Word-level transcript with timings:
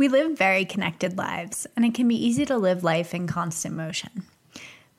We 0.00 0.08
live 0.08 0.38
very 0.38 0.64
connected 0.64 1.18
lives, 1.18 1.66
and 1.76 1.84
it 1.84 1.92
can 1.92 2.08
be 2.08 2.14
easy 2.14 2.46
to 2.46 2.56
live 2.56 2.82
life 2.82 3.12
in 3.12 3.26
constant 3.26 3.76
motion. 3.76 4.22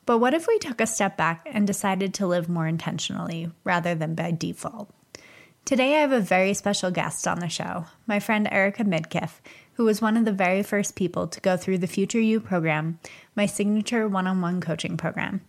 But 0.05 0.19
what 0.19 0.35
if 0.35 0.45
we 0.45 0.59
took 0.59 0.79
a 0.79 0.85
step 0.85 1.17
back 1.17 1.47
and 1.51 1.65
decided 1.65 2.13
to 2.13 2.27
live 2.27 2.47
more 2.47 2.67
intentionally 2.67 3.49
rather 3.63 3.95
than 3.95 4.13
by 4.13 4.29
default? 4.29 4.91
Today, 5.65 5.95
I 5.95 6.01
have 6.01 6.11
a 6.11 6.19
very 6.19 6.53
special 6.53 6.91
guest 6.91 7.27
on 7.27 7.39
the 7.39 7.49
show, 7.49 7.87
my 8.05 8.19
friend 8.19 8.47
Erica 8.51 8.83
Midkiff, 8.83 9.39
who 9.73 9.85
was 9.85 10.03
one 10.03 10.17
of 10.17 10.25
the 10.25 10.31
very 10.31 10.61
first 10.61 10.95
people 10.95 11.27
to 11.29 11.41
go 11.41 11.57
through 11.57 11.79
the 11.79 11.87
Future 11.87 12.19
You 12.19 12.39
program, 12.39 12.99
my 13.35 13.47
signature 13.47 14.07
one 14.07 14.27
on 14.27 14.39
one 14.39 14.61
coaching 14.61 14.97
program. 14.97 15.41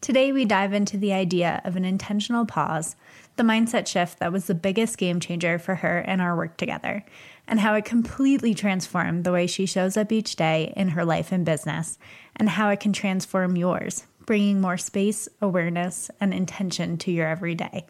Today, 0.00 0.30
we 0.30 0.44
dive 0.44 0.72
into 0.72 0.96
the 0.96 1.12
idea 1.12 1.60
of 1.64 1.74
an 1.74 1.84
intentional 1.84 2.46
pause, 2.46 2.94
the 3.34 3.42
mindset 3.42 3.88
shift 3.88 4.20
that 4.20 4.32
was 4.32 4.46
the 4.46 4.54
biggest 4.54 4.96
game 4.96 5.18
changer 5.18 5.58
for 5.58 5.76
her 5.76 5.98
and 5.98 6.20
our 6.20 6.36
work 6.36 6.56
together, 6.56 7.04
and 7.46 7.60
how 7.60 7.74
it 7.74 7.84
completely 7.84 8.54
transformed 8.54 9.24
the 9.24 9.32
way 9.32 9.46
she 9.46 9.66
shows 9.66 9.96
up 9.96 10.12
each 10.12 10.36
day 10.36 10.72
in 10.76 10.88
her 10.88 11.04
life 11.04 11.32
and 11.32 11.44
business, 11.44 11.98
and 12.36 12.48
how 12.48 12.68
it 12.70 12.80
can 12.80 12.92
transform 12.92 13.56
yours, 13.56 14.06
bringing 14.26 14.60
more 14.60 14.76
space, 14.76 15.28
awareness, 15.40 16.10
and 16.20 16.32
intention 16.32 16.96
to 16.98 17.10
your 17.10 17.26
everyday. 17.26 17.86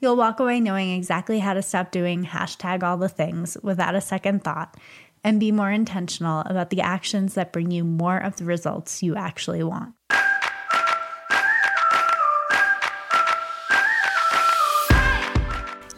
You'll 0.00 0.16
walk 0.16 0.40
away 0.40 0.60
knowing 0.60 0.92
exactly 0.92 1.40
how 1.40 1.54
to 1.54 1.62
stop 1.62 1.90
doing 1.92 2.24
hashtag 2.24 2.82
all 2.82 2.96
the 2.96 3.08
things 3.08 3.56
without 3.62 3.94
a 3.94 4.00
second 4.00 4.42
thought 4.42 4.76
and 5.22 5.38
be 5.38 5.52
more 5.52 5.70
intentional 5.70 6.40
about 6.46 6.70
the 6.70 6.80
actions 6.80 7.34
that 7.34 7.52
bring 7.52 7.70
you 7.70 7.84
more 7.84 8.16
of 8.16 8.36
the 8.36 8.44
results 8.44 9.02
you 9.02 9.14
actually 9.14 9.62
want. 9.62 9.94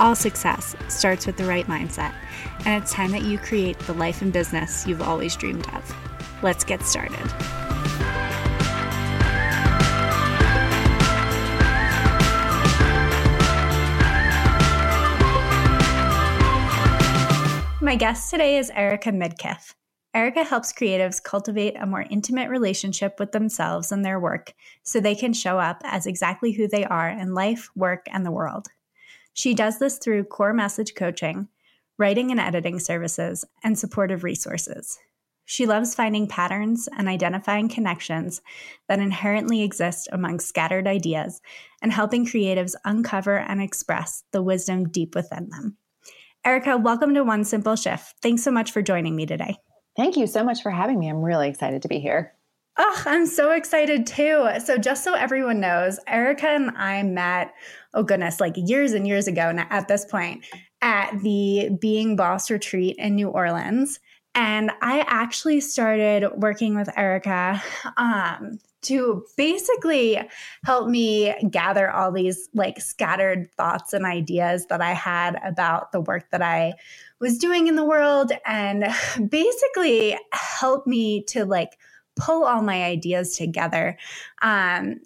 All 0.00 0.14
success 0.14 0.74
starts 0.88 1.26
with 1.26 1.36
the 1.36 1.44
right 1.44 1.66
mindset, 1.66 2.14
and 2.64 2.82
it's 2.82 2.90
time 2.90 3.10
that 3.10 3.24
you 3.24 3.36
create 3.36 3.78
the 3.80 3.92
life 3.92 4.22
and 4.22 4.32
business 4.32 4.86
you've 4.86 5.02
always 5.02 5.36
dreamed 5.36 5.68
of. 5.74 5.94
Let's 6.42 6.64
get 6.64 6.82
started. 6.84 7.18
My 17.82 17.94
guest 17.94 18.30
today 18.30 18.56
is 18.56 18.70
Erica 18.70 19.10
Midkiff. 19.10 19.74
Erica 20.14 20.44
helps 20.44 20.72
creatives 20.72 21.22
cultivate 21.22 21.76
a 21.78 21.84
more 21.84 22.06
intimate 22.08 22.48
relationship 22.48 23.20
with 23.20 23.32
themselves 23.32 23.92
and 23.92 24.02
their 24.02 24.18
work 24.18 24.54
so 24.82 24.98
they 24.98 25.14
can 25.14 25.34
show 25.34 25.58
up 25.58 25.82
as 25.84 26.06
exactly 26.06 26.52
who 26.52 26.66
they 26.66 26.86
are 26.86 27.10
in 27.10 27.34
life, 27.34 27.68
work, 27.76 28.06
and 28.10 28.24
the 28.24 28.30
world. 28.30 28.68
She 29.32 29.54
does 29.54 29.78
this 29.78 29.98
through 29.98 30.24
core 30.24 30.52
message 30.52 30.94
coaching, 30.94 31.48
writing 31.98 32.30
and 32.30 32.40
editing 32.40 32.78
services, 32.78 33.44
and 33.62 33.78
supportive 33.78 34.24
resources. 34.24 34.98
She 35.44 35.66
loves 35.66 35.96
finding 35.96 36.28
patterns 36.28 36.88
and 36.96 37.08
identifying 37.08 37.68
connections 37.68 38.40
that 38.88 39.00
inherently 39.00 39.62
exist 39.62 40.08
among 40.12 40.38
scattered 40.38 40.86
ideas 40.86 41.40
and 41.82 41.92
helping 41.92 42.24
creatives 42.24 42.76
uncover 42.84 43.36
and 43.36 43.60
express 43.60 44.22
the 44.30 44.42
wisdom 44.42 44.88
deep 44.88 45.16
within 45.16 45.48
them. 45.48 45.76
Erica, 46.44 46.78
welcome 46.78 47.14
to 47.14 47.24
One 47.24 47.44
Simple 47.44 47.76
Shift. 47.76 48.14
Thanks 48.22 48.44
so 48.44 48.50
much 48.50 48.70
for 48.70 48.80
joining 48.80 49.16
me 49.16 49.26
today. 49.26 49.56
Thank 49.96 50.16
you 50.16 50.26
so 50.26 50.44
much 50.44 50.62
for 50.62 50.70
having 50.70 50.98
me. 50.98 51.08
I'm 51.08 51.20
really 51.20 51.48
excited 51.48 51.82
to 51.82 51.88
be 51.88 51.98
here. 51.98 52.32
Oh, 52.82 53.02
I'm 53.04 53.26
so 53.26 53.50
excited 53.50 54.06
too. 54.06 54.48
So, 54.64 54.78
just 54.78 55.04
so 55.04 55.12
everyone 55.12 55.60
knows, 55.60 56.00
Erica 56.06 56.48
and 56.48 56.70
I 56.78 57.02
met, 57.02 57.52
oh 57.92 58.02
goodness, 58.02 58.40
like 58.40 58.54
years 58.56 58.94
and 58.94 59.06
years 59.06 59.28
ago 59.28 59.52
now 59.52 59.66
at 59.68 59.86
this 59.86 60.06
point 60.06 60.46
at 60.80 61.10
the 61.20 61.76
Being 61.78 62.16
Boss 62.16 62.50
retreat 62.50 62.96
in 62.96 63.16
New 63.16 63.28
Orleans. 63.28 64.00
And 64.34 64.70
I 64.80 65.04
actually 65.06 65.60
started 65.60 66.26
working 66.36 66.74
with 66.74 66.88
Erica 66.96 67.62
um, 67.98 68.58
to 68.82 69.26
basically 69.36 70.18
help 70.64 70.88
me 70.88 71.34
gather 71.50 71.90
all 71.90 72.10
these 72.10 72.48
like 72.54 72.80
scattered 72.80 73.50
thoughts 73.58 73.92
and 73.92 74.06
ideas 74.06 74.64
that 74.68 74.80
I 74.80 74.94
had 74.94 75.38
about 75.44 75.92
the 75.92 76.00
work 76.00 76.30
that 76.30 76.40
I 76.40 76.72
was 77.18 77.36
doing 77.36 77.66
in 77.66 77.76
the 77.76 77.84
world 77.84 78.32
and 78.46 78.86
basically 79.28 80.16
help 80.32 80.86
me 80.86 81.24
to 81.24 81.44
like 81.44 81.76
pull 82.20 82.44
all 82.44 82.62
my 82.62 82.84
ideas 82.84 83.36
together. 83.36 83.96
Um, 84.42 85.00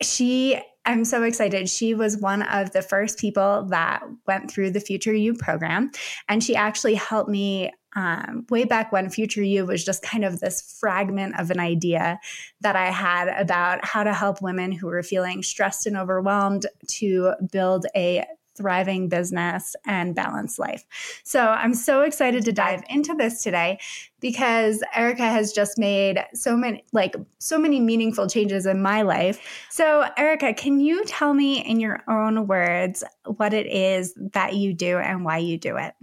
she 0.00 0.60
I'm 0.88 1.04
so 1.04 1.22
excited. 1.22 1.68
She 1.68 1.92
was 1.92 2.16
one 2.16 2.40
of 2.40 2.72
the 2.72 2.80
first 2.80 3.18
people 3.18 3.66
that 3.68 4.02
went 4.26 4.50
through 4.50 4.70
the 4.70 4.80
Future 4.80 5.12
You 5.12 5.34
program. 5.34 5.90
And 6.30 6.42
she 6.42 6.56
actually 6.56 6.94
helped 6.94 7.28
me 7.28 7.70
um, 7.94 8.46
way 8.48 8.64
back 8.64 8.90
when 8.90 9.10
Future 9.10 9.42
You 9.42 9.66
was 9.66 9.84
just 9.84 10.02
kind 10.02 10.24
of 10.24 10.40
this 10.40 10.78
fragment 10.80 11.38
of 11.38 11.50
an 11.50 11.60
idea 11.60 12.18
that 12.62 12.74
I 12.74 12.86
had 12.86 13.28
about 13.28 13.84
how 13.84 14.02
to 14.02 14.14
help 14.14 14.40
women 14.40 14.72
who 14.72 14.86
were 14.86 15.02
feeling 15.02 15.42
stressed 15.42 15.86
and 15.86 15.94
overwhelmed 15.94 16.64
to 16.86 17.34
build 17.52 17.84
a 17.94 18.24
thriving 18.58 19.08
business 19.08 19.74
and 19.86 20.14
balanced 20.14 20.58
life. 20.58 20.84
So 21.24 21.46
I'm 21.46 21.72
so 21.72 22.02
excited 22.02 22.44
to 22.44 22.52
dive 22.52 22.82
into 22.90 23.14
this 23.14 23.42
today 23.42 23.78
because 24.20 24.82
Erica 24.94 25.22
has 25.22 25.52
just 25.52 25.78
made 25.78 26.22
so 26.34 26.56
many 26.56 26.84
like 26.92 27.14
so 27.38 27.58
many 27.58 27.80
meaningful 27.80 28.28
changes 28.28 28.66
in 28.66 28.82
my 28.82 29.02
life. 29.02 29.40
So 29.70 30.08
Erica, 30.16 30.52
can 30.52 30.80
you 30.80 31.04
tell 31.04 31.32
me 31.32 31.64
in 31.64 31.80
your 31.80 32.02
own 32.08 32.46
words 32.46 33.04
what 33.24 33.54
it 33.54 33.66
is 33.66 34.12
that 34.32 34.56
you 34.56 34.74
do 34.74 34.98
and 34.98 35.24
why 35.24 35.38
you 35.38 35.56
do 35.56 35.76
it? 35.76 35.94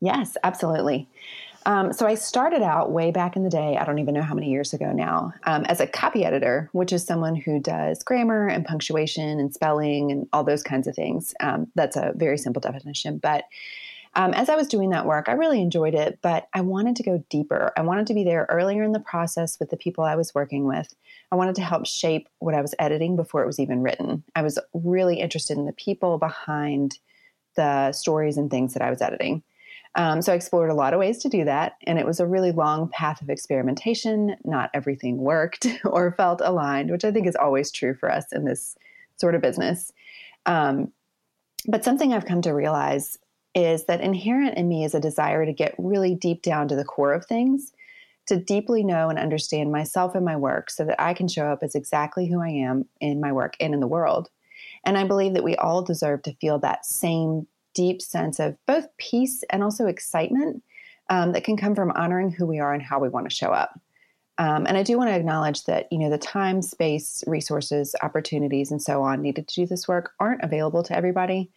Yes, 0.00 0.36
absolutely. 0.42 1.08
Um, 1.66 1.92
so 1.92 2.06
I 2.06 2.14
started 2.14 2.62
out 2.62 2.92
way 2.92 3.10
back 3.10 3.36
in 3.36 3.42
the 3.42 3.50
day, 3.50 3.76
I 3.78 3.84
don't 3.84 3.98
even 3.98 4.14
know 4.14 4.22
how 4.22 4.34
many 4.34 4.50
years 4.50 4.74
ago 4.74 4.92
now, 4.92 5.32
um, 5.44 5.64
as 5.64 5.80
a 5.80 5.86
copy 5.86 6.24
editor, 6.24 6.68
which 6.72 6.92
is 6.92 7.04
someone 7.04 7.34
who 7.34 7.58
does 7.58 8.02
grammar 8.02 8.48
and 8.48 8.66
punctuation 8.66 9.40
and 9.40 9.52
spelling 9.52 10.12
and 10.12 10.28
all 10.32 10.44
those 10.44 10.62
kinds 10.62 10.86
of 10.86 10.94
things. 10.94 11.34
Um, 11.40 11.68
that's 11.74 11.96
a 11.96 12.12
very 12.16 12.36
simple 12.36 12.60
definition. 12.60 13.18
But 13.18 13.44
um, 14.16 14.32
as 14.34 14.48
I 14.48 14.56
was 14.56 14.68
doing 14.68 14.90
that 14.90 15.06
work, 15.06 15.28
I 15.28 15.32
really 15.32 15.60
enjoyed 15.60 15.94
it, 15.94 16.18
but 16.22 16.48
I 16.54 16.60
wanted 16.60 16.96
to 16.96 17.02
go 17.02 17.24
deeper. 17.30 17.72
I 17.76 17.82
wanted 17.82 18.06
to 18.08 18.14
be 18.14 18.24
there 18.24 18.46
earlier 18.48 18.82
in 18.84 18.92
the 18.92 19.00
process 19.00 19.58
with 19.58 19.70
the 19.70 19.76
people 19.76 20.04
I 20.04 20.14
was 20.16 20.34
working 20.34 20.66
with. 20.66 20.94
I 21.32 21.36
wanted 21.36 21.56
to 21.56 21.62
help 21.62 21.86
shape 21.86 22.28
what 22.38 22.54
I 22.54 22.60
was 22.60 22.74
editing 22.78 23.16
before 23.16 23.42
it 23.42 23.46
was 23.46 23.58
even 23.58 23.82
written. 23.82 24.22
I 24.36 24.42
was 24.42 24.58
really 24.72 25.18
interested 25.18 25.58
in 25.58 25.66
the 25.66 25.72
people 25.72 26.18
behind 26.18 26.98
the 27.56 27.92
stories 27.92 28.36
and 28.36 28.50
things 28.50 28.74
that 28.74 28.82
I 28.82 28.90
was 28.90 29.02
editing. 29.02 29.42
Um, 29.96 30.22
so 30.22 30.32
I 30.32 30.36
explored 30.36 30.70
a 30.70 30.74
lot 30.74 30.92
of 30.92 30.98
ways 30.98 31.18
to 31.18 31.28
do 31.28 31.44
that, 31.44 31.74
and 31.86 31.98
it 31.98 32.06
was 32.06 32.18
a 32.18 32.26
really 32.26 32.50
long 32.50 32.88
path 32.88 33.22
of 33.22 33.30
experimentation. 33.30 34.36
Not 34.44 34.70
everything 34.74 35.18
worked 35.18 35.66
or 35.84 36.12
felt 36.12 36.40
aligned, 36.42 36.90
which 36.90 37.04
I 37.04 37.12
think 37.12 37.26
is 37.26 37.36
always 37.36 37.70
true 37.70 37.94
for 37.94 38.10
us 38.10 38.26
in 38.32 38.44
this 38.44 38.76
sort 39.16 39.34
of 39.34 39.42
business. 39.42 39.92
Um, 40.46 40.92
but 41.66 41.84
something 41.84 42.12
I've 42.12 42.26
come 42.26 42.42
to 42.42 42.52
realize 42.52 43.18
is 43.54 43.84
that 43.84 44.00
inherent 44.00 44.58
in 44.58 44.68
me 44.68 44.84
is 44.84 44.94
a 44.94 45.00
desire 45.00 45.46
to 45.46 45.52
get 45.52 45.74
really 45.78 46.14
deep 46.14 46.42
down 46.42 46.66
to 46.68 46.76
the 46.76 46.84
core 46.84 47.12
of 47.12 47.24
things, 47.24 47.72
to 48.26 48.36
deeply 48.36 48.82
know 48.82 49.08
and 49.08 49.18
understand 49.18 49.70
myself 49.70 50.14
and 50.14 50.24
my 50.24 50.36
work 50.36 50.70
so 50.70 50.84
that 50.84 51.00
I 51.00 51.14
can 51.14 51.28
show 51.28 51.46
up 51.46 51.60
as 51.62 51.76
exactly 51.76 52.26
who 52.26 52.40
I 52.40 52.48
am 52.48 52.86
in 53.00 53.20
my 53.20 53.32
work 53.32 53.54
and 53.60 53.72
in 53.72 53.80
the 53.80 53.86
world. 53.86 54.28
And 54.84 54.98
I 54.98 55.04
believe 55.04 55.34
that 55.34 55.44
we 55.44 55.56
all 55.56 55.82
deserve 55.82 56.22
to 56.22 56.34
feel 56.34 56.58
that 56.58 56.84
same 56.84 57.46
deep 57.74 58.00
sense 58.00 58.38
of 58.38 58.56
both 58.66 58.86
peace 58.96 59.44
and 59.50 59.62
also 59.62 59.86
excitement 59.86 60.62
um, 61.10 61.32
that 61.32 61.44
can 61.44 61.56
come 61.56 61.74
from 61.74 61.90
honoring 61.92 62.30
who 62.30 62.46
we 62.46 62.60
are 62.60 62.72
and 62.72 62.82
how 62.82 62.98
we 62.98 63.08
want 63.08 63.28
to 63.28 63.34
show 63.34 63.50
up. 63.50 63.78
Um, 64.38 64.66
and 64.66 64.76
I 64.76 64.82
do 64.82 64.98
want 64.98 65.10
to 65.10 65.14
acknowledge 65.14 65.64
that 65.64 65.86
you 65.92 65.98
know 65.98 66.10
the 66.10 66.18
time, 66.18 66.60
space, 66.60 67.22
resources, 67.26 67.94
opportunities, 68.02 68.70
and 68.70 68.82
so 68.82 69.02
on 69.02 69.22
needed 69.22 69.46
to 69.46 69.54
do 69.54 69.66
this 69.66 69.86
work 69.86 70.12
aren't 70.18 70.42
available 70.42 70.82
to 70.84 70.96
everybody. 70.96 71.50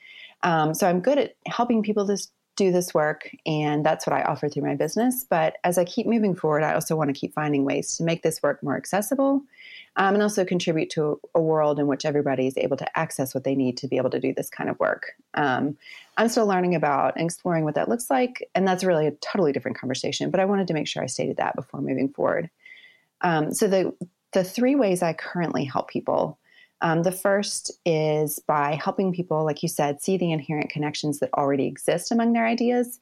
Um, 0.43 0.73
so 0.73 0.87
I'm 0.87 0.99
good 0.99 1.17
at 1.17 1.35
helping 1.47 1.81
people 1.81 2.05
to 2.05 2.17
do 2.55 2.71
this 2.71 2.93
work, 2.93 3.31
and 3.47 3.83
that's 3.83 4.05
what 4.05 4.15
I 4.15 4.21
offer 4.23 4.47
through 4.47 4.63
my 4.63 4.75
business. 4.75 5.25
But 5.27 5.57
as 5.63 5.79
I 5.79 5.85
keep 5.85 6.05
moving 6.05 6.35
forward, 6.35 6.63
I 6.63 6.73
also 6.73 6.95
want 6.95 7.09
to 7.09 7.19
keep 7.19 7.33
finding 7.33 7.65
ways 7.65 7.97
to 7.97 8.03
make 8.03 8.21
this 8.21 8.43
work 8.43 8.61
more 8.61 8.77
accessible 8.77 9.41
um, 9.97 10.13
and 10.13 10.23
also 10.23 10.45
contribute 10.45 10.91
to 10.91 11.19
a 11.33 11.41
world 11.41 11.79
in 11.79 11.87
which 11.87 12.05
everybody 12.05 12.47
is 12.47 12.57
able 12.57 12.77
to 12.77 12.97
access 12.97 13.33
what 13.33 13.43
they 13.43 13.55
need 13.55 13.77
to 13.77 13.87
be 13.87 13.97
able 13.97 14.11
to 14.11 14.19
do 14.19 14.33
this 14.33 14.49
kind 14.49 14.69
of 14.69 14.79
work. 14.79 15.13
Um, 15.33 15.75
I'm 16.17 16.29
still 16.29 16.45
learning 16.45 16.75
about 16.75 17.15
and 17.15 17.25
exploring 17.25 17.63
what 17.63 17.75
that 17.75 17.89
looks 17.89 18.09
like, 18.09 18.47
and 18.53 18.67
that's 18.67 18.83
really 18.83 19.07
a 19.07 19.11
totally 19.11 19.51
different 19.51 19.77
conversation. 19.77 20.29
But 20.29 20.39
I 20.39 20.45
wanted 20.45 20.67
to 20.67 20.73
make 20.73 20.87
sure 20.87 21.03
I 21.03 21.07
stated 21.07 21.37
that 21.37 21.55
before 21.55 21.81
moving 21.81 22.09
forward. 22.09 22.49
Um, 23.21 23.53
so 23.53 23.67
the 23.67 23.93
the 24.33 24.43
three 24.43 24.75
ways 24.75 25.01
I 25.01 25.13
currently 25.13 25.65
help 25.65 25.89
people. 25.89 26.37
Um, 26.81 27.01
the 27.01 27.11
first 27.11 27.71
is 27.85 28.37
by 28.37 28.75
helping 28.75 29.11
people, 29.11 29.43
like 29.43 29.63
you 29.63 29.69
said, 29.69 29.99
see 29.99 30.17
the 30.17 30.31
inherent 30.31 30.69
connections 30.69 31.19
that 31.19 31.33
already 31.33 31.65
exist 31.65 32.11
among 32.11 32.33
their 32.33 32.45
ideas 32.45 32.99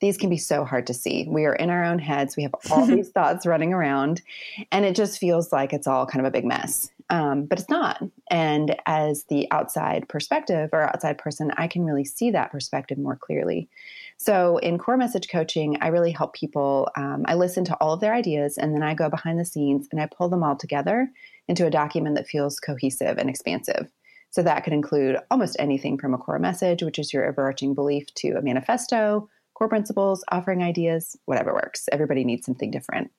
these 0.00 0.16
can 0.16 0.28
be 0.28 0.36
so 0.36 0.64
hard 0.64 0.86
to 0.88 0.94
see. 0.94 1.26
We 1.28 1.46
are 1.46 1.54
in 1.54 1.70
our 1.70 1.84
own 1.84 1.98
heads. 1.98 2.36
We 2.36 2.42
have 2.42 2.54
all 2.70 2.86
these 2.86 3.08
thoughts 3.08 3.46
running 3.46 3.72
around, 3.72 4.22
and 4.70 4.84
it 4.84 4.94
just 4.94 5.18
feels 5.18 5.52
like 5.52 5.72
it's 5.72 5.86
all 5.86 6.06
kind 6.06 6.24
of 6.24 6.28
a 6.28 6.32
big 6.32 6.44
mess. 6.44 6.90
Um, 7.08 7.44
but 7.44 7.60
it's 7.60 7.70
not. 7.70 8.02
And 8.30 8.76
as 8.86 9.24
the 9.24 9.46
outside 9.52 10.08
perspective 10.08 10.70
or 10.72 10.82
outside 10.82 11.18
person, 11.18 11.52
I 11.56 11.68
can 11.68 11.84
really 11.84 12.04
see 12.04 12.32
that 12.32 12.50
perspective 12.50 12.98
more 12.98 13.16
clearly. 13.16 13.68
So 14.16 14.56
in 14.58 14.78
core 14.78 14.96
message 14.96 15.28
coaching, 15.28 15.78
I 15.80 15.88
really 15.88 16.10
help 16.10 16.34
people. 16.34 16.88
Um, 16.96 17.24
I 17.26 17.34
listen 17.34 17.64
to 17.66 17.76
all 17.76 17.92
of 17.92 18.00
their 18.00 18.14
ideas, 18.14 18.58
and 18.58 18.74
then 18.74 18.82
I 18.82 18.94
go 18.94 19.08
behind 19.08 19.38
the 19.38 19.44
scenes 19.44 19.86
and 19.92 20.00
I 20.00 20.06
pull 20.06 20.28
them 20.28 20.42
all 20.42 20.56
together 20.56 21.10
into 21.48 21.66
a 21.66 21.70
document 21.70 22.16
that 22.16 22.26
feels 22.26 22.58
cohesive 22.58 23.18
and 23.18 23.30
expansive. 23.30 23.90
So 24.30 24.42
that 24.42 24.64
could 24.64 24.72
include 24.72 25.18
almost 25.30 25.56
anything 25.58 25.96
from 25.96 26.12
a 26.12 26.18
core 26.18 26.40
message, 26.40 26.82
which 26.82 26.98
is 26.98 27.12
your 27.12 27.26
overarching 27.26 27.72
belief, 27.72 28.06
to 28.16 28.32
a 28.32 28.42
manifesto 28.42 29.28
core 29.56 29.68
principles, 29.68 30.22
offering 30.30 30.62
ideas, 30.62 31.16
whatever 31.24 31.54
works. 31.54 31.88
Everybody 31.90 32.24
needs 32.24 32.44
something 32.44 32.70
different. 32.70 33.10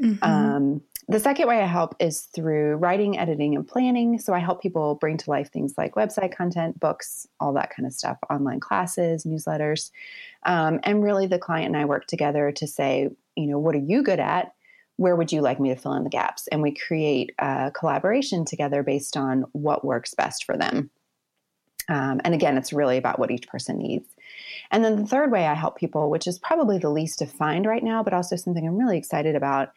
Mm-hmm. 0.00 0.24
Um, 0.24 0.80
the 1.08 1.18
second 1.18 1.48
way 1.48 1.60
I 1.60 1.66
help 1.66 1.96
is 1.98 2.22
through 2.34 2.76
writing, 2.76 3.18
editing, 3.18 3.56
and 3.56 3.66
planning. 3.66 4.20
So 4.20 4.32
I 4.32 4.38
help 4.38 4.62
people 4.62 4.94
bring 4.94 5.16
to 5.18 5.30
life 5.30 5.50
things 5.50 5.74
like 5.76 5.96
website 5.96 6.34
content, 6.34 6.78
books, 6.78 7.26
all 7.40 7.52
that 7.54 7.70
kind 7.74 7.86
of 7.86 7.92
stuff, 7.92 8.16
online 8.30 8.60
classes, 8.60 9.24
newsletters. 9.24 9.90
Um, 10.44 10.78
and 10.84 11.02
really, 11.02 11.26
the 11.26 11.40
client 11.40 11.66
and 11.66 11.76
I 11.76 11.84
work 11.84 12.06
together 12.06 12.52
to 12.52 12.66
say, 12.66 13.10
you 13.34 13.46
know, 13.46 13.58
what 13.58 13.74
are 13.74 13.78
you 13.78 14.04
good 14.04 14.20
at? 14.20 14.54
Where 14.96 15.16
would 15.16 15.32
you 15.32 15.40
like 15.40 15.58
me 15.58 15.70
to 15.70 15.76
fill 15.76 15.94
in 15.94 16.04
the 16.04 16.10
gaps? 16.10 16.46
And 16.52 16.62
we 16.62 16.72
create 16.72 17.32
a 17.40 17.72
collaboration 17.74 18.44
together 18.44 18.84
based 18.84 19.16
on 19.16 19.46
what 19.50 19.84
works 19.84 20.14
best 20.14 20.44
for 20.44 20.56
them. 20.56 20.90
Um, 21.88 22.20
and 22.24 22.34
again, 22.34 22.56
it's 22.56 22.72
really 22.72 22.96
about 22.96 23.18
what 23.18 23.32
each 23.32 23.48
person 23.48 23.78
needs. 23.78 24.06
And 24.72 24.84
then 24.84 24.96
the 24.96 25.06
third 25.06 25.30
way 25.30 25.46
I 25.46 25.54
help 25.54 25.76
people, 25.76 26.10
which 26.10 26.26
is 26.26 26.38
probably 26.38 26.78
the 26.78 26.90
least 26.90 27.20
defined 27.20 27.66
right 27.66 27.84
now, 27.84 28.02
but 28.02 28.14
also 28.14 28.36
something 28.36 28.66
I'm 28.66 28.78
really 28.78 28.98
excited 28.98 29.36
about, 29.36 29.72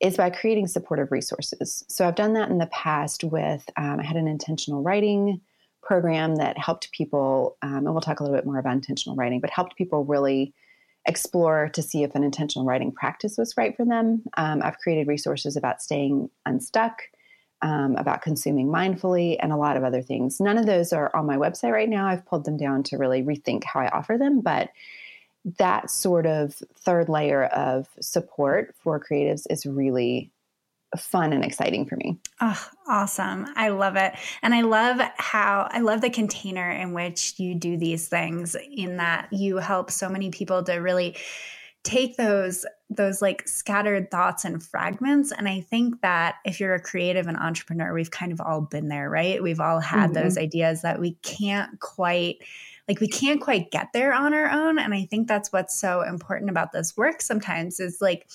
is 0.00 0.16
by 0.16 0.28
creating 0.30 0.66
supportive 0.66 1.12
resources. 1.12 1.84
So 1.88 2.06
I've 2.06 2.16
done 2.16 2.32
that 2.34 2.50
in 2.50 2.58
the 2.58 2.66
past 2.66 3.22
with, 3.22 3.68
um, 3.76 4.00
I 4.00 4.02
had 4.02 4.16
an 4.16 4.26
intentional 4.26 4.82
writing 4.82 5.40
program 5.82 6.36
that 6.36 6.58
helped 6.58 6.90
people, 6.90 7.56
um, 7.62 7.86
and 7.86 7.92
we'll 7.92 8.00
talk 8.00 8.20
a 8.20 8.22
little 8.22 8.36
bit 8.36 8.46
more 8.46 8.58
about 8.58 8.74
intentional 8.74 9.16
writing, 9.16 9.40
but 9.40 9.50
helped 9.50 9.76
people 9.76 10.04
really 10.04 10.52
explore 11.06 11.70
to 11.70 11.82
see 11.82 12.02
if 12.02 12.14
an 12.14 12.24
intentional 12.24 12.66
writing 12.66 12.92
practice 12.92 13.38
was 13.38 13.56
right 13.56 13.76
for 13.76 13.84
them. 13.84 14.22
Um, 14.36 14.62
I've 14.62 14.78
created 14.78 15.06
resources 15.06 15.56
about 15.56 15.80
staying 15.80 16.28
unstuck 16.44 17.02
um, 17.62 17.96
about 17.96 18.22
consuming 18.22 18.68
mindfully, 18.68 19.36
and 19.40 19.52
a 19.52 19.56
lot 19.56 19.76
of 19.76 19.84
other 19.84 20.02
things. 20.02 20.40
None 20.40 20.58
of 20.58 20.66
those 20.66 20.92
are 20.92 21.14
on 21.14 21.26
my 21.26 21.36
website 21.36 21.72
right 21.72 21.88
now. 21.88 22.06
I've 22.06 22.26
pulled 22.26 22.44
them 22.44 22.56
down 22.56 22.82
to 22.84 22.96
really 22.96 23.22
rethink 23.22 23.64
how 23.64 23.80
I 23.80 23.88
offer 23.88 24.16
them, 24.18 24.40
but 24.40 24.70
that 25.58 25.90
sort 25.90 26.26
of 26.26 26.62
third 26.76 27.08
layer 27.08 27.44
of 27.44 27.88
support 28.00 28.74
for 28.82 29.00
creatives 29.00 29.46
is 29.48 29.64
really 29.64 30.30
fun 30.98 31.32
and 31.32 31.44
exciting 31.44 31.86
for 31.86 31.96
me. 31.96 32.18
Oh, 32.40 32.68
awesome. 32.88 33.46
I 33.54 33.68
love 33.68 33.96
it. 33.96 34.12
And 34.42 34.52
I 34.52 34.62
love 34.62 35.00
how 35.18 35.68
I 35.70 35.80
love 35.80 36.00
the 36.00 36.10
container 36.10 36.68
in 36.68 36.92
which 36.92 37.38
you 37.38 37.54
do 37.54 37.76
these 37.76 38.08
things 38.08 38.56
in 38.70 38.96
that 38.96 39.28
you 39.32 39.58
help 39.58 39.90
so 39.90 40.08
many 40.08 40.30
people 40.30 40.62
to 40.64 40.74
really 40.74 41.16
take 41.84 42.16
those 42.16 42.66
those 42.90 43.22
like 43.22 43.46
scattered 43.46 44.10
thoughts 44.10 44.44
and 44.44 44.62
fragments 44.62 45.30
and 45.30 45.48
i 45.48 45.60
think 45.60 46.00
that 46.02 46.36
if 46.44 46.58
you're 46.58 46.74
a 46.74 46.80
creative 46.80 47.28
and 47.28 47.36
entrepreneur 47.36 47.94
we've 47.94 48.10
kind 48.10 48.32
of 48.32 48.40
all 48.40 48.60
been 48.60 48.88
there 48.88 49.08
right 49.08 49.42
we've 49.42 49.60
all 49.60 49.80
had 49.80 50.10
mm-hmm. 50.10 50.22
those 50.24 50.36
ideas 50.36 50.82
that 50.82 50.98
we 50.98 51.12
can't 51.22 51.78
quite 51.78 52.38
like 52.88 52.98
we 52.98 53.06
can't 53.06 53.40
quite 53.40 53.70
get 53.70 53.88
there 53.92 54.12
on 54.12 54.34
our 54.34 54.50
own 54.50 54.78
and 54.78 54.92
i 54.92 55.04
think 55.04 55.28
that's 55.28 55.52
what's 55.52 55.78
so 55.78 56.02
important 56.02 56.50
about 56.50 56.72
this 56.72 56.96
work 56.96 57.22
sometimes 57.22 57.78
is 57.78 58.00
like 58.00 58.28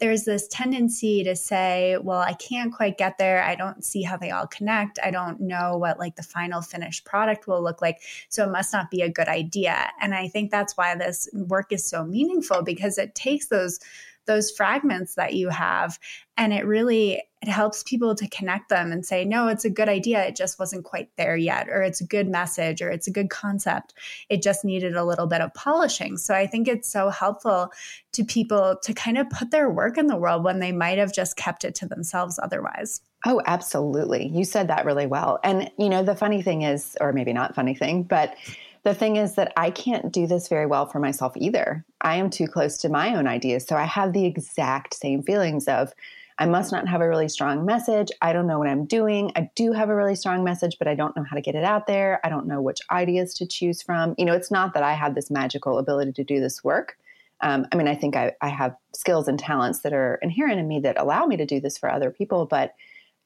there's 0.00 0.24
this 0.24 0.48
tendency 0.48 1.22
to 1.24 1.36
say, 1.36 1.96
well, 2.02 2.20
I 2.20 2.32
can't 2.32 2.74
quite 2.74 2.98
get 2.98 3.18
there. 3.18 3.42
I 3.42 3.54
don't 3.54 3.84
see 3.84 4.02
how 4.02 4.16
they 4.16 4.30
all 4.30 4.46
connect. 4.46 4.98
I 5.04 5.10
don't 5.10 5.40
know 5.40 5.76
what 5.76 5.98
like 5.98 6.16
the 6.16 6.22
final 6.22 6.62
finished 6.62 7.04
product 7.04 7.46
will 7.46 7.62
look 7.62 7.82
like. 7.82 8.00
So 8.28 8.44
it 8.44 8.50
must 8.50 8.72
not 8.72 8.90
be 8.90 9.02
a 9.02 9.10
good 9.10 9.28
idea. 9.28 9.90
And 10.00 10.14
I 10.14 10.28
think 10.28 10.50
that's 10.50 10.76
why 10.76 10.94
this 10.94 11.28
work 11.32 11.72
is 11.72 11.84
so 11.84 12.04
meaningful 12.04 12.62
because 12.62 12.98
it 12.98 13.14
takes 13.14 13.46
those 13.46 13.78
those 14.26 14.50
fragments 14.50 15.14
that 15.14 15.34
you 15.34 15.48
have 15.48 15.98
and 16.36 16.52
it 16.52 16.66
really 16.66 17.22
it 17.42 17.48
helps 17.48 17.82
people 17.82 18.14
to 18.14 18.28
connect 18.28 18.68
them 18.68 18.92
and 18.92 19.04
say 19.04 19.24
no 19.24 19.48
it's 19.48 19.64
a 19.64 19.70
good 19.70 19.88
idea 19.88 20.24
it 20.24 20.36
just 20.36 20.58
wasn't 20.58 20.84
quite 20.84 21.08
there 21.16 21.36
yet 21.36 21.68
or 21.68 21.82
it's 21.82 22.00
a 22.00 22.06
good 22.06 22.28
message 22.28 22.82
or 22.82 22.90
it's 22.90 23.08
a 23.08 23.12
good 23.12 23.30
concept 23.30 23.94
it 24.28 24.42
just 24.42 24.64
needed 24.64 24.94
a 24.94 25.04
little 25.04 25.26
bit 25.26 25.40
of 25.40 25.52
polishing 25.54 26.16
so 26.16 26.34
i 26.34 26.46
think 26.46 26.68
it's 26.68 26.90
so 26.90 27.08
helpful 27.08 27.72
to 28.12 28.24
people 28.24 28.76
to 28.82 28.92
kind 28.94 29.18
of 29.18 29.28
put 29.30 29.50
their 29.50 29.70
work 29.70 29.98
in 29.98 30.06
the 30.06 30.16
world 30.16 30.44
when 30.44 30.60
they 30.60 30.72
might 30.72 30.98
have 30.98 31.12
just 31.12 31.36
kept 31.36 31.64
it 31.64 31.74
to 31.74 31.86
themselves 31.86 32.38
otherwise 32.42 33.00
Oh, 33.26 33.42
absolutely. 33.44 34.28
You 34.28 34.44
said 34.44 34.68
that 34.68 34.86
really 34.86 35.06
well. 35.06 35.40
And, 35.44 35.70
you 35.78 35.90
know, 35.90 36.02
the 36.02 36.16
funny 36.16 36.40
thing 36.40 36.62
is, 36.62 36.96
or 37.02 37.12
maybe 37.12 37.34
not 37.34 37.54
funny 37.54 37.74
thing, 37.74 38.02
but 38.02 38.34
the 38.82 38.94
thing 38.94 39.16
is 39.16 39.34
that 39.34 39.52
I 39.56 39.70
can't 39.70 40.10
do 40.10 40.26
this 40.26 40.48
very 40.48 40.66
well 40.66 40.86
for 40.86 41.00
myself 41.00 41.34
either. 41.36 41.84
I 42.00 42.16
am 42.16 42.30
too 42.30 42.46
close 42.46 42.78
to 42.78 42.88
my 42.88 43.14
own 43.14 43.26
ideas. 43.26 43.66
So 43.66 43.76
I 43.76 43.84
have 43.84 44.12
the 44.12 44.26
exact 44.26 44.94
same 44.94 45.22
feelings 45.22 45.68
of, 45.68 45.92
I 46.38 46.46
must 46.46 46.72
not 46.72 46.88
have 46.88 47.02
a 47.02 47.08
really 47.08 47.28
strong 47.28 47.66
message. 47.66 48.08
I 48.22 48.32
don't 48.32 48.46
know 48.46 48.58
what 48.58 48.68
I'm 48.68 48.86
doing. 48.86 49.30
I 49.36 49.50
do 49.54 49.72
have 49.72 49.90
a 49.90 49.94
really 49.94 50.14
strong 50.14 50.42
message, 50.42 50.76
but 50.78 50.88
I 50.88 50.94
don't 50.94 51.14
know 51.14 51.22
how 51.22 51.36
to 51.36 51.42
get 51.42 51.54
it 51.54 51.64
out 51.64 51.86
there. 51.86 52.18
I 52.24 52.30
don't 52.30 52.46
know 52.46 52.62
which 52.62 52.80
ideas 52.90 53.34
to 53.34 53.46
choose 53.46 53.82
from. 53.82 54.14
You 54.16 54.24
know, 54.24 54.32
it's 54.32 54.50
not 54.50 54.72
that 54.72 54.82
I 54.82 54.94
have 54.94 55.14
this 55.14 55.30
magical 55.30 55.78
ability 55.78 56.12
to 56.12 56.24
do 56.24 56.40
this 56.40 56.64
work. 56.64 56.96
Um, 57.42 57.66
I 57.72 57.76
mean, 57.76 57.88
I 57.88 57.94
think 57.94 58.16
I, 58.16 58.32
I 58.40 58.48
have 58.48 58.74
skills 58.94 59.28
and 59.28 59.38
talents 59.38 59.80
that 59.80 59.92
are 59.92 60.18
inherent 60.22 60.58
in 60.58 60.66
me 60.66 60.80
that 60.80 60.98
allow 60.98 61.26
me 61.26 61.36
to 61.36 61.44
do 61.44 61.60
this 61.60 61.76
for 61.76 61.90
other 61.90 62.10
people, 62.10 62.46
but 62.46 62.74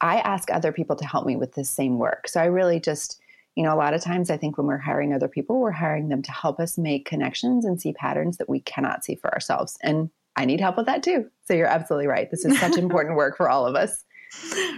I 0.01 0.17
ask 0.19 0.51
other 0.51 0.73
people 0.73 0.97
to 0.97 1.05
help 1.05 1.25
me 1.25 1.37
with 1.37 1.53
this 1.53 1.69
same 1.69 1.97
work. 1.99 2.27
So 2.27 2.41
I 2.41 2.45
really 2.45 2.81
just 2.81 3.21
you 3.55 3.63
know, 3.63 3.73
a 3.73 3.77
lot 3.77 3.93
of 3.93 4.01
times 4.01 4.29
I 4.29 4.37
think 4.37 4.57
when 4.57 4.67
we're 4.67 4.77
hiring 4.77 5.13
other 5.13 5.27
people, 5.27 5.59
we're 5.59 5.71
hiring 5.71 6.09
them 6.09 6.21
to 6.21 6.31
help 6.31 6.59
us 6.59 6.77
make 6.77 7.05
connections 7.05 7.65
and 7.65 7.81
see 7.81 7.93
patterns 7.93 8.37
that 8.37 8.49
we 8.49 8.59
cannot 8.59 9.05
see 9.05 9.15
for 9.15 9.33
ourselves. 9.33 9.77
And 9.81 10.09
I 10.35 10.45
need 10.45 10.59
help 10.59 10.77
with 10.77 10.85
that 10.87 11.03
too. 11.03 11.29
So 11.45 11.53
you're 11.53 11.67
absolutely 11.67 12.07
right. 12.07 12.29
This 12.29 12.43
is 12.43 12.59
such 12.59 12.77
important 12.77 13.15
work 13.15 13.37
for 13.37 13.49
all 13.49 13.65
of 13.65 13.75
us. 13.75 14.03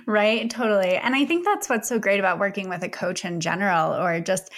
Right, 0.05 0.49
totally. 0.49 0.95
And 0.95 1.15
I 1.15 1.25
think 1.25 1.43
that's 1.43 1.69
what's 1.69 1.89
so 1.89 1.97
great 1.97 2.19
about 2.19 2.39
working 2.39 2.69
with 2.69 2.83
a 2.83 2.89
coach 2.89 3.25
in 3.25 3.39
general 3.39 3.93
or 3.93 4.19
just 4.19 4.51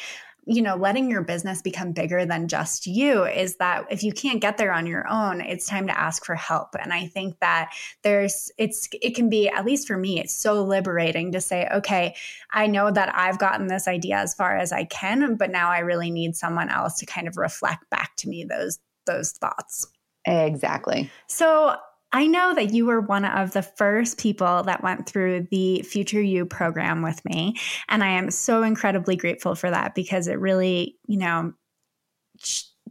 you 0.49 0.63
know, 0.63 0.75
letting 0.75 1.11
your 1.11 1.21
business 1.21 1.61
become 1.61 1.91
bigger 1.91 2.25
than 2.25 2.47
just 2.47 2.87
you 2.87 3.23
is 3.23 3.57
that 3.57 3.85
if 3.91 4.03
you 4.03 4.11
can't 4.11 4.41
get 4.41 4.57
there 4.57 4.73
on 4.73 4.87
your 4.87 5.07
own, 5.07 5.41
it's 5.41 5.67
time 5.67 5.85
to 5.85 5.97
ask 5.97 6.25
for 6.25 6.33
help. 6.33 6.69
And 6.81 6.91
I 6.91 7.05
think 7.05 7.39
that 7.39 7.71
there's, 8.01 8.51
it's, 8.57 8.89
it 8.99 9.15
can 9.15 9.29
be, 9.29 9.47
at 9.47 9.63
least 9.63 9.87
for 9.87 9.95
me, 9.95 10.19
it's 10.19 10.33
so 10.33 10.63
liberating 10.63 11.33
to 11.33 11.39
say, 11.39 11.69
okay, 11.71 12.15
I 12.51 12.65
know 12.65 12.89
that 12.89 13.15
I've 13.15 13.37
gotten 13.37 13.67
this 13.67 13.87
idea 13.87 14.17
as 14.17 14.33
far 14.33 14.57
as 14.57 14.71
I 14.71 14.85
can, 14.85 15.35
but 15.35 15.51
now 15.51 15.69
I 15.69 15.79
really 15.79 16.09
need 16.09 16.35
someone 16.35 16.69
else 16.69 16.97
to 16.97 17.05
kind 17.05 17.27
of 17.27 17.37
reflect 17.37 17.87
back 17.91 18.15
to 18.17 18.27
me 18.27 18.43
those, 18.43 18.79
those 19.05 19.33
thoughts. 19.33 19.85
Exactly. 20.25 21.11
So 21.27 21.75
I 22.11 22.25
know 22.25 22.55
that 22.55 22.73
you 22.73 22.85
were 22.85 23.01
one 23.01 23.25
of 23.25 23.51
the 23.51 23.61
first 23.61 24.17
people 24.17 24.63
that 24.63 24.83
went 24.83 25.07
through 25.07 25.47
the 25.51 25.83
Future 25.83 26.21
You 26.21 26.45
program 26.45 27.03
with 27.03 27.23
me. 27.23 27.55
And 27.87 28.03
I 28.03 28.07
am 28.07 28.31
so 28.31 28.63
incredibly 28.63 29.15
grateful 29.15 29.53
for 29.53 29.69
that 29.69 29.93
because 29.93 30.27
it 30.27 30.39
really, 30.39 30.97
you 31.05 31.17
know, 31.17 31.53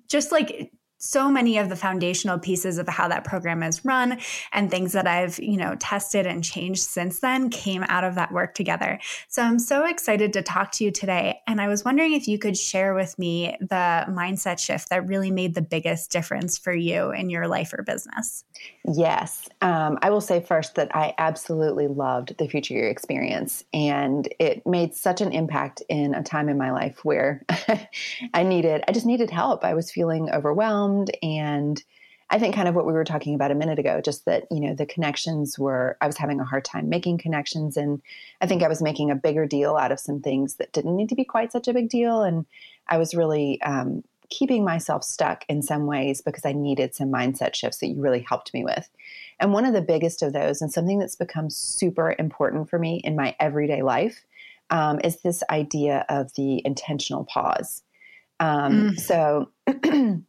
just 0.08 0.30
like 0.30 0.72
so 0.98 1.30
many 1.30 1.58
of 1.58 1.68
the 1.68 1.76
foundational 1.76 2.38
pieces 2.38 2.78
of 2.78 2.88
how 2.88 3.08
that 3.08 3.24
program 3.24 3.62
is 3.62 3.84
run 3.84 4.18
and 4.52 4.70
things 4.70 4.92
that 4.92 5.06
I've, 5.06 5.38
you 5.38 5.56
know, 5.56 5.76
tested 5.76 6.26
and 6.26 6.42
changed 6.42 6.82
since 6.82 7.20
then 7.20 7.50
came 7.50 7.84
out 7.84 8.02
of 8.02 8.16
that 8.16 8.32
work 8.32 8.54
together. 8.54 8.98
So 9.28 9.42
I'm 9.42 9.60
so 9.60 9.86
excited 9.86 10.32
to 10.32 10.42
talk 10.42 10.72
to 10.72 10.84
you 10.84 10.90
today. 10.90 11.40
And 11.46 11.60
I 11.60 11.68
was 11.68 11.84
wondering 11.84 12.12
if 12.14 12.26
you 12.26 12.38
could 12.38 12.56
share 12.56 12.94
with 12.94 13.16
me 13.18 13.56
the 13.60 14.06
mindset 14.08 14.58
shift 14.58 14.90
that 14.90 15.06
really 15.06 15.30
made 15.30 15.54
the 15.54 15.62
biggest 15.62 16.10
difference 16.10 16.58
for 16.58 16.74
you 16.74 17.12
in 17.12 17.30
your 17.30 17.46
life 17.46 17.72
or 17.72 17.82
business. 17.82 18.44
Yes. 18.92 19.48
Um, 19.60 19.98
I 20.02 20.10
will 20.10 20.20
say 20.20 20.40
first 20.40 20.74
that 20.74 20.94
I 20.96 21.14
absolutely 21.18 21.86
loved 21.86 22.36
the 22.38 22.48
Future 22.48 22.74
You 22.74 22.86
experience. 22.86 23.62
And 23.72 24.28
it 24.40 24.66
made 24.66 24.94
such 24.94 25.20
an 25.20 25.32
impact 25.32 25.82
in 25.88 26.14
a 26.14 26.22
time 26.24 26.48
in 26.48 26.58
my 26.58 26.72
life 26.72 27.04
where 27.04 27.44
I 28.34 28.42
needed, 28.42 28.82
I 28.88 28.92
just 28.92 29.06
needed 29.06 29.30
help. 29.30 29.64
I 29.64 29.74
was 29.74 29.92
feeling 29.92 30.30
overwhelmed 30.30 30.87
and 31.22 31.82
I 32.30 32.38
think 32.38 32.54
kind 32.54 32.68
of 32.68 32.74
what 32.74 32.84
we 32.84 32.92
were 32.92 33.04
talking 33.04 33.34
about 33.34 33.50
a 33.50 33.54
minute 33.54 33.78
ago, 33.78 34.02
just 34.02 34.26
that, 34.26 34.46
you 34.50 34.60
know, 34.60 34.74
the 34.74 34.84
connections 34.84 35.58
were, 35.58 35.96
I 36.00 36.06
was 36.06 36.18
having 36.18 36.40
a 36.40 36.44
hard 36.44 36.64
time 36.64 36.90
making 36.90 37.18
connections. 37.18 37.76
And 37.76 38.02
I 38.42 38.46
think 38.46 38.62
I 38.62 38.68
was 38.68 38.82
making 38.82 39.10
a 39.10 39.16
bigger 39.16 39.46
deal 39.46 39.76
out 39.76 39.92
of 39.92 40.00
some 40.00 40.20
things 40.20 40.56
that 40.56 40.72
didn't 40.72 40.96
need 40.96 41.08
to 41.08 41.14
be 41.14 41.24
quite 41.24 41.52
such 41.52 41.68
a 41.68 41.72
big 41.72 41.88
deal. 41.88 42.22
And 42.22 42.44
I 42.86 42.98
was 42.98 43.14
really 43.14 43.60
um, 43.62 44.04
keeping 44.28 44.62
myself 44.62 45.04
stuck 45.04 45.44
in 45.48 45.62
some 45.62 45.86
ways 45.86 46.20
because 46.20 46.44
I 46.44 46.52
needed 46.52 46.94
some 46.94 47.10
mindset 47.10 47.54
shifts 47.54 47.78
that 47.78 47.86
you 47.86 48.00
really 48.00 48.20
helped 48.28 48.52
me 48.52 48.62
with. 48.62 48.90
And 49.40 49.54
one 49.54 49.64
of 49.64 49.72
the 49.72 49.80
biggest 49.80 50.22
of 50.22 50.34
those, 50.34 50.60
and 50.60 50.70
something 50.70 50.98
that's 50.98 51.16
become 51.16 51.48
super 51.48 52.14
important 52.18 52.68
for 52.68 52.78
me 52.78 53.00
in 53.04 53.16
my 53.16 53.34
everyday 53.40 53.82
life, 53.82 54.24
um, 54.68 55.00
is 55.02 55.22
this 55.22 55.42
idea 55.48 56.04
of 56.10 56.34
the 56.34 56.60
intentional 56.66 57.24
pause. 57.24 57.82
Um, 58.38 58.90
mm. 58.90 59.00
So 59.00 59.48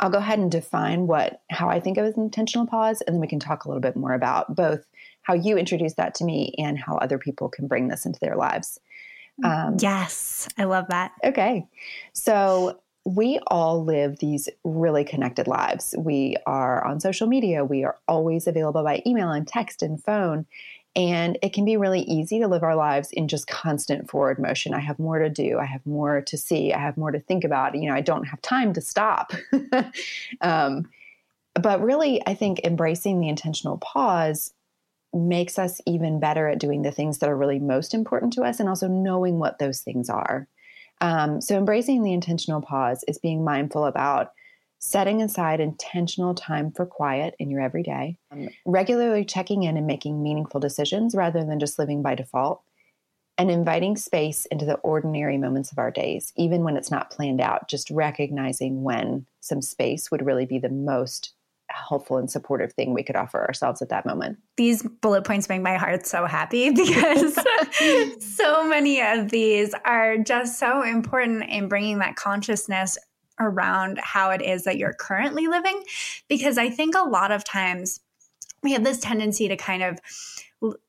I'll 0.00 0.10
go 0.10 0.18
ahead 0.18 0.38
and 0.38 0.50
define 0.50 1.06
what 1.06 1.42
how 1.50 1.68
I 1.68 1.80
think 1.80 1.98
of 1.98 2.04
as 2.04 2.16
intentional 2.16 2.66
pause, 2.66 3.00
and 3.02 3.14
then 3.14 3.20
we 3.20 3.26
can 3.26 3.40
talk 3.40 3.64
a 3.64 3.68
little 3.68 3.80
bit 3.80 3.96
more 3.96 4.12
about 4.12 4.54
both 4.54 4.84
how 5.22 5.34
you 5.34 5.56
introduced 5.56 5.96
that 5.96 6.14
to 6.16 6.24
me 6.24 6.54
and 6.58 6.78
how 6.78 6.96
other 6.96 7.18
people 7.18 7.48
can 7.48 7.66
bring 7.66 7.88
this 7.88 8.06
into 8.06 8.20
their 8.20 8.36
lives. 8.36 8.78
Um, 9.42 9.76
yes, 9.80 10.48
I 10.58 10.64
love 10.64 10.86
that. 10.88 11.12
Okay, 11.24 11.66
so 12.12 12.78
we 13.04 13.38
all 13.48 13.84
live 13.84 14.18
these 14.18 14.48
really 14.64 15.04
connected 15.04 15.46
lives. 15.46 15.94
We 15.98 16.36
are 16.46 16.84
on 16.84 17.00
social 17.00 17.26
media. 17.26 17.64
We 17.64 17.84
are 17.84 17.98
always 18.08 18.46
available 18.46 18.82
by 18.82 19.02
email 19.06 19.30
and 19.30 19.46
text 19.46 19.82
and 19.82 20.02
phone. 20.02 20.46
And 20.96 21.38
it 21.42 21.52
can 21.52 21.64
be 21.64 21.76
really 21.76 22.02
easy 22.02 22.38
to 22.38 22.46
live 22.46 22.62
our 22.62 22.76
lives 22.76 23.10
in 23.10 23.26
just 23.26 23.48
constant 23.48 24.08
forward 24.08 24.38
motion. 24.38 24.74
I 24.74 24.78
have 24.78 24.98
more 24.98 25.18
to 25.18 25.28
do. 25.28 25.58
I 25.58 25.64
have 25.64 25.84
more 25.84 26.20
to 26.22 26.38
see. 26.38 26.72
I 26.72 26.78
have 26.78 26.96
more 26.96 27.10
to 27.10 27.18
think 27.18 27.42
about. 27.42 27.74
You 27.74 27.88
know, 27.88 27.96
I 27.96 28.00
don't 28.00 28.24
have 28.24 28.40
time 28.42 28.72
to 28.74 28.80
stop. 28.80 29.32
um, 30.40 30.88
but 31.54 31.80
really, 31.80 32.22
I 32.26 32.34
think 32.34 32.60
embracing 32.64 33.20
the 33.20 33.28
intentional 33.28 33.78
pause 33.78 34.52
makes 35.12 35.58
us 35.58 35.80
even 35.86 36.20
better 36.20 36.48
at 36.48 36.58
doing 36.58 36.82
the 36.82 36.92
things 36.92 37.18
that 37.18 37.28
are 37.28 37.36
really 37.36 37.58
most 37.58 37.94
important 37.94 38.32
to 38.34 38.42
us 38.42 38.60
and 38.60 38.68
also 38.68 38.88
knowing 38.88 39.38
what 39.38 39.58
those 39.58 39.80
things 39.80 40.08
are. 40.08 40.48
Um, 41.00 41.40
so, 41.40 41.56
embracing 41.56 42.02
the 42.02 42.12
intentional 42.12 42.60
pause 42.60 43.04
is 43.08 43.18
being 43.18 43.44
mindful 43.44 43.84
about 43.84 44.32
setting 44.84 45.22
aside 45.22 45.60
intentional 45.60 46.34
time 46.34 46.70
for 46.70 46.84
quiet 46.84 47.34
in 47.38 47.50
your 47.50 47.62
everyday, 47.62 48.18
um, 48.30 48.48
regularly 48.66 49.24
checking 49.24 49.62
in 49.62 49.78
and 49.78 49.86
making 49.86 50.22
meaningful 50.22 50.60
decisions 50.60 51.14
rather 51.14 51.42
than 51.42 51.58
just 51.58 51.78
living 51.78 52.02
by 52.02 52.14
default, 52.14 52.60
and 53.38 53.50
inviting 53.50 53.96
space 53.96 54.44
into 54.46 54.66
the 54.66 54.76
ordinary 54.76 55.38
moments 55.38 55.72
of 55.72 55.78
our 55.78 55.90
days, 55.90 56.34
even 56.36 56.64
when 56.64 56.76
it's 56.76 56.90
not 56.90 57.10
planned 57.10 57.40
out, 57.40 57.66
just 57.66 57.90
recognizing 57.90 58.82
when 58.82 59.26
some 59.40 59.62
space 59.62 60.10
would 60.10 60.24
really 60.24 60.44
be 60.44 60.58
the 60.58 60.68
most 60.68 61.32
helpful 61.70 62.18
and 62.18 62.30
supportive 62.30 62.74
thing 62.74 62.92
we 62.92 63.02
could 63.02 63.16
offer 63.16 63.42
ourselves 63.42 63.80
at 63.80 63.88
that 63.88 64.04
moment. 64.04 64.36
These 64.58 64.82
bullet 64.82 65.24
points 65.24 65.48
make 65.48 65.62
my 65.62 65.76
heart 65.76 66.06
so 66.06 66.26
happy 66.26 66.68
because 66.74 67.38
so 68.20 68.68
many 68.68 69.00
of 69.00 69.30
these 69.30 69.74
are 69.86 70.18
just 70.18 70.58
so 70.58 70.82
important 70.82 71.44
in 71.48 71.68
bringing 71.68 72.00
that 72.00 72.16
consciousness 72.16 72.98
around 73.40 73.98
how 74.02 74.30
it 74.30 74.42
is 74.42 74.64
that 74.64 74.76
you're 74.76 74.94
currently 74.94 75.46
living. 75.46 75.82
Because 76.28 76.58
I 76.58 76.70
think 76.70 76.94
a 76.94 77.08
lot 77.08 77.30
of 77.30 77.44
times 77.44 78.00
we 78.64 78.72
have 78.72 78.82
this 78.82 78.98
tendency 78.98 79.46
to 79.48 79.56
kind 79.56 79.82
of 79.82 80.00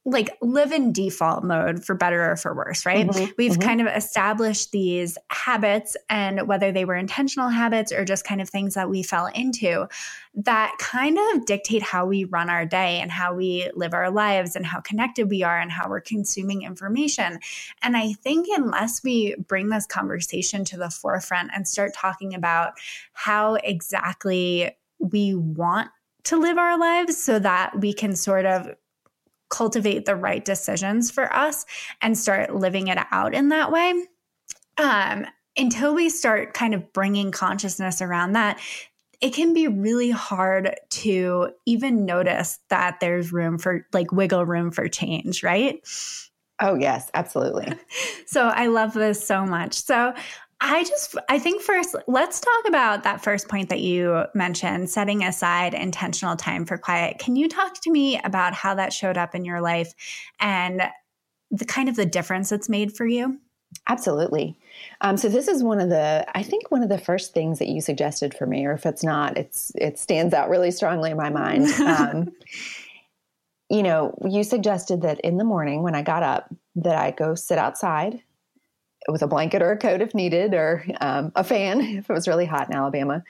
like 0.05 0.29
live 0.41 0.71
in 0.71 0.93
default 0.93 1.43
mode 1.43 1.83
for 1.83 1.95
better 1.95 2.31
or 2.31 2.37
for 2.37 2.55
worse, 2.55 2.85
right? 2.85 3.07
Mm-hmm, 3.07 3.31
We've 3.37 3.51
mm-hmm. 3.53 3.61
kind 3.61 3.81
of 3.81 3.87
established 3.87 4.71
these 4.71 5.17
habits, 5.29 5.97
and 6.09 6.47
whether 6.47 6.71
they 6.71 6.85
were 6.85 6.95
intentional 6.95 7.49
habits 7.49 7.91
or 7.91 8.05
just 8.05 8.25
kind 8.25 8.41
of 8.41 8.49
things 8.49 8.75
that 8.75 8.89
we 8.89 9.03
fell 9.03 9.25
into, 9.27 9.87
that 10.35 10.75
kind 10.79 11.17
of 11.17 11.45
dictate 11.45 11.81
how 11.81 12.05
we 12.05 12.23
run 12.23 12.49
our 12.49 12.65
day 12.65 12.99
and 13.01 13.11
how 13.11 13.33
we 13.33 13.69
live 13.75 13.93
our 13.93 14.11
lives 14.11 14.55
and 14.55 14.65
how 14.65 14.79
connected 14.79 15.29
we 15.29 15.43
are 15.43 15.59
and 15.59 15.71
how 15.71 15.89
we're 15.89 15.99
consuming 15.99 16.61
information. 16.61 17.39
And 17.81 17.97
I 17.97 18.13
think 18.13 18.47
unless 18.55 19.03
we 19.03 19.35
bring 19.35 19.69
this 19.69 19.85
conversation 19.85 20.63
to 20.65 20.77
the 20.77 20.89
forefront 20.89 21.51
and 21.53 21.67
start 21.67 21.93
talking 21.93 22.33
about 22.33 22.73
how 23.13 23.55
exactly 23.55 24.71
we 24.99 25.35
want 25.35 25.89
to 26.25 26.37
live 26.37 26.57
our 26.57 26.77
lives 26.77 27.17
so 27.17 27.39
that 27.39 27.79
we 27.79 27.93
can 27.93 28.15
sort 28.15 28.45
of 28.45 28.69
cultivate 29.49 30.05
the 30.05 30.15
right 30.15 30.43
decisions 30.43 31.11
for 31.11 31.33
us 31.33 31.65
and 32.01 32.17
start 32.17 32.55
living 32.55 32.87
it 32.87 32.97
out 33.11 33.33
in 33.33 33.49
that 33.49 33.71
way. 33.71 33.93
Um, 34.77 35.25
until 35.57 35.95
we 35.95 36.09
start 36.09 36.53
kind 36.53 36.73
of 36.73 36.91
bringing 36.91 37.31
consciousness 37.31 38.01
around 38.01 38.33
that, 38.33 38.59
it 39.21 39.33
can 39.33 39.53
be 39.53 39.67
really 39.67 40.11
hard 40.11 40.75
to 40.89 41.49
even 41.65 42.05
notice 42.05 42.59
that 42.69 42.99
there's 42.99 43.31
room 43.31 43.57
for 43.57 43.87
like 43.93 44.11
wiggle 44.11 44.45
room 44.45 44.71
for 44.71 44.87
change, 44.87 45.43
right? 45.43 45.79
Oh, 46.61 46.75
yes, 46.75 47.09
absolutely. 47.13 47.73
so 48.25 48.47
I 48.47 48.67
love 48.67 48.93
this 48.93 49.25
so 49.25 49.45
much. 49.45 49.73
So 49.73 50.13
I 50.61 50.83
just, 50.83 51.15
I 51.29 51.37
think 51.37 51.61
first, 51.61 51.95
let's 52.07 52.39
talk 52.39 52.67
about 52.67 53.03
that 53.03 53.21
first 53.21 53.49
point 53.49 53.69
that 53.69 53.81
you 53.81 54.23
mentioned 54.33 54.89
setting 54.89 55.23
aside 55.23 55.73
intentional 55.73 56.35
time 56.35 56.65
for 56.65 56.77
quiet. 56.77 57.19
Can 57.19 57.35
you 57.35 57.49
talk 57.49 57.81
to 57.81 57.91
me 57.91 58.19
about 58.23 58.53
how 58.53 58.73
that 58.75 58.93
showed 58.93 59.17
up 59.17 59.35
in 59.35 59.43
your 59.43 59.59
life 59.59 59.93
and 60.39 60.81
the 61.51 61.65
kind 61.65 61.89
of 61.89 61.97
the 61.97 62.05
difference 62.05 62.51
it's 62.51 62.69
made 62.69 62.95
for 62.95 63.05
you? 63.05 63.39
Absolutely. 63.89 64.57
Um, 65.01 65.17
so 65.17 65.27
this 65.27 65.47
is 65.47 65.61
one 65.61 65.79
of 65.79 65.89
the, 65.89 66.25
I 66.35 66.41
think 66.41 66.71
one 66.71 66.83
of 66.83 66.89
the 66.89 66.97
first 66.97 67.33
things 67.33 67.59
that 67.59 67.67
you 67.67 67.81
suggested 67.81 68.33
for 68.33 68.47
me, 68.47 68.65
or 68.65 68.71
if 68.71 68.85
it's 68.85 69.03
not, 69.03 69.37
it's 69.37 69.71
it 69.75 69.99
stands 69.99 70.33
out 70.33 70.49
really 70.49 70.71
strongly 70.71 71.11
in 71.11 71.17
my 71.17 71.29
mind. 71.29 71.67
Um, 71.85 72.31
you 73.69 73.81
know, 73.81 74.15
you 74.23 74.43
suggested 74.43 75.01
that 75.01 75.19
in 75.21 75.37
the 75.37 75.43
morning 75.43 75.81
when 75.81 75.95
I 75.95 76.03
got 76.03 76.21
up, 76.21 76.53
that 76.75 76.97
I 76.97 77.11
go 77.11 77.33
sit 77.33 77.57
outside 77.57 78.21
with 79.07 79.21
a 79.21 79.27
blanket 79.27 79.61
or 79.61 79.71
a 79.71 79.77
coat 79.77 80.01
if 80.01 80.15
needed, 80.15 80.53
or 80.53 80.85
um, 81.01 81.31
a 81.35 81.43
fan 81.43 81.81
if 81.97 82.09
it 82.09 82.13
was 82.13 82.27
really 82.27 82.45
hot 82.45 82.69
in 82.69 82.75
Alabama, 82.75 83.23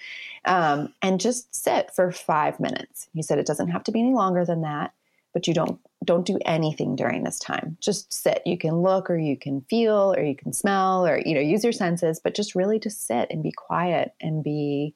um, 0.46 0.94
and 1.02 1.20
just 1.20 1.54
sit 1.54 1.92
for 1.94 2.12
five 2.12 2.60
minutes. 2.60 3.08
He 3.14 3.22
said 3.22 3.40
it 3.40 3.46
doesn't 3.46 3.70
have 3.70 3.84
to 3.86 3.92
be 3.92 4.00
any 4.00 4.14
longer 4.14 4.46
than 4.46 4.62
that, 4.62 4.94
but 5.34 5.48
you 5.48 5.54
don't 5.54 5.80
don't 6.04 6.26
do 6.26 6.38
anything 6.46 6.96
during 6.96 7.24
this 7.24 7.40
time. 7.40 7.78
Just 7.82 8.14
sit. 8.14 8.42
You 8.46 8.58
can 8.58 8.82
look, 8.82 9.10
or 9.10 9.18
you 9.18 9.38
can 9.38 9.62
feel, 9.62 10.14
or 10.16 10.24
you 10.24 10.36
can 10.36 10.54
smell, 10.54 11.06
or 11.06 11.18
you 11.18 11.34
know 11.34 11.42
use 11.42 11.64
your 11.64 11.74
senses, 11.74 12.20
but 12.20 12.36
just 12.36 12.56
really 12.56 12.80
just 12.80 13.06
sit 13.06 13.28
and 13.30 13.44
be 13.44 13.52
quiet 13.52 14.14
and 14.22 14.44
be 14.44 14.94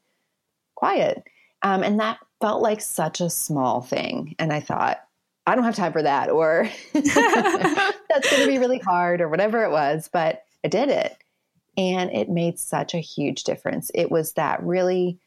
quiet. 0.75 1.23
Um, 1.61 1.83
and 1.83 1.99
that 1.99 2.19
felt 2.39 2.61
like 2.61 2.79
such 2.79 3.21
a 3.21 3.29
small 3.29 3.81
thing, 3.81 4.35
and 4.39 4.53
I 4.53 4.59
thought. 4.59 5.03
I 5.47 5.55
don't 5.55 5.63
have 5.63 5.75
time 5.75 5.93
for 5.93 6.03
that, 6.03 6.29
or 6.29 6.69
that's 6.93 8.29
going 8.29 8.43
to 8.43 8.47
be 8.47 8.59
really 8.59 8.77
hard, 8.77 9.19
or 9.19 9.29
whatever 9.29 9.63
it 9.63 9.71
was. 9.71 10.07
But 10.13 10.43
I 10.63 10.67
did 10.67 10.89
it. 10.89 11.17
And 11.77 12.11
it 12.11 12.29
made 12.29 12.59
such 12.59 12.93
a 12.93 12.99
huge 12.99 13.43
difference. 13.43 13.89
It 13.93 14.11
was 14.11 14.33
that 14.33 14.61
really, 14.63 15.17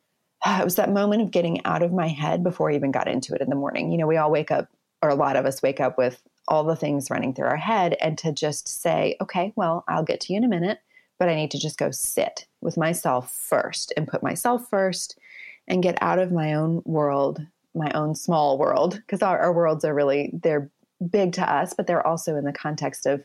it 0.46 0.64
was 0.64 0.76
that 0.76 0.92
moment 0.92 1.22
of 1.22 1.30
getting 1.30 1.64
out 1.64 1.82
of 1.82 1.92
my 1.92 2.08
head 2.08 2.42
before 2.42 2.70
I 2.70 2.74
even 2.74 2.92
got 2.92 3.08
into 3.08 3.34
it 3.34 3.40
in 3.40 3.50
the 3.50 3.56
morning. 3.56 3.90
You 3.90 3.98
know, 3.98 4.06
we 4.06 4.16
all 4.16 4.30
wake 4.30 4.50
up, 4.50 4.68
or 5.02 5.08
a 5.08 5.14
lot 5.14 5.36
of 5.36 5.46
us 5.46 5.62
wake 5.62 5.80
up 5.80 5.98
with 5.98 6.22
all 6.48 6.64
the 6.64 6.76
things 6.76 7.10
running 7.10 7.34
through 7.34 7.48
our 7.48 7.56
head, 7.56 7.96
and 8.00 8.16
to 8.18 8.32
just 8.32 8.68
say, 8.68 9.16
okay, 9.20 9.52
well, 9.56 9.84
I'll 9.88 10.04
get 10.04 10.20
to 10.22 10.32
you 10.32 10.36
in 10.36 10.44
a 10.44 10.48
minute, 10.48 10.78
but 11.18 11.28
I 11.28 11.34
need 11.34 11.50
to 11.50 11.58
just 11.58 11.78
go 11.78 11.90
sit 11.90 12.46
with 12.60 12.76
myself 12.76 13.32
first 13.32 13.92
and 13.96 14.06
put 14.06 14.22
myself 14.22 14.68
first 14.70 15.18
and 15.66 15.82
get 15.82 15.98
out 16.00 16.20
of 16.20 16.30
my 16.30 16.54
own 16.54 16.82
world, 16.84 17.44
my 17.74 17.90
own 17.94 18.14
small 18.14 18.58
world, 18.58 18.94
because 18.94 19.22
our, 19.22 19.38
our 19.38 19.52
worlds 19.52 19.84
are 19.84 19.94
really, 19.94 20.30
they're 20.32 20.70
big 21.10 21.32
to 21.32 21.52
us, 21.52 21.74
but 21.74 21.86
they're 21.86 22.06
also 22.06 22.36
in 22.36 22.44
the 22.44 22.52
context 22.52 23.06
of 23.06 23.24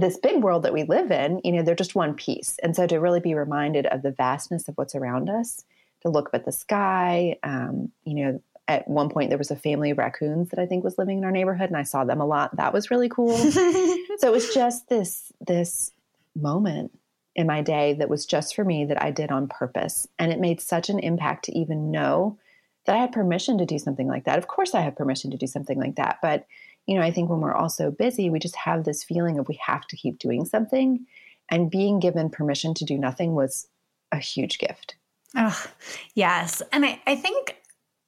this 0.00 0.18
big 0.18 0.42
world 0.42 0.62
that 0.62 0.72
we 0.72 0.84
live 0.84 1.10
in, 1.10 1.40
you 1.44 1.52
know, 1.52 1.62
they're 1.62 1.74
just 1.74 1.94
one 1.94 2.14
piece. 2.14 2.58
And 2.62 2.76
so 2.76 2.86
to 2.86 2.98
really 2.98 3.20
be 3.20 3.34
reminded 3.34 3.86
of 3.86 4.02
the 4.02 4.12
vastness 4.12 4.68
of 4.68 4.76
what's 4.76 4.94
around 4.94 5.30
us, 5.30 5.64
to 6.02 6.08
look 6.08 6.28
up 6.28 6.34
at 6.34 6.44
the 6.44 6.52
sky, 6.52 7.36
um, 7.42 7.90
you 8.04 8.14
know, 8.14 8.42
at 8.68 8.86
one 8.86 9.08
point 9.08 9.30
there 9.30 9.38
was 9.38 9.50
a 9.50 9.56
family 9.56 9.90
of 9.90 9.98
raccoons 9.98 10.50
that 10.50 10.58
I 10.58 10.66
think 10.66 10.84
was 10.84 10.98
living 10.98 11.18
in 11.18 11.24
our 11.24 11.32
neighborhood 11.32 11.70
and 11.70 11.76
I 11.76 11.82
saw 11.82 12.04
them 12.04 12.20
a 12.20 12.26
lot. 12.26 12.56
That 12.56 12.72
was 12.72 12.90
really 12.90 13.08
cool. 13.08 13.36
so 13.38 13.98
it 14.22 14.32
was 14.32 14.52
just 14.54 14.88
this 14.88 15.32
this 15.40 15.90
moment 16.36 16.92
in 17.34 17.46
my 17.46 17.62
day 17.62 17.94
that 17.94 18.10
was 18.10 18.26
just 18.26 18.54
for 18.54 18.64
me 18.64 18.84
that 18.84 19.02
I 19.02 19.10
did 19.10 19.30
on 19.30 19.48
purpose. 19.48 20.06
And 20.18 20.30
it 20.30 20.38
made 20.38 20.60
such 20.60 20.90
an 20.90 20.98
impact 20.98 21.46
to 21.46 21.58
even 21.58 21.90
know 21.90 22.38
that 22.84 22.94
I 22.94 22.98
had 22.98 23.12
permission 23.12 23.58
to 23.58 23.66
do 23.66 23.78
something 23.78 24.06
like 24.06 24.24
that. 24.24 24.38
Of 24.38 24.48
course 24.48 24.74
I 24.74 24.80
have 24.80 24.96
permission 24.96 25.30
to 25.30 25.36
do 25.36 25.46
something 25.46 25.78
like 25.78 25.96
that, 25.96 26.18
but 26.20 26.46
you 26.88 26.94
know, 26.94 27.02
I 27.02 27.10
think 27.10 27.28
when 27.28 27.40
we're 27.40 27.54
all 27.54 27.68
so 27.68 27.90
busy, 27.90 28.30
we 28.30 28.38
just 28.38 28.56
have 28.56 28.84
this 28.84 29.04
feeling 29.04 29.38
of 29.38 29.46
we 29.46 29.60
have 29.64 29.86
to 29.88 29.96
keep 29.96 30.18
doing 30.18 30.46
something. 30.46 31.06
And 31.50 31.70
being 31.70 32.00
given 32.00 32.30
permission 32.30 32.72
to 32.74 32.84
do 32.84 32.96
nothing 32.96 33.34
was 33.34 33.68
a 34.10 34.16
huge 34.16 34.58
gift. 34.58 34.96
Oh, 35.36 35.66
yes. 36.14 36.62
And 36.72 36.86
I, 36.86 37.00
I 37.06 37.14
think 37.14 37.58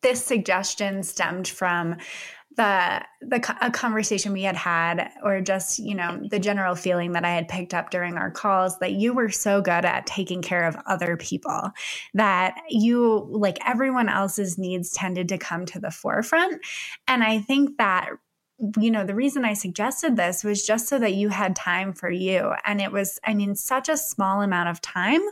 this 0.03 0.25
suggestion 0.25 1.03
stemmed 1.03 1.47
from 1.47 1.97
the 2.57 3.03
the 3.21 3.57
a 3.61 3.71
conversation 3.71 4.33
we 4.33 4.43
had 4.43 4.57
had 4.57 5.09
or 5.23 5.41
just 5.41 5.79
you 5.79 5.95
know 5.95 6.21
the 6.31 6.39
general 6.41 6.75
feeling 6.75 7.13
that 7.13 7.25
i 7.25 7.31
had 7.31 7.47
picked 7.47 7.73
up 7.73 7.91
during 7.91 8.17
our 8.17 8.29
calls 8.29 8.77
that 8.81 8.93
you 8.93 9.13
were 9.13 9.29
so 9.29 9.63
good 9.63 9.85
at 9.85 10.05
taking 10.05 10.43
care 10.43 10.67
of 10.67 10.77
other 10.87 11.17
people 11.17 11.71
that 12.13 12.61
you 12.69 13.25
like 13.31 13.57
everyone 13.65 14.09
else's 14.09 14.59
needs 14.59 14.91
tended 14.91 15.29
to 15.29 15.39
come 15.39 15.65
to 15.65 15.79
the 15.79 15.93
forefront 15.93 16.61
and 17.07 17.23
i 17.23 17.39
think 17.39 17.79
that 17.79 18.11
you 18.79 18.91
know, 18.91 19.05
the 19.05 19.15
reason 19.15 19.45
I 19.45 19.55
suggested 19.55 20.17
this 20.17 20.45
was 20.45 20.67
just 20.67 20.89
so 20.89 20.99
that 20.99 21.15
you 21.15 21.29
had 21.31 21.57
time 21.57 21.93
for 21.93 22.11
you. 22.11 22.53
And 22.65 22.81
it 22.81 22.93
was, 22.93 23.19
I 23.25 23.35
mean, 23.35 23.55
such 23.55 23.89
a 23.89 23.97
small 23.97 24.43
amount 24.43 24.69
of 24.69 24.81
time, 24.81 25.23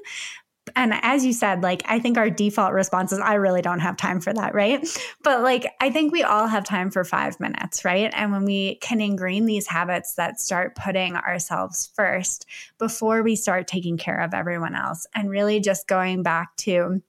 and 0.77 0.95
as 1.03 1.25
you 1.25 1.33
said, 1.33 1.63
like, 1.63 1.83
I 1.87 1.99
think 1.99 2.19
our 2.19 2.31
default 2.31 2.73
response 2.73 3.13
is, 3.13 3.19
I 3.19 3.35
really 3.35 3.63
don't 3.63 3.81
have 3.81 3.97
time 3.97 4.21
for 4.21 4.33
that, 4.33 4.55
right? 4.55 4.87
But 5.23 5.43
like, 5.43 5.67
I 5.81 5.91
think 5.91 6.13
we 6.13 6.23
all 6.23 6.47
have 6.47 6.65
time 6.65 6.91
for 6.91 7.05
five 7.05 7.39
minutes, 7.41 7.85
right? 7.85 8.11
And 8.15 8.33
when 8.33 8.45
we 8.45 8.77
can 8.77 9.01
ingrain 9.01 9.47
these 9.47 9.67
habits 9.67 10.15
that 10.15 10.41
start 10.41 10.75
putting 10.75 11.17
ourselves 11.17 11.91
first 11.95 12.47
before 12.79 13.23
we 13.23 13.37
start 13.37 13.67
taking 13.67 13.97
care 13.97 14.21
of 14.21 14.35
everyone 14.35 14.75
else 14.75 15.07
and 15.15 15.31
really 15.31 15.61
just 15.61 15.87
going 15.87 16.23
back 16.23 16.57
to, 16.57 17.03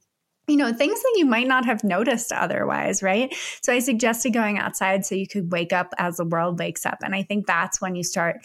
you 0.50 0.58
know, 0.58 0.74
things 0.74 1.00
that 1.00 1.14
you 1.16 1.26
might 1.26 1.48
not 1.48 1.66
have 1.66 1.84
noticed 1.84 2.32
otherwise, 2.32 3.04
right? 3.04 3.34
So 3.62 3.74
I 3.74 3.80
suggested 3.80 4.34
going 4.34 4.58
outside 4.58 5.06
so 5.06 5.16
you 5.16 5.28
could 5.28 5.52
wake 5.52 5.74
up 5.74 5.94
as 5.98 6.18
the 6.18 6.26
world 6.26 6.60
wakes 6.60 6.86
up. 6.86 7.00
And 7.02 7.16
I 7.16 7.24
think 7.24 7.48
that's 7.48 7.80
when 7.82 7.96
you 7.96 8.04
start 8.04 8.38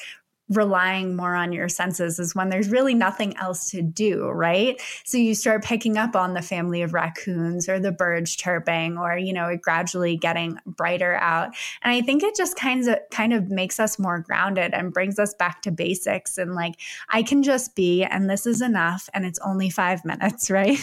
relying 0.50 1.16
more 1.16 1.34
on 1.34 1.52
your 1.52 1.68
senses 1.68 2.18
is 2.18 2.34
when 2.34 2.50
there's 2.50 2.68
really 2.68 2.94
nothing 2.94 3.36
else 3.38 3.70
to 3.70 3.80
do, 3.80 4.28
right? 4.28 4.80
So 5.04 5.16
you 5.16 5.34
start 5.34 5.64
picking 5.64 5.96
up 5.96 6.14
on 6.14 6.34
the 6.34 6.42
family 6.42 6.82
of 6.82 6.92
raccoons 6.92 7.68
or 7.68 7.80
the 7.80 7.92
birds 7.92 8.36
chirping 8.36 8.98
or, 8.98 9.16
you 9.16 9.32
know, 9.32 9.48
it 9.48 9.62
gradually 9.62 10.16
getting 10.16 10.58
brighter 10.66 11.14
out. 11.14 11.54
And 11.82 11.92
I 11.92 12.02
think 12.02 12.22
it 12.22 12.36
just 12.36 12.56
kind 12.56 12.86
of 12.86 12.98
kind 13.10 13.32
of 13.32 13.48
makes 13.48 13.80
us 13.80 13.98
more 13.98 14.20
grounded 14.20 14.74
and 14.74 14.92
brings 14.92 15.18
us 15.18 15.32
back 15.34 15.62
to 15.62 15.70
basics 15.70 16.36
and 16.36 16.54
like 16.54 16.74
I 17.08 17.22
can 17.22 17.42
just 17.42 17.74
be 17.74 18.04
and 18.04 18.28
this 18.28 18.44
is 18.46 18.60
enough 18.60 19.08
and 19.14 19.24
it's 19.24 19.38
only 19.38 19.70
5 19.70 20.04
minutes, 20.04 20.50
right? 20.54 20.78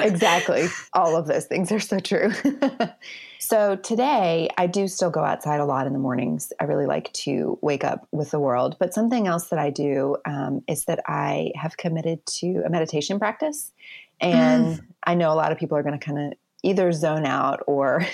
exactly. 0.00 0.66
All 0.92 1.16
of 1.16 1.26
those 1.26 1.46
things 1.46 1.70
are 1.70 1.80
so 1.80 2.00
true. 2.00 2.32
So 3.38 3.76
today, 3.76 4.48
I 4.56 4.66
do 4.66 4.88
still 4.88 5.10
go 5.10 5.20
outside 5.20 5.60
a 5.60 5.64
lot 5.64 5.86
in 5.86 5.92
the 5.92 5.98
mornings. 5.98 6.52
I 6.60 6.64
really 6.64 6.86
like 6.86 7.12
to 7.14 7.58
wake 7.62 7.84
up 7.84 8.08
with 8.12 8.30
the 8.30 8.40
world. 8.40 8.76
But 8.78 8.94
something 8.94 9.26
else 9.26 9.48
that 9.48 9.58
I 9.58 9.70
do 9.70 10.16
um, 10.24 10.62
is 10.68 10.84
that 10.86 11.00
I 11.06 11.52
have 11.54 11.76
committed 11.76 12.24
to 12.26 12.62
a 12.64 12.70
meditation 12.70 13.18
practice. 13.18 13.72
And 14.20 14.78
mm. 14.78 14.84
I 15.04 15.14
know 15.14 15.32
a 15.32 15.34
lot 15.34 15.52
of 15.52 15.58
people 15.58 15.76
are 15.76 15.82
going 15.82 15.98
to 15.98 16.04
kind 16.04 16.18
of 16.18 16.38
either 16.62 16.90
zone 16.90 17.26
out 17.26 17.62
or 17.66 18.04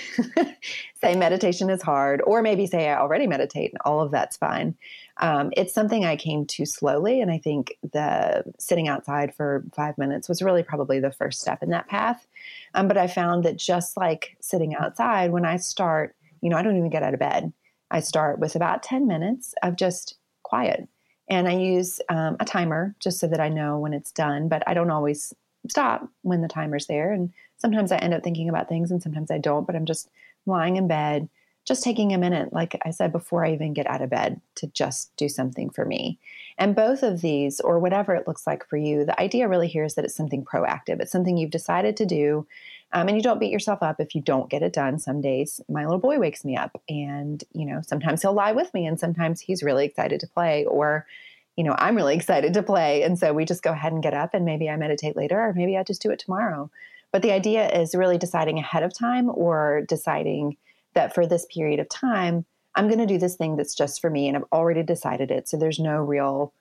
say 1.01 1.15
meditation 1.15 1.69
is 1.69 1.81
hard, 1.81 2.21
or 2.25 2.41
maybe 2.41 2.67
say 2.67 2.89
I 2.89 2.99
already 2.99 3.25
meditate 3.25 3.71
and 3.71 3.79
all 3.85 4.01
of 4.01 4.11
that's 4.11 4.37
fine. 4.37 4.75
Um, 5.17 5.51
it's 5.55 5.73
something 5.73 6.05
I 6.05 6.15
came 6.15 6.45
to 6.47 6.65
slowly. 6.65 7.21
And 7.21 7.29
I 7.29 7.37
think 7.37 7.77
the 7.91 8.43
sitting 8.57 8.87
outside 8.87 9.33
for 9.35 9.63
five 9.75 9.97
minutes 9.97 10.27
was 10.27 10.41
really 10.41 10.63
probably 10.63 10.99
the 10.99 11.11
first 11.11 11.39
step 11.39 11.61
in 11.61 11.69
that 11.69 11.87
path. 11.87 12.25
Um, 12.73 12.87
but 12.87 12.97
I 12.97 13.07
found 13.07 13.45
that 13.45 13.57
just 13.57 13.95
like 13.95 14.35
sitting 14.41 14.75
outside, 14.75 15.31
when 15.31 15.45
I 15.45 15.57
start, 15.57 16.15
you 16.41 16.49
know, 16.49 16.57
I 16.57 16.63
don't 16.63 16.77
even 16.77 16.89
get 16.89 17.03
out 17.03 17.13
of 17.13 17.19
bed. 17.19 17.53
I 17.91 17.99
start 17.99 18.39
with 18.39 18.55
about 18.55 18.81
10 18.81 19.07
minutes 19.07 19.53
of 19.61 19.75
just 19.75 20.15
quiet. 20.41 20.87
And 21.29 21.47
I 21.47 21.53
use 21.53 22.01
um, 22.09 22.35
a 22.39 22.45
timer 22.45 22.95
just 22.99 23.19
so 23.19 23.27
that 23.27 23.39
I 23.39 23.49
know 23.49 23.77
when 23.79 23.93
it's 23.93 24.11
done, 24.11 24.49
but 24.49 24.63
I 24.67 24.73
don't 24.73 24.89
always 24.89 25.33
stop 25.69 26.09
when 26.23 26.41
the 26.41 26.47
timer's 26.47 26.87
there. 26.87 27.11
And 27.11 27.31
sometimes 27.57 27.91
I 27.91 27.97
end 27.97 28.13
up 28.13 28.23
thinking 28.23 28.49
about 28.49 28.67
things 28.67 28.91
and 28.91 29.01
sometimes 29.01 29.31
I 29.31 29.37
don't, 29.37 29.65
but 29.65 29.75
I'm 29.75 29.85
just 29.85 30.09
lying 30.45 30.75
in 30.75 30.87
bed, 30.87 31.29
just 31.65 31.83
taking 31.83 32.13
a 32.13 32.17
minute, 32.17 32.51
like 32.51 32.79
I 32.85 32.91
said 32.91 33.11
before 33.11 33.45
I 33.45 33.53
even 33.53 33.73
get 33.73 33.87
out 33.87 34.01
of 34.01 34.09
bed, 34.09 34.41
to 34.55 34.67
just 34.67 35.15
do 35.15 35.29
something 35.29 35.69
for 35.69 35.85
me. 35.85 36.19
And 36.57 36.75
both 36.75 37.03
of 37.03 37.21
these, 37.21 37.59
or 37.59 37.79
whatever 37.79 38.13
it 38.13 38.27
looks 38.27 38.45
like 38.45 38.67
for 38.67 38.77
you, 38.77 39.05
the 39.05 39.19
idea 39.19 39.47
really 39.47 39.67
here 39.67 39.83
is 39.83 39.95
that 39.95 40.05
it's 40.05 40.15
something 40.15 40.43
proactive. 40.43 40.99
It's 40.99 41.11
something 41.11 41.37
you've 41.37 41.51
decided 41.51 41.97
to 41.97 42.05
do. 42.05 42.45
Um, 42.91 43.07
and 43.07 43.17
you 43.17 43.23
don't 43.23 43.39
beat 43.39 43.51
yourself 43.51 43.81
up 43.81 43.99
if 43.99 44.13
you 44.13 44.21
don't 44.21 44.49
get 44.49 44.61
it 44.61 44.73
done. 44.73 44.99
Some 44.99 45.19
days 45.19 45.59
my 45.67 45.83
little 45.85 45.99
boy 45.99 46.19
wakes 46.19 46.45
me 46.45 46.55
up 46.55 46.79
and, 46.87 47.43
you 47.53 47.65
know, 47.65 47.81
sometimes 47.81 48.21
he'll 48.21 48.33
lie 48.33 48.51
with 48.51 48.71
me 48.73 48.85
and 48.85 48.99
sometimes 48.99 49.41
he's 49.41 49.63
really 49.63 49.85
excited 49.85 50.19
to 50.19 50.27
play 50.27 50.65
or, 50.65 51.07
you 51.55 51.63
know, 51.63 51.75
I'm 51.79 51.95
really 51.95 52.15
excited 52.17 52.53
to 52.53 52.61
play. 52.61 53.01
And 53.01 53.17
so 53.17 53.33
we 53.33 53.45
just 53.45 53.63
go 53.63 53.71
ahead 53.71 53.93
and 53.93 54.03
get 54.03 54.13
up 54.13 54.35
and 54.35 54.45
maybe 54.45 54.69
I 54.69 54.75
meditate 54.75 55.15
later 55.15 55.39
or 55.39 55.53
maybe 55.53 55.75
I 55.75 55.83
just 55.83 56.03
do 56.03 56.11
it 56.11 56.19
tomorrow. 56.19 56.69
But 57.11 57.23
the 57.23 57.31
idea 57.31 57.67
is 57.69 57.95
really 57.95 58.17
deciding 58.17 58.59
ahead 58.59 58.83
of 58.83 58.93
time 58.93 59.29
or 59.29 59.81
deciding 59.87 60.57
that 60.93 61.13
for 61.13 61.25
this 61.25 61.45
period 61.45 61.79
of 61.79 61.89
time, 61.89 62.45
I'm 62.75 62.87
going 62.87 62.99
to 62.99 63.05
do 63.05 63.17
this 63.17 63.35
thing 63.35 63.55
that's 63.55 63.75
just 63.75 64.01
for 64.01 64.09
me 64.09 64.27
and 64.27 64.37
I've 64.37 64.51
already 64.51 64.83
decided 64.83 65.31
it. 65.31 65.47
So 65.47 65.57
there's 65.57 65.79
no 65.79 65.97
real 65.97 66.53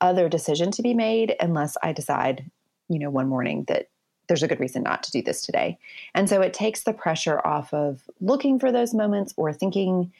other 0.00 0.28
decision 0.28 0.70
to 0.72 0.82
be 0.82 0.94
made 0.94 1.36
unless 1.40 1.76
I 1.82 1.92
decide, 1.92 2.50
you 2.88 2.98
know, 2.98 3.10
one 3.10 3.28
morning 3.28 3.64
that 3.68 3.88
there's 4.26 4.42
a 4.42 4.48
good 4.48 4.60
reason 4.60 4.82
not 4.82 5.02
to 5.04 5.10
do 5.10 5.22
this 5.22 5.42
today. 5.42 5.78
And 6.14 6.28
so 6.28 6.40
it 6.40 6.54
takes 6.54 6.82
the 6.82 6.92
pressure 6.92 7.40
off 7.46 7.72
of 7.72 8.02
looking 8.20 8.58
for 8.58 8.72
those 8.72 8.94
moments 8.94 9.34
or 9.36 9.52
thinking, 9.52 10.12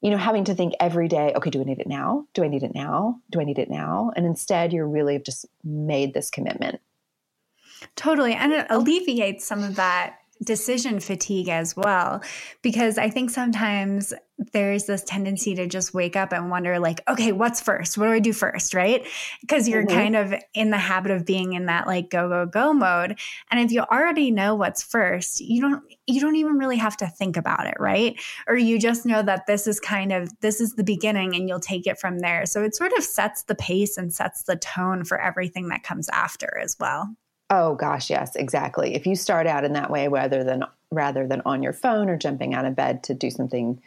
you 0.00 0.10
know, 0.10 0.16
having 0.16 0.44
to 0.44 0.54
think 0.54 0.74
every 0.80 1.08
day, 1.08 1.32
okay, 1.34 1.50
do 1.50 1.60
I 1.60 1.64
need 1.64 1.80
it 1.80 1.88
now? 1.88 2.26
Do 2.34 2.44
I 2.44 2.48
need 2.48 2.62
it 2.62 2.74
now? 2.74 3.18
Do 3.30 3.40
I 3.40 3.44
need 3.44 3.58
it 3.58 3.70
now? 3.70 4.12
And 4.16 4.26
instead, 4.26 4.72
you're 4.72 4.86
really 4.86 5.18
just 5.18 5.46
made 5.64 6.14
this 6.14 6.30
commitment. 6.30 6.80
Totally. 7.96 8.34
And 8.34 8.52
it 8.52 8.66
alleviates 8.70 9.44
some 9.44 9.64
of 9.64 9.76
that 9.76 10.18
decision 10.44 11.00
fatigue 11.00 11.48
as 11.48 11.76
well 11.76 12.22
because 12.62 12.98
i 12.98 13.08
think 13.10 13.30
sometimes 13.30 14.14
there's 14.52 14.84
this 14.84 15.02
tendency 15.02 15.54
to 15.56 15.66
just 15.66 15.92
wake 15.92 16.14
up 16.14 16.32
and 16.32 16.48
wonder 16.48 16.78
like 16.78 17.00
okay 17.08 17.32
what's 17.32 17.60
first? 17.60 17.98
What 17.98 18.06
do 18.06 18.12
i 18.12 18.18
do 18.20 18.32
first? 18.32 18.72
Right? 18.72 19.06
Because 19.40 19.68
you're 19.68 19.84
mm-hmm. 19.84 19.96
kind 19.96 20.16
of 20.16 20.34
in 20.54 20.70
the 20.70 20.78
habit 20.78 21.10
of 21.10 21.26
being 21.26 21.54
in 21.54 21.66
that 21.66 21.86
like 21.86 22.10
go 22.10 22.28
go 22.28 22.46
go 22.46 22.72
mode 22.72 23.18
and 23.50 23.60
if 23.60 23.72
you 23.72 23.80
already 23.80 24.30
know 24.30 24.54
what's 24.54 24.82
first 24.82 25.40
you 25.40 25.60
don't 25.60 25.82
you 26.06 26.20
don't 26.20 26.36
even 26.36 26.56
really 26.56 26.76
have 26.76 26.96
to 26.98 27.06
think 27.06 27.36
about 27.36 27.66
it 27.66 27.74
right? 27.78 28.18
Or 28.46 28.56
you 28.56 28.78
just 28.78 29.04
know 29.04 29.22
that 29.22 29.46
this 29.46 29.66
is 29.66 29.80
kind 29.80 30.12
of 30.12 30.30
this 30.40 30.60
is 30.60 30.74
the 30.74 30.84
beginning 30.84 31.34
and 31.34 31.48
you'll 31.48 31.60
take 31.60 31.86
it 31.86 31.98
from 31.98 32.20
there. 32.20 32.46
So 32.46 32.62
it 32.62 32.76
sort 32.76 32.92
of 32.96 33.02
sets 33.02 33.42
the 33.42 33.54
pace 33.54 33.96
and 33.96 34.12
sets 34.12 34.42
the 34.42 34.56
tone 34.56 35.04
for 35.04 35.20
everything 35.20 35.68
that 35.68 35.82
comes 35.82 36.08
after 36.10 36.58
as 36.58 36.76
well 36.78 37.16
Oh 37.50 37.74
gosh, 37.74 38.10
yes, 38.10 38.36
exactly. 38.36 38.94
If 38.94 39.06
you 39.06 39.16
start 39.16 39.46
out 39.46 39.64
in 39.64 39.72
that 39.72 39.90
way 39.90 40.08
rather 40.08 40.44
than 40.44 40.64
rather 40.90 41.26
than 41.26 41.42
on 41.46 41.62
your 41.62 41.72
phone 41.72 42.08
or 42.08 42.16
jumping 42.16 42.54
out 42.54 42.64
of 42.64 42.74
bed 42.76 43.02
to 43.04 43.14
do 43.14 43.30
something 43.30 43.80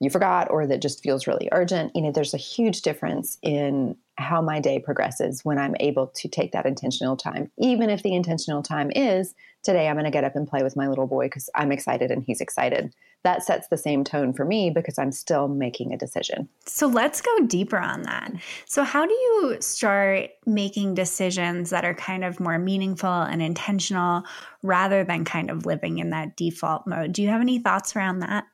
you 0.00 0.10
forgot 0.10 0.50
or 0.50 0.66
that 0.66 0.82
just 0.82 1.02
feels 1.02 1.26
really 1.26 1.48
urgent, 1.52 1.92
you 1.96 2.02
know, 2.02 2.12
there's 2.12 2.34
a 2.34 2.38
huge 2.38 2.82
difference 2.82 3.38
in 3.42 3.96
how 4.16 4.40
my 4.40 4.60
day 4.60 4.78
progresses 4.78 5.44
when 5.44 5.58
I'm 5.58 5.74
able 5.80 6.08
to 6.08 6.28
take 6.28 6.52
that 6.52 6.66
intentional 6.66 7.16
time. 7.16 7.50
Even 7.58 7.90
if 7.90 8.02
the 8.02 8.14
intentional 8.14 8.62
time 8.62 8.90
is 8.94 9.34
today 9.62 9.88
I'm 9.88 9.96
going 9.96 10.04
to 10.04 10.10
get 10.10 10.24
up 10.24 10.36
and 10.36 10.46
play 10.46 10.62
with 10.62 10.76
my 10.76 10.88
little 10.88 11.06
boy 11.06 11.28
cuz 11.28 11.50
I'm 11.54 11.72
excited 11.72 12.10
and 12.10 12.22
he's 12.22 12.40
excited 12.40 12.94
that 13.24 13.42
sets 13.42 13.68
the 13.68 13.78
same 13.78 14.04
tone 14.04 14.34
for 14.34 14.44
me 14.44 14.70
because 14.70 14.98
I'm 14.98 15.10
still 15.10 15.48
making 15.48 15.92
a 15.92 15.96
decision. 15.96 16.46
So 16.66 16.86
let's 16.86 17.22
go 17.22 17.46
deeper 17.46 17.78
on 17.78 18.02
that. 18.02 18.32
So, 18.66 18.84
how 18.84 19.06
do 19.06 19.12
you 19.12 19.56
start 19.60 20.30
making 20.46 20.94
decisions 20.94 21.70
that 21.70 21.84
are 21.84 21.94
kind 21.94 22.22
of 22.22 22.38
more 22.38 22.58
meaningful 22.58 23.10
and 23.10 23.42
intentional 23.42 24.24
rather 24.62 25.04
than 25.04 25.24
kind 25.24 25.50
of 25.50 25.64
living 25.64 25.98
in 25.98 26.10
that 26.10 26.36
default 26.36 26.86
mode? 26.86 27.12
Do 27.12 27.22
you 27.22 27.28
have 27.28 27.40
any 27.40 27.58
thoughts 27.58 27.96
around 27.96 28.20
that? 28.20 28.44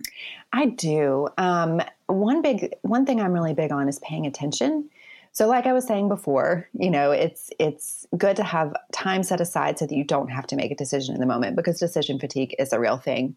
I 0.53 0.67
do. 0.67 1.29
Um, 1.37 1.83
one 2.07 2.41
big 2.41 2.73
one 2.83 3.07
thing 3.07 3.21
I'm 3.21 3.33
really 3.33 3.55
big 3.55 3.73
on 3.73 3.89
is 3.89 3.99
paying 3.99 4.27
attention. 4.27 4.89
So 5.33 5.47
like 5.47 5.67
I 5.67 5.73
was 5.73 5.87
saying 5.87 6.09
before, 6.09 6.69
you 6.73 6.91
know, 6.91 7.13
it's 7.13 7.51
it's 7.59 8.07
good 8.17 8.37
to 8.37 8.43
have 8.43 8.75
time 8.93 9.23
set 9.23 9.41
aside 9.41 9.79
so 9.79 9.87
that 9.87 9.95
you 9.95 10.05
don't 10.05 10.29
have 10.29 10.47
to 10.49 10.57
make 10.57 10.73
a 10.73 10.77
decision 10.77 11.15
in 11.15 11.21
the 11.21 11.27
moment 11.27 11.57
because 11.57 11.79
decision 11.79 12.19
fatigue 12.19 12.55
is 12.59 12.73
a 12.73 12.81
real 12.81 12.97
thing. 12.99 13.37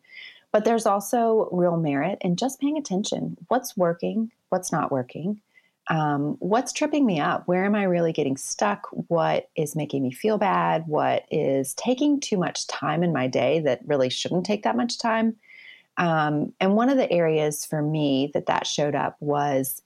But 0.52 0.66
there's 0.66 0.86
also 0.86 1.50
real 1.52 1.78
merit 1.78 2.20
in 2.22 2.36
just 2.36 2.60
paying 2.60 2.78
attention. 2.78 3.38
What's 3.48 3.78
working? 3.78 4.32
What's 4.50 4.72
not 4.72 4.92
working? 4.92 5.42
Um, 5.90 6.38
what's 6.40 6.72
tripping 6.72 7.06
me 7.06 7.20
up? 7.20 7.48
Where 7.48 7.66
am 7.66 7.76
I 7.76 7.84
really 7.84 8.14
getting 8.14 8.38
stuck? 8.38 8.88
What 8.92 9.50
is 9.56 9.76
making 9.76 10.02
me 10.02 10.12
feel 10.12 10.38
bad? 10.38 10.88
What 10.88 11.26
is 11.30 11.74
taking 11.74 12.20
too 12.20 12.38
much 12.38 12.68
time 12.68 13.04
in 13.04 13.12
my 13.12 13.28
day 13.28 13.60
that 13.62 13.82
really 13.86 14.10
shouldn't 14.10 14.46
take 14.46 14.64
that 14.64 14.78
much 14.78 14.98
time? 14.98 15.36
Um, 15.98 16.54
and 16.60 16.76
one 16.76 16.90
of 16.90 16.98
the 16.98 17.12
areas 17.12 17.66
for 17.66 17.82
me 17.82 18.32
that 18.34 18.46
that 18.46 18.66
showed 18.66 18.96
up 18.96 19.18
was 19.20 19.82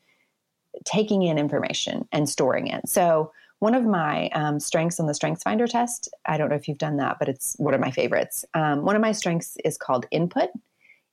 taking 0.85 1.23
in 1.23 1.37
information 1.37 2.07
and 2.11 2.29
storing 2.29 2.67
it. 2.67 2.87
So 2.87 3.31
one 3.59 3.73
of 3.73 3.83
my 3.85 4.29
um, 4.29 4.59
strengths 4.59 4.99
on 4.99 5.07
the 5.07 5.13
Strengths 5.13 5.43
Finder 5.43 5.67
test, 5.67 6.13
I 6.25 6.37
don't 6.37 6.49
know 6.49 6.55
if 6.55 6.67
you've 6.67 6.77
done 6.77 6.97
that, 6.97 7.17
but 7.19 7.27
it's 7.27 7.55
one 7.57 7.73
of 7.73 7.79
my 7.79 7.91
favorites. 7.91 8.45
Um, 8.53 8.83
one 8.83 8.95
of 8.95 9.01
my 9.01 9.11
strengths 9.11 9.57
is 9.65 9.77
called 9.77 10.05
input, 10.11 10.49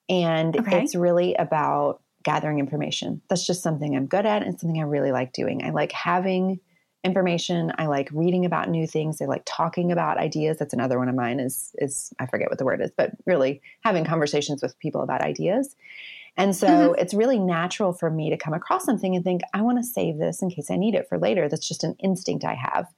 and 0.08 0.56
okay. 0.56 0.82
it's 0.82 0.94
really 0.94 1.34
about 1.34 2.02
gathering 2.22 2.58
information. 2.58 3.22
That's 3.28 3.46
just 3.46 3.62
something 3.62 3.96
I'm 3.96 4.06
good 4.06 4.26
at 4.26 4.42
and 4.42 4.58
something 4.58 4.80
I 4.80 4.84
really 4.84 5.12
like 5.12 5.32
doing. 5.32 5.64
I 5.64 5.70
like 5.70 5.92
having 5.92 6.60
information. 7.04 7.70
I 7.78 7.86
like 7.86 8.08
reading 8.12 8.46
about 8.46 8.70
new 8.70 8.86
things. 8.86 9.20
I 9.20 9.26
like 9.26 9.42
talking 9.44 9.92
about 9.92 10.18
ideas. 10.18 10.56
That's 10.58 10.72
another 10.72 10.98
one 10.98 11.08
of 11.08 11.14
mine 11.14 11.38
is 11.38 11.70
is 11.78 12.12
I 12.18 12.26
forget 12.26 12.48
what 12.48 12.58
the 12.58 12.64
word 12.64 12.80
is, 12.80 12.90
but 12.96 13.12
really 13.26 13.62
having 13.82 14.04
conversations 14.04 14.62
with 14.62 14.78
people 14.80 15.02
about 15.02 15.20
ideas. 15.20 15.76
And 16.36 16.54
so 16.54 16.66
mm-hmm. 16.66 17.00
it's 17.00 17.14
really 17.14 17.38
natural 17.38 17.92
for 17.92 18.10
me 18.10 18.30
to 18.30 18.36
come 18.36 18.54
across 18.54 18.84
something 18.84 19.14
and 19.14 19.24
think, 19.24 19.42
I 19.52 19.62
want 19.62 19.78
to 19.78 19.84
save 19.84 20.18
this 20.18 20.42
in 20.42 20.50
case 20.50 20.70
I 20.70 20.76
need 20.76 20.94
it 20.94 21.08
for 21.08 21.18
later. 21.18 21.48
That's 21.48 21.68
just 21.68 21.84
an 21.84 21.94
instinct 22.00 22.44
I 22.44 22.54
have. 22.54 22.88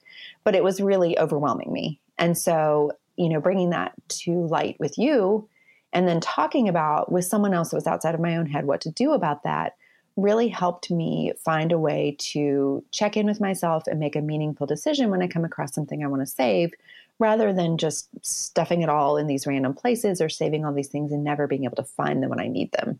But 0.43 0.55
it 0.55 0.63
was 0.63 0.81
really 0.81 1.17
overwhelming 1.19 1.71
me. 1.71 1.99
And 2.17 2.37
so, 2.37 2.93
you 3.15 3.29
know, 3.29 3.39
bringing 3.39 3.69
that 3.69 3.93
to 4.09 4.47
light 4.47 4.77
with 4.79 4.97
you 4.97 5.47
and 5.93 6.07
then 6.07 6.19
talking 6.19 6.67
about 6.67 7.11
with 7.11 7.25
someone 7.25 7.53
else 7.53 7.69
that 7.69 7.77
was 7.77 7.87
outside 7.87 8.15
of 8.15 8.21
my 8.21 8.37
own 8.37 8.47
head 8.47 8.65
what 8.65 8.81
to 8.81 8.91
do 8.91 9.13
about 9.13 9.43
that 9.43 9.75
really 10.15 10.47
helped 10.47 10.89
me 10.89 11.31
find 11.45 11.71
a 11.71 11.77
way 11.77 12.15
to 12.17 12.83
check 12.91 13.15
in 13.15 13.27
with 13.27 13.39
myself 13.39 13.85
and 13.85 13.99
make 13.99 14.15
a 14.15 14.21
meaningful 14.21 14.65
decision 14.65 15.11
when 15.11 15.21
I 15.21 15.27
come 15.27 15.45
across 15.45 15.75
something 15.75 16.03
I 16.03 16.07
want 16.07 16.23
to 16.23 16.25
save 16.25 16.71
rather 17.19 17.53
than 17.53 17.77
just 17.77 18.09
stuffing 18.23 18.81
it 18.81 18.89
all 18.89 19.17
in 19.17 19.27
these 19.27 19.47
random 19.47 19.75
places 19.75 20.19
or 20.19 20.29
saving 20.29 20.65
all 20.65 20.73
these 20.73 20.87
things 20.87 21.11
and 21.11 21.23
never 21.23 21.47
being 21.47 21.65
able 21.65 21.75
to 21.75 21.83
find 21.83 22.21
them 22.21 22.31
when 22.31 22.39
I 22.39 22.47
need 22.47 22.71
them. 22.71 22.99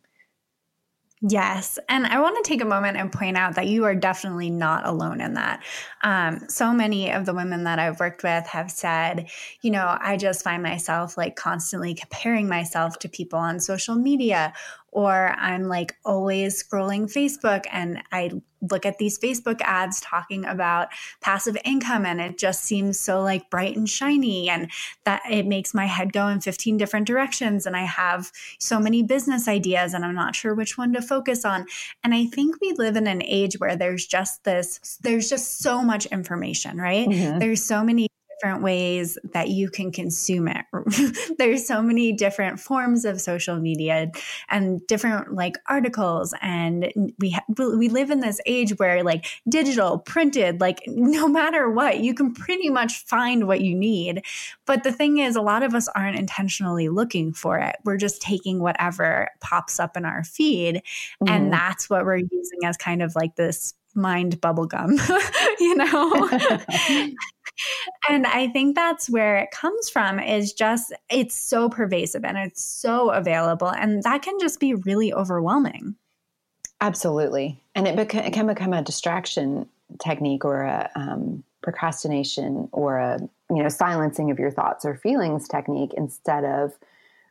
Yes. 1.22 1.80
And 1.90 2.06
I 2.06 2.20
want 2.22 2.38
to 2.38 2.48
take 2.48 2.62
a 2.62 2.66
moment 2.66 2.98
and 2.98 3.12
point 3.12 3.38
out 3.38 3.56
that 3.56 3.66
you 3.66 3.86
are 3.86 3.96
definitely 3.96 4.52
not 4.52 4.86
alone 4.86 5.20
in 5.20 5.34
that. 5.34 5.64
Um, 6.04 6.48
so 6.48 6.72
many 6.72 7.12
of 7.12 7.26
the 7.26 7.34
women 7.34 7.64
that 7.64 7.80
I've 7.80 8.00
worked 8.00 8.22
with 8.22 8.46
have 8.46 8.70
said, 8.70 9.28
you 9.62 9.72
know, 9.72 9.98
I 10.00 10.18
just 10.18 10.44
find 10.44 10.62
myself 10.62 11.18
like 11.18 11.36
constantly 11.36 11.96
comparing 11.96 12.48
myself 12.48 13.00
to 13.00 13.10
people 13.10 13.40
on 13.40 13.60
social 13.60 13.96
media 13.96 14.54
or 14.92 15.36
I'm 15.38 15.64
like 15.64 15.96
always 16.06 16.64
scrolling 16.64 17.12
Facebook 17.12 17.66
and 17.72 18.04
I 18.12 18.32
look 18.62 18.86
at 18.86 18.98
these 18.98 19.20
Facebook 19.20 19.62
ads 19.62 20.02
talking 20.02 20.46
about 20.46 20.90
passive 21.22 21.58
income 21.64 22.06
and 22.06 22.20
it 22.20 22.38
just 22.38 22.64
seems 22.64 23.00
so 23.00 23.22
like 23.22 23.50
bright 23.50 23.76
and 23.76 23.90
shiny 23.90 24.50
and 24.50 24.72
that 25.06 25.22
it 25.30 25.46
makes 25.46 25.74
my 25.74 25.86
head 25.86 26.14
go 26.14 26.28
in 26.28 26.42
15 26.42 26.78
different 26.78 27.08
directions 27.08 27.66
and 27.66 27.76
I 27.76 27.84
have 27.84 28.32
so 28.60 28.80
many 28.80 29.04
business 29.04 29.48
ideas 29.48 29.94
and 29.94 30.04
I'm 30.04 30.16
not 30.16 30.36
sure 30.36 30.54
which 30.54 30.78
one 30.78 30.94
to 30.94 31.02
focus 31.02 31.46
on. 31.46 31.66
And 32.04 32.14
I 32.14 32.26
think 32.26 32.60
we 32.62 32.74
live 32.74 32.96
in 32.96 33.08
an 33.08 33.22
age 33.24 33.60
where 33.60 33.76
there's 33.76 34.06
just 34.06 34.44
this 34.44 34.98
there's 35.02 35.30
just 35.30 35.60
so 35.60 35.84
much 35.84 36.06
information, 36.08 36.78
right? 36.78 37.08
Mm-hmm. 37.08 37.40
There's 37.40 37.64
so 37.64 37.84
many 37.84 38.08
different 38.40 38.64
ways 38.64 39.18
that 39.34 39.50
you 39.50 39.70
can 39.70 39.92
consume 39.92 40.48
it. 40.48 40.66
There's 41.38 41.66
so 41.66 41.82
many 41.82 42.12
different 42.14 42.60
forms 42.60 43.06
of 43.06 43.20
social 43.20 43.58
media 43.58 44.12
and 44.50 44.86
different 44.88 45.34
like 45.34 45.58
articles 45.68 46.34
and 46.42 46.92
we 47.20 47.32
ha- 47.32 47.46
we 47.58 47.90
live 47.90 48.12
in 48.12 48.20
this 48.20 48.40
age 48.46 48.78
where 48.78 49.04
like 49.04 49.26
digital, 49.50 50.00
printed, 50.00 50.62
like 50.62 50.82
no 50.88 51.28
matter 51.28 51.70
what, 51.70 52.00
you 52.00 52.14
can 52.14 52.34
pretty 52.34 52.70
much 52.70 53.04
find 53.06 53.48
what 53.48 53.62
you 53.62 53.76
need. 53.76 54.24
But 54.66 54.84
the 54.84 54.92
thing 54.92 55.18
is 55.18 55.36
a 55.36 55.42
lot 55.42 55.64
of 55.64 55.74
us 55.74 55.88
aren't 55.90 56.20
intentionally 56.20 56.90
looking 56.90 57.34
for 57.34 57.58
it. 57.58 57.78
We're 57.84 57.98
just 57.98 58.22
taking 58.22 58.60
whatever 58.60 59.30
pops 59.40 59.80
up 59.80 59.98
in 59.98 60.06
our 60.06 60.24
feed 60.24 60.76
mm-hmm. 60.76 61.28
and 61.28 61.52
that's 61.52 61.90
what 61.90 62.06
we're 62.06 62.18
using 62.18 62.66
as 62.66 62.78
kind 62.78 63.02
of 63.02 63.16
like 63.16 63.36
this 63.36 63.74
mind 63.98 64.40
bubblegum, 64.40 64.98
you 65.60 65.76
know? 65.76 66.30
And 68.10 68.26
I 68.26 68.48
think 68.48 68.76
that's 68.76 69.10
where 69.10 69.38
it 69.38 69.52
comes 69.52 69.90
from 69.90 70.20
is 70.20 70.54
just 70.54 70.94
it's 71.10 71.36
so 71.36 71.70
pervasive 71.70 72.26
and 72.26 72.38
it's 72.38 72.64
so 72.64 73.12
available 73.12 73.70
and 73.70 74.04
that 74.04 74.22
can 74.22 74.40
just 74.40 74.60
be 74.60 74.74
really 74.74 75.14
overwhelming. 75.14 75.96
Absolutely. 76.80 77.60
And 77.74 77.88
it, 77.88 77.96
beca- 77.96 78.28
it 78.28 78.34
can 78.34 78.48
become 78.48 78.74
a 78.74 78.84
distraction 78.84 79.68
technique 80.00 80.46
or 80.46 80.62
a 80.62 80.90
um, 80.96 81.44
procrastination 81.64 82.70
or 82.72 82.98
a 82.98 83.20
you 83.50 83.64
know 83.64 83.70
silencing 83.70 84.30
of 84.30 84.40
your 84.40 84.52
thoughts 84.52 84.86
or 84.86 84.96
feelings 84.96 85.48
technique 85.48 85.94
instead 85.96 86.44
of 86.44 86.74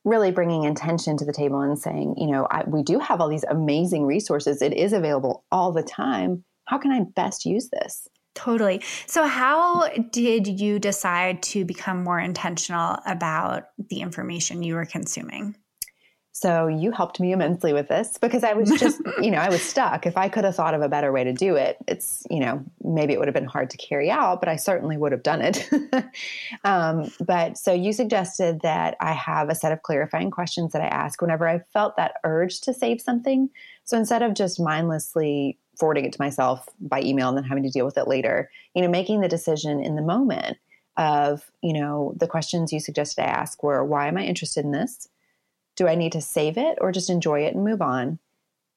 really 0.05 0.31
bringing 0.31 0.65
intention 0.65 1.17
to 1.17 1.25
the 1.25 1.33
table 1.33 1.61
and 1.61 1.79
saying, 1.79 2.15
you 2.17 2.29
know, 2.29 2.47
I, 2.51 2.63
we 2.65 2.83
do 2.85 3.01
have 3.01 3.21
all 3.21 3.29
these 3.29 3.45
amazing 3.45 4.07
resources. 4.07 4.63
It 4.63 4.73
is 4.73 4.93
available 4.93 5.45
all 5.51 5.73
the 5.73 5.83
time 5.83 6.45
how 6.67 6.79
can 6.79 6.91
I 6.93 7.01
best 7.01 7.47
use 7.47 7.69
this? 7.71 8.09
Totally. 8.37 8.83
So, 9.07 9.27
how 9.27 9.89
did 10.13 10.61
you 10.61 10.79
decide 10.79 11.43
to 11.45 11.65
become 11.65 12.05
more 12.05 12.21
intentional 12.21 12.99
about 13.07 13.71
the 13.89 14.03
information 14.03 14.63
you 14.63 14.75
were 14.75 14.85
consuming? 14.85 15.57
So, 16.33 16.67
you 16.67 16.91
helped 16.93 17.19
me 17.19 17.33
immensely 17.33 17.73
with 17.73 17.89
this 17.89 18.19
because 18.19 18.45
I 18.45 18.53
was 18.53 18.69
just, 18.79 19.01
you 19.23 19.31
know, 19.31 19.39
I 19.39 19.49
was 19.49 19.63
stuck. 19.63 20.05
If 20.05 20.19
I 20.19 20.29
could 20.29 20.45
have 20.45 20.55
thought 20.55 20.75
of 20.75 20.83
a 20.83 20.89
better 20.89 21.13
way 21.13 21.25
to 21.25 21.33
do 21.33 21.57
it, 21.57 21.79
it's, 21.89 22.25
you 22.31 22.39
know, 22.39 22.63
maybe 22.85 23.15
it 23.15 23.19
would 23.19 23.27
have 23.27 23.35
been 23.35 23.47
hard 23.47 23.71
to 23.71 23.79
carry 23.79 24.11
out, 24.11 24.41
but 24.41 24.51
I 24.51 24.57
certainly 24.57 24.99
would 24.99 25.13
have 25.13 25.23
done 25.23 25.41
it. 25.41 25.67
um, 26.65 27.11
but 27.27 27.57
so 27.57 27.73
you 27.73 27.95
suggested 27.95 28.61
that 28.61 28.99
I 29.01 29.13
have 29.13 29.49
a 29.49 29.55
set 29.55 29.73
of 29.73 29.83
clarifying 29.83 30.31
questions 30.31 30.75
that 30.75 30.83
I 30.83 30.89
ask 30.89 31.23
whenever 31.23 31.49
I 31.49 31.61
felt 31.73 31.97
that 31.97 32.17
urge 32.23 32.61
to 32.61 32.75
save 32.75 33.01
something. 33.01 33.49
So, 33.85 33.97
instead 33.97 34.23
of 34.23 34.35
just 34.35 34.61
mindlessly 34.61 35.59
forwarding 35.79 36.05
it 36.05 36.13
to 36.13 36.21
myself 36.21 36.69
by 36.81 37.01
email 37.03 37.29
and 37.29 37.37
then 37.37 37.45
having 37.45 37.63
to 37.63 37.71
deal 37.71 37.85
with 37.85 37.99
it 37.99 38.09
later. 38.09 38.51
You 38.75 38.83
know, 38.83 38.89
making 38.89 39.21
the 39.21 39.29
decision 39.29 39.81
in 39.81 39.97
the 39.97 40.03
moment 40.03 40.59
of, 40.97 41.51
you 41.63 41.73
know, 41.73 42.15
the 42.17 42.27
questions 42.27 42.73
you 42.73 42.81
suggested 42.81 43.23
I 43.23 43.27
ask 43.27 43.63
were 43.63 43.85
why 43.85 44.09
am 44.09 44.17
I 44.17 44.25
interested 44.25 44.65
in 44.65 44.73
this? 44.73 45.09
Do 45.77 45.89
I 45.89 45.95
need 45.95 46.13
to 46.13 46.21
save 46.21 46.57
it 46.57 46.79
or 46.81 46.93
just 46.93 47.11
enjoy 47.11 47.41
it 47.41 47.55
and 47.55 47.65
move 47.65 47.83
on? 47.83 48.19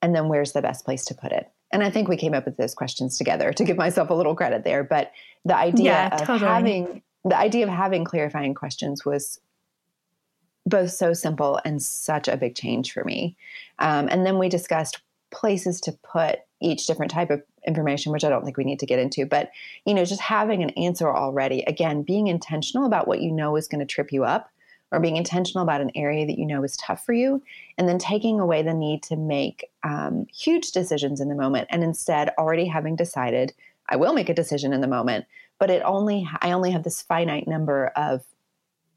And 0.01 0.15
then 0.15 0.27
where's 0.27 0.51
the 0.51 0.61
best 0.61 0.85
place 0.85 1.05
to 1.05 1.15
put 1.15 1.31
it? 1.31 1.49
And 1.71 1.83
I 1.83 1.89
think 1.89 2.07
we 2.07 2.17
came 2.17 2.33
up 2.33 2.45
with 2.45 2.57
those 2.57 2.73
questions 2.73 3.17
together 3.17 3.53
to 3.53 3.63
give 3.63 3.77
myself 3.77 4.09
a 4.09 4.13
little 4.13 4.35
credit 4.35 4.63
there. 4.63 4.83
But 4.83 5.11
the 5.45 5.55
idea 5.55 5.85
yeah, 5.85 6.15
of 6.15 6.21
totally. 6.21 6.49
having 6.49 7.01
the 7.25 7.37
idea 7.37 7.63
of 7.63 7.69
having 7.69 8.05
clarifying 8.05 8.53
questions 8.53 9.05
was 9.05 9.39
both 10.65 10.91
so 10.91 11.13
simple 11.13 11.59
and 11.65 11.81
such 11.81 12.27
a 12.27 12.37
big 12.37 12.55
change 12.55 12.91
for 12.91 13.03
me. 13.03 13.35
Um, 13.79 14.07
and 14.09 14.25
then 14.25 14.37
we 14.37 14.49
discussed 14.49 15.01
places 15.31 15.81
to 15.81 15.91
put 15.91 16.39
each 16.61 16.85
different 16.85 17.11
type 17.11 17.29
of 17.29 17.41
information 17.65 18.11
which 18.11 18.23
i 18.23 18.29
don't 18.29 18.43
think 18.43 18.57
we 18.57 18.63
need 18.63 18.79
to 18.79 18.85
get 18.85 18.99
into 18.99 19.25
but 19.25 19.51
you 19.85 19.93
know 19.93 20.05
just 20.05 20.21
having 20.21 20.63
an 20.63 20.69
answer 20.71 21.13
already 21.13 21.61
again 21.63 22.01
being 22.01 22.27
intentional 22.27 22.85
about 22.85 23.07
what 23.07 23.21
you 23.21 23.31
know 23.31 23.55
is 23.55 23.67
going 23.67 23.79
to 23.79 23.85
trip 23.85 24.11
you 24.11 24.23
up 24.23 24.49
or 24.91 24.99
being 24.99 25.17
intentional 25.17 25.63
about 25.63 25.81
an 25.81 25.91
area 25.93 26.25
that 26.25 26.39
you 26.39 26.45
know 26.45 26.63
is 26.63 26.77
tough 26.77 27.05
for 27.05 27.13
you 27.13 27.41
and 27.77 27.87
then 27.87 27.97
taking 27.97 28.39
away 28.39 28.61
the 28.61 28.73
need 28.73 29.03
to 29.03 29.15
make 29.15 29.69
um, 29.83 30.25
huge 30.33 30.71
decisions 30.71 31.21
in 31.21 31.29
the 31.29 31.35
moment 31.35 31.67
and 31.69 31.83
instead 31.83 32.29
already 32.37 32.65
having 32.65 32.95
decided 32.95 33.53
i 33.89 33.95
will 33.95 34.13
make 34.13 34.29
a 34.29 34.33
decision 34.33 34.73
in 34.73 34.81
the 34.81 34.87
moment 34.87 35.25
but 35.59 35.69
it 35.69 35.81
only 35.83 36.27
i 36.41 36.51
only 36.51 36.71
have 36.71 36.83
this 36.83 37.01
finite 37.01 37.47
number 37.47 37.87
of 37.95 38.23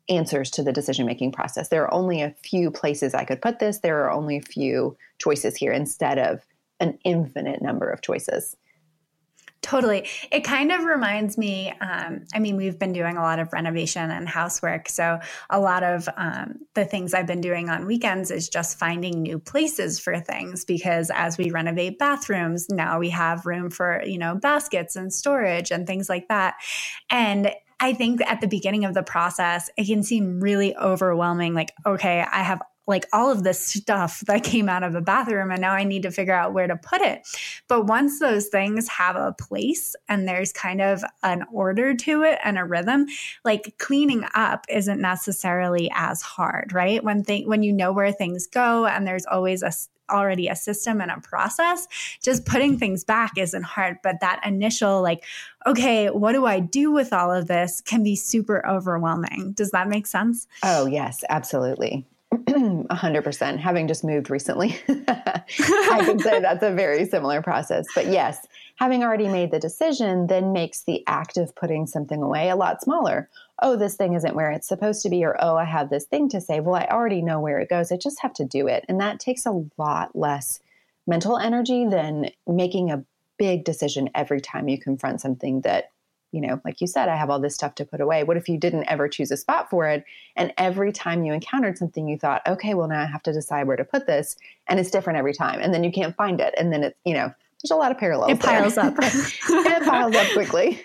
answers 0.08 0.50
to 0.50 0.62
the 0.62 0.72
decision 0.72 1.06
making 1.06 1.32
process. 1.32 1.68
There 1.68 1.84
are 1.84 1.94
only 1.94 2.22
a 2.22 2.34
few 2.42 2.70
places 2.70 3.14
i 3.14 3.24
could 3.24 3.42
put 3.42 3.58
this. 3.58 3.78
There 3.78 4.04
are 4.04 4.10
only 4.10 4.36
a 4.36 4.42
few 4.42 4.96
choices 5.18 5.56
here 5.56 5.72
instead 5.72 6.18
of 6.18 6.44
an 6.82 6.98
infinite 7.04 7.62
number 7.62 7.88
of 7.88 8.02
choices. 8.02 8.56
Totally. 9.62 10.08
It 10.32 10.40
kind 10.40 10.72
of 10.72 10.82
reminds 10.82 11.38
me. 11.38 11.72
Um, 11.80 12.24
I 12.34 12.40
mean, 12.40 12.56
we've 12.56 12.80
been 12.80 12.92
doing 12.92 13.16
a 13.16 13.22
lot 13.22 13.38
of 13.38 13.52
renovation 13.52 14.10
and 14.10 14.28
housework. 14.28 14.88
So, 14.88 15.20
a 15.50 15.60
lot 15.60 15.84
of 15.84 16.08
um, 16.16 16.58
the 16.74 16.84
things 16.84 17.14
I've 17.14 17.28
been 17.28 17.40
doing 17.40 17.70
on 17.70 17.86
weekends 17.86 18.32
is 18.32 18.48
just 18.48 18.76
finding 18.76 19.22
new 19.22 19.38
places 19.38 20.00
for 20.00 20.18
things 20.18 20.64
because 20.64 21.12
as 21.14 21.38
we 21.38 21.52
renovate 21.52 22.00
bathrooms, 22.00 22.68
now 22.70 22.98
we 22.98 23.10
have 23.10 23.46
room 23.46 23.70
for, 23.70 24.02
you 24.04 24.18
know, 24.18 24.34
baskets 24.34 24.96
and 24.96 25.14
storage 25.14 25.70
and 25.70 25.86
things 25.86 26.08
like 26.08 26.26
that. 26.26 26.54
And 27.08 27.52
I 27.78 27.94
think 27.94 28.20
at 28.22 28.40
the 28.40 28.48
beginning 28.48 28.84
of 28.84 28.94
the 28.94 29.02
process, 29.04 29.70
it 29.76 29.86
can 29.86 30.02
seem 30.02 30.40
really 30.40 30.76
overwhelming. 30.76 31.54
Like, 31.54 31.72
okay, 31.86 32.24
I 32.32 32.42
have 32.42 32.62
like 32.86 33.06
all 33.12 33.30
of 33.30 33.44
this 33.44 33.60
stuff 33.60 34.20
that 34.26 34.42
came 34.42 34.68
out 34.68 34.82
of 34.82 34.94
a 34.94 35.00
bathroom 35.00 35.50
and 35.50 35.60
now 35.60 35.72
I 35.72 35.84
need 35.84 36.02
to 36.02 36.10
figure 36.10 36.34
out 36.34 36.52
where 36.52 36.66
to 36.66 36.76
put 36.76 37.00
it. 37.00 37.26
But 37.68 37.86
once 37.86 38.18
those 38.18 38.48
things 38.48 38.88
have 38.88 39.16
a 39.16 39.32
place 39.32 39.94
and 40.08 40.26
there's 40.26 40.52
kind 40.52 40.80
of 40.80 41.04
an 41.22 41.44
order 41.52 41.94
to 41.94 42.22
it 42.22 42.38
and 42.44 42.58
a 42.58 42.64
rhythm, 42.64 43.06
like 43.44 43.74
cleaning 43.78 44.24
up 44.34 44.66
isn't 44.68 45.00
necessarily 45.00 45.90
as 45.94 46.22
hard, 46.22 46.72
right? 46.72 47.02
When 47.02 47.24
th- 47.24 47.46
when 47.46 47.62
you 47.62 47.72
know 47.72 47.92
where 47.92 48.12
things 48.12 48.46
go 48.46 48.86
and 48.86 49.06
there's 49.06 49.26
always 49.26 49.62
a 49.62 49.72
already 50.10 50.48
a 50.48 50.54
system 50.54 51.00
and 51.00 51.10
a 51.10 51.20
process, 51.20 51.88
just 52.22 52.44
putting 52.44 52.78
things 52.78 53.02
back 53.02 53.32
isn't 53.38 53.62
hard. 53.62 53.96
But 54.02 54.20
that 54.20 54.40
initial, 54.44 55.02
like, 55.02 55.24
okay, 55.66 56.10
what 56.10 56.32
do 56.32 56.44
I 56.44 56.60
do 56.60 56.92
with 56.92 57.12
all 57.12 57.32
of 57.32 57.48
this 57.48 57.80
can 57.80 58.02
be 58.02 58.14
super 58.14 58.66
overwhelming. 58.66 59.52
Does 59.52 59.70
that 59.70 59.88
make 59.88 60.06
sense? 60.06 60.46
Oh, 60.62 60.86
yes, 60.86 61.24
absolutely. 61.30 62.06
100%. 62.32 63.58
Having 63.58 63.88
just 63.88 64.04
moved 64.04 64.30
recently, 64.30 64.78
I 64.88 66.02
can 66.04 66.18
say 66.18 66.40
that's 66.40 66.62
a 66.62 66.70
very 66.70 67.04
similar 67.04 67.42
process. 67.42 67.84
But 67.94 68.06
yes, 68.06 68.46
having 68.76 69.04
already 69.04 69.28
made 69.28 69.50
the 69.50 69.58
decision 69.58 70.28
then 70.28 70.52
makes 70.52 70.82
the 70.82 71.04
act 71.06 71.36
of 71.36 71.54
putting 71.54 71.86
something 71.86 72.22
away 72.22 72.48
a 72.48 72.56
lot 72.56 72.82
smaller. 72.82 73.28
Oh, 73.60 73.76
this 73.76 73.96
thing 73.96 74.14
isn't 74.14 74.34
where 74.34 74.50
it's 74.50 74.66
supposed 74.66 75.02
to 75.02 75.10
be, 75.10 75.24
or 75.24 75.36
oh, 75.40 75.56
I 75.56 75.64
have 75.64 75.90
this 75.90 76.06
thing 76.06 76.28
to 76.30 76.40
say. 76.40 76.60
Well, 76.60 76.74
I 76.74 76.86
already 76.90 77.20
know 77.20 77.38
where 77.38 77.60
it 77.60 77.68
goes. 77.68 77.92
I 77.92 77.96
just 77.96 78.22
have 78.22 78.32
to 78.34 78.44
do 78.44 78.66
it. 78.66 78.84
And 78.88 79.00
that 79.00 79.20
takes 79.20 79.44
a 79.44 79.64
lot 79.76 80.16
less 80.16 80.60
mental 81.06 81.36
energy 81.36 81.86
than 81.86 82.30
making 82.46 82.90
a 82.90 83.04
big 83.36 83.64
decision 83.64 84.08
every 84.14 84.40
time 84.40 84.68
you 84.68 84.78
confront 84.78 85.20
something 85.20 85.60
that 85.62 85.91
you 86.32 86.40
know, 86.40 86.60
like 86.64 86.80
you 86.80 86.86
said, 86.86 87.08
I 87.08 87.16
have 87.16 87.30
all 87.30 87.38
this 87.38 87.54
stuff 87.54 87.74
to 87.76 87.84
put 87.84 88.00
away. 88.00 88.24
What 88.24 88.36
if 88.36 88.48
you 88.48 88.58
didn't 88.58 88.84
ever 88.84 89.08
choose 89.08 89.30
a 89.30 89.36
spot 89.36 89.70
for 89.70 89.86
it? 89.86 90.04
And 90.34 90.52
every 90.56 90.90
time 90.90 91.24
you 91.24 91.32
encountered 91.32 91.78
something, 91.78 92.08
you 92.08 92.18
thought, 92.18 92.42
okay, 92.46 92.74
well, 92.74 92.88
now 92.88 93.02
I 93.02 93.06
have 93.06 93.22
to 93.24 93.32
decide 93.32 93.66
where 93.66 93.76
to 93.76 93.84
put 93.84 94.06
this. 94.06 94.36
And 94.66 94.80
it's 94.80 94.90
different 94.90 95.18
every 95.18 95.34
time. 95.34 95.60
And 95.60 95.72
then 95.72 95.84
you 95.84 95.92
can't 95.92 96.16
find 96.16 96.40
it. 96.40 96.54
And 96.56 96.72
then 96.72 96.84
it's, 96.84 96.98
you 97.04 97.14
know, 97.14 97.32
there's 97.62 97.70
a 97.70 97.76
lot 97.76 97.92
of 97.92 97.98
parallels. 97.98 98.32
It 98.32 98.40
piles 98.40 98.74
there. 98.74 98.86
up. 98.86 98.94
it 99.00 99.84
piles 99.84 100.16
up 100.16 100.32
quickly. 100.32 100.84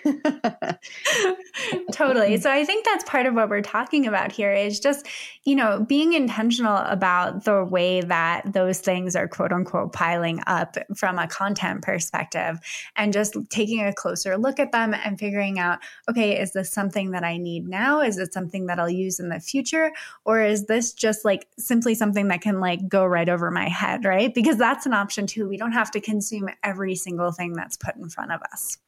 totally. 1.92 2.36
So 2.36 2.52
I 2.52 2.64
think 2.64 2.84
that's 2.84 3.02
part 3.02 3.26
of 3.26 3.34
what 3.34 3.48
we're 3.48 3.62
talking 3.62 4.06
about 4.06 4.30
here 4.30 4.52
is 4.52 4.78
just, 4.78 5.06
you 5.42 5.56
know, 5.56 5.84
being 5.88 6.12
intentional 6.12 6.76
about 6.76 7.44
the 7.44 7.64
way 7.64 8.00
that 8.02 8.52
those 8.52 8.78
things 8.78 9.16
are 9.16 9.26
quote 9.26 9.52
unquote 9.52 9.92
piling 9.92 10.40
up 10.46 10.76
from 10.94 11.18
a 11.18 11.26
content 11.26 11.82
perspective 11.82 12.60
and 12.94 13.12
just 13.12 13.36
taking 13.50 13.84
a 13.84 13.92
closer 13.92 14.38
look 14.38 14.60
at 14.60 14.70
them 14.70 14.94
and 14.94 15.18
figuring 15.18 15.58
out, 15.58 15.80
okay, 16.08 16.40
is 16.40 16.52
this 16.52 16.70
something 16.70 17.10
that 17.10 17.24
I 17.24 17.38
need 17.38 17.66
now? 17.68 18.02
Is 18.02 18.18
it 18.18 18.32
something 18.32 18.66
that 18.66 18.78
I'll 18.78 18.88
use 18.88 19.18
in 19.18 19.30
the 19.30 19.40
future? 19.40 19.90
Or 20.24 20.40
is 20.40 20.66
this 20.66 20.92
just 20.92 21.24
like 21.24 21.48
simply 21.58 21.96
something 21.96 22.28
that 22.28 22.40
can 22.40 22.60
like 22.60 22.88
go 22.88 23.04
right 23.04 23.28
over 23.28 23.50
my 23.50 23.68
head, 23.68 24.04
right? 24.04 24.32
Because 24.32 24.58
that's 24.58 24.86
an 24.86 24.94
option 24.94 25.26
too. 25.26 25.48
We 25.48 25.56
don't 25.56 25.72
have 25.72 25.90
to 25.90 26.00
consume 26.00 26.48
every 26.68 26.94
single 26.94 27.32
thing 27.32 27.52
that's 27.54 27.76
put 27.76 27.96
in 27.96 28.08
front 28.08 28.32
of 28.32 28.40
us. 28.52 28.78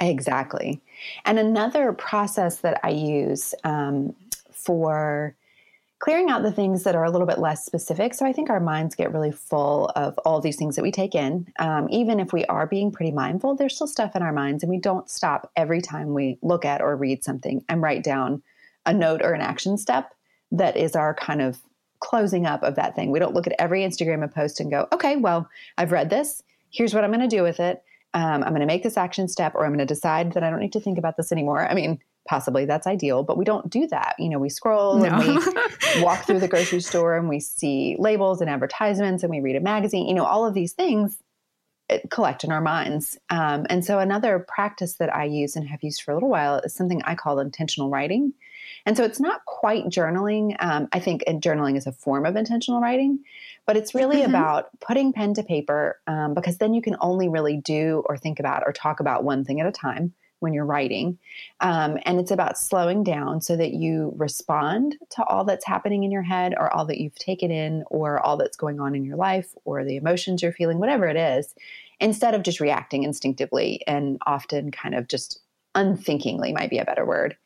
Exactly. 0.00 0.80
And 1.24 1.38
another 1.38 1.92
process 1.92 2.58
that 2.58 2.80
I 2.82 2.90
use 2.90 3.54
um, 3.64 4.14
for 4.52 5.36
clearing 6.00 6.28
out 6.28 6.42
the 6.42 6.52
things 6.52 6.82
that 6.82 6.94
are 6.94 7.04
a 7.04 7.10
little 7.10 7.26
bit 7.26 7.38
less 7.38 7.64
specific. 7.64 8.12
So 8.12 8.26
I 8.26 8.32
think 8.32 8.50
our 8.50 8.60
minds 8.60 8.94
get 8.94 9.12
really 9.12 9.32
full 9.32 9.90
of 9.96 10.18
all 10.26 10.40
these 10.40 10.56
things 10.56 10.76
that 10.76 10.82
we 10.82 10.92
take 10.92 11.14
in. 11.14 11.46
Um, 11.58 11.88
even 11.90 12.20
if 12.20 12.32
we 12.32 12.44
are 12.46 12.66
being 12.66 12.90
pretty 12.90 13.12
mindful, 13.12 13.54
there's 13.54 13.74
still 13.74 13.86
stuff 13.86 14.14
in 14.14 14.22
our 14.22 14.32
minds, 14.32 14.62
and 14.62 14.70
we 14.70 14.78
don't 14.78 15.08
stop 15.08 15.50
every 15.56 15.80
time 15.80 16.12
we 16.12 16.38
look 16.42 16.64
at 16.64 16.82
or 16.82 16.94
read 16.96 17.24
something 17.24 17.64
and 17.68 17.80
write 17.80 18.04
down 18.04 18.42
a 18.84 18.92
note 18.92 19.22
or 19.22 19.32
an 19.32 19.40
action 19.40 19.78
step 19.78 20.14
that 20.52 20.76
is 20.76 20.94
our 20.94 21.14
kind 21.14 21.40
of 21.40 21.58
closing 22.00 22.44
up 22.44 22.62
of 22.62 22.74
that 22.74 22.94
thing. 22.94 23.10
We 23.10 23.18
don't 23.18 23.34
look 23.34 23.46
at 23.46 23.54
every 23.58 23.80
Instagram 23.80 24.30
post 24.32 24.60
and 24.60 24.70
go, 24.70 24.86
okay, 24.92 25.16
well, 25.16 25.48
I've 25.78 25.92
read 25.92 26.10
this. 26.10 26.42
Here's 26.74 26.92
what 26.92 27.04
I'm 27.04 27.10
going 27.10 27.28
to 27.28 27.36
do 27.36 27.42
with 27.42 27.60
it 27.60 27.82
um, 28.14 28.44
I'm 28.44 28.50
going 28.50 28.60
to 28.60 28.66
make 28.66 28.84
this 28.84 28.96
action 28.96 29.26
step 29.28 29.54
or 29.54 29.64
I'm 29.64 29.72
going 29.72 29.86
to 29.86 29.92
decide 29.92 30.32
that 30.32 30.44
I 30.44 30.50
don't 30.50 30.60
need 30.60 30.72
to 30.72 30.80
think 30.80 30.98
about 30.98 31.16
this 31.16 31.32
anymore. 31.32 31.68
I 31.68 31.74
mean, 31.74 31.98
possibly 32.28 32.64
that's 32.64 32.86
ideal, 32.86 33.24
but 33.24 33.36
we 33.36 33.44
don't 33.44 33.68
do 33.68 33.88
that. 33.88 34.14
You 34.18 34.28
know, 34.28 34.38
we 34.38 34.48
scroll 34.48 34.98
no. 34.98 35.06
and 35.06 35.18
we 35.18 36.02
walk 36.02 36.24
through 36.24 36.38
the 36.38 36.48
grocery 36.48 36.80
store 36.80 37.16
and 37.16 37.28
we 37.28 37.40
see 37.40 37.96
labels 37.98 38.40
and 38.40 38.48
advertisements 38.48 39.24
and 39.24 39.30
we 39.30 39.40
read 39.40 39.56
a 39.56 39.60
magazine, 39.60 40.06
you 40.06 40.14
know, 40.14 40.24
all 40.24 40.46
of 40.46 40.54
these 40.54 40.72
things 40.72 41.18
collect 42.08 42.44
in 42.44 42.52
our 42.52 42.60
minds. 42.60 43.18
Um, 43.30 43.66
and 43.68 43.84
so 43.84 43.98
another 43.98 44.38
practice 44.38 44.94
that 44.94 45.14
I 45.14 45.24
use 45.24 45.56
and 45.56 45.68
have 45.68 45.82
used 45.82 46.02
for 46.02 46.12
a 46.12 46.14
little 46.14 46.30
while 46.30 46.60
is 46.60 46.74
something 46.74 47.02
I 47.02 47.14
call 47.14 47.40
intentional 47.40 47.90
writing. 47.90 48.32
And 48.86 48.96
so 48.96 49.04
it's 49.04 49.20
not 49.20 49.44
quite 49.44 49.86
journaling. 49.86 50.56
Um, 50.60 50.88
I 50.92 51.00
think 51.00 51.24
journaling 51.26 51.76
is 51.76 51.86
a 51.86 51.92
form 51.92 52.26
of 52.26 52.36
intentional 52.36 52.80
writing, 52.80 53.20
but 53.66 53.76
it's 53.76 53.94
really 53.94 54.18
mm-hmm. 54.18 54.30
about 54.30 54.68
putting 54.80 55.12
pen 55.12 55.34
to 55.34 55.42
paper 55.42 56.00
um, 56.06 56.34
because 56.34 56.58
then 56.58 56.74
you 56.74 56.82
can 56.82 56.96
only 57.00 57.28
really 57.28 57.56
do 57.56 58.02
or 58.06 58.16
think 58.16 58.38
about 58.38 58.62
or 58.66 58.72
talk 58.72 59.00
about 59.00 59.24
one 59.24 59.44
thing 59.44 59.60
at 59.60 59.66
a 59.66 59.72
time 59.72 60.12
when 60.40 60.52
you're 60.52 60.66
writing. 60.66 61.18
Um, 61.60 61.98
and 62.04 62.20
it's 62.20 62.30
about 62.30 62.58
slowing 62.58 63.02
down 63.02 63.40
so 63.40 63.56
that 63.56 63.72
you 63.72 64.12
respond 64.16 64.96
to 65.10 65.24
all 65.24 65.44
that's 65.44 65.64
happening 65.64 66.04
in 66.04 66.12
your 66.12 66.22
head 66.22 66.54
or 66.56 66.72
all 66.72 66.84
that 66.86 67.00
you've 67.00 67.14
taken 67.14 67.50
in 67.50 67.82
or 67.90 68.20
all 68.20 68.36
that's 68.36 68.56
going 68.56 68.78
on 68.78 68.94
in 68.94 69.04
your 69.04 69.16
life 69.16 69.54
or 69.64 69.84
the 69.84 69.96
emotions 69.96 70.42
you're 70.42 70.52
feeling, 70.52 70.78
whatever 70.78 71.06
it 71.06 71.16
is, 71.16 71.54
instead 71.98 72.34
of 72.34 72.42
just 72.42 72.60
reacting 72.60 73.04
instinctively 73.04 73.80
and 73.86 74.18
often 74.26 74.70
kind 74.70 74.94
of 74.94 75.08
just 75.08 75.40
unthinkingly, 75.74 76.52
might 76.52 76.70
be 76.70 76.78
a 76.78 76.84
better 76.84 77.06
word. 77.06 77.36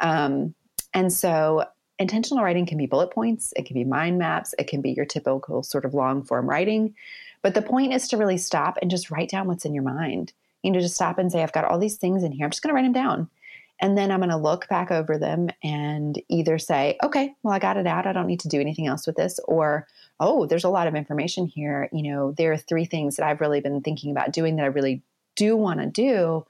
Um, 0.00 0.54
and 0.92 1.12
so 1.12 1.64
intentional 1.98 2.44
writing 2.44 2.66
can 2.66 2.78
be 2.78 2.86
bullet 2.86 3.10
points, 3.10 3.52
it 3.56 3.66
can 3.66 3.74
be 3.74 3.84
mind 3.84 4.18
maps, 4.18 4.54
it 4.58 4.68
can 4.68 4.80
be 4.80 4.92
your 4.92 5.06
typical 5.06 5.62
sort 5.62 5.84
of 5.84 5.94
long 5.94 6.22
form 6.22 6.48
writing. 6.48 6.94
But 7.42 7.54
the 7.54 7.62
point 7.62 7.92
is 7.92 8.08
to 8.08 8.16
really 8.16 8.38
stop 8.38 8.78
and 8.80 8.90
just 8.90 9.10
write 9.10 9.30
down 9.30 9.46
what's 9.46 9.64
in 9.64 9.74
your 9.74 9.84
mind. 9.84 10.32
You 10.62 10.70
know, 10.70 10.80
just 10.80 10.96
stop 10.96 11.18
and 11.18 11.30
say, 11.30 11.42
I've 11.42 11.52
got 11.52 11.64
all 11.64 11.78
these 11.78 11.96
things 11.96 12.24
in 12.24 12.32
here. 12.32 12.44
I'm 12.44 12.50
just 12.50 12.62
going 12.62 12.70
to 12.70 12.74
write 12.74 12.82
them 12.82 12.92
down. 12.92 13.28
And 13.80 13.96
then 13.96 14.10
I'm 14.10 14.18
going 14.18 14.30
to 14.30 14.36
look 14.36 14.68
back 14.68 14.90
over 14.90 15.18
them 15.18 15.50
and 15.62 16.20
either 16.28 16.58
say, 16.58 16.98
okay, 17.02 17.34
well, 17.42 17.54
I 17.54 17.60
got 17.60 17.76
it 17.76 17.86
out. 17.86 18.06
I 18.06 18.12
don't 18.12 18.26
need 18.26 18.40
to 18.40 18.48
do 18.48 18.60
anything 18.60 18.88
else 18.88 19.06
with 19.06 19.14
this. 19.14 19.38
Or, 19.46 19.86
oh, 20.18 20.46
there's 20.46 20.64
a 20.64 20.68
lot 20.68 20.88
of 20.88 20.96
information 20.96 21.46
here. 21.46 21.88
You 21.92 22.10
know, 22.10 22.32
there 22.32 22.52
are 22.52 22.56
three 22.56 22.86
things 22.86 23.16
that 23.16 23.26
I've 23.26 23.40
really 23.40 23.60
been 23.60 23.80
thinking 23.80 24.10
about 24.10 24.32
doing 24.32 24.56
that 24.56 24.64
I 24.64 24.68
really 24.68 25.02
do 25.36 25.56
want 25.56 25.78
to 25.78 25.86
do. 25.86 26.44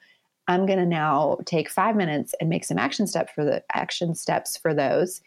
I'm 0.48 0.66
going 0.66 0.78
to 0.78 0.87
now 0.87 1.38
take 1.44 1.70
five 1.70 1.94
minutes 1.94 2.34
and 2.40 2.48
make 2.48 2.64
some 2.64 2.78
action 2.78 3.06
steps 3.06 3.32
for 3.34 3.44
the 3.44 3.62
action 3.74 4.14
steps 4.14 4.56
for 4.56 4.74
those 4.74 5.20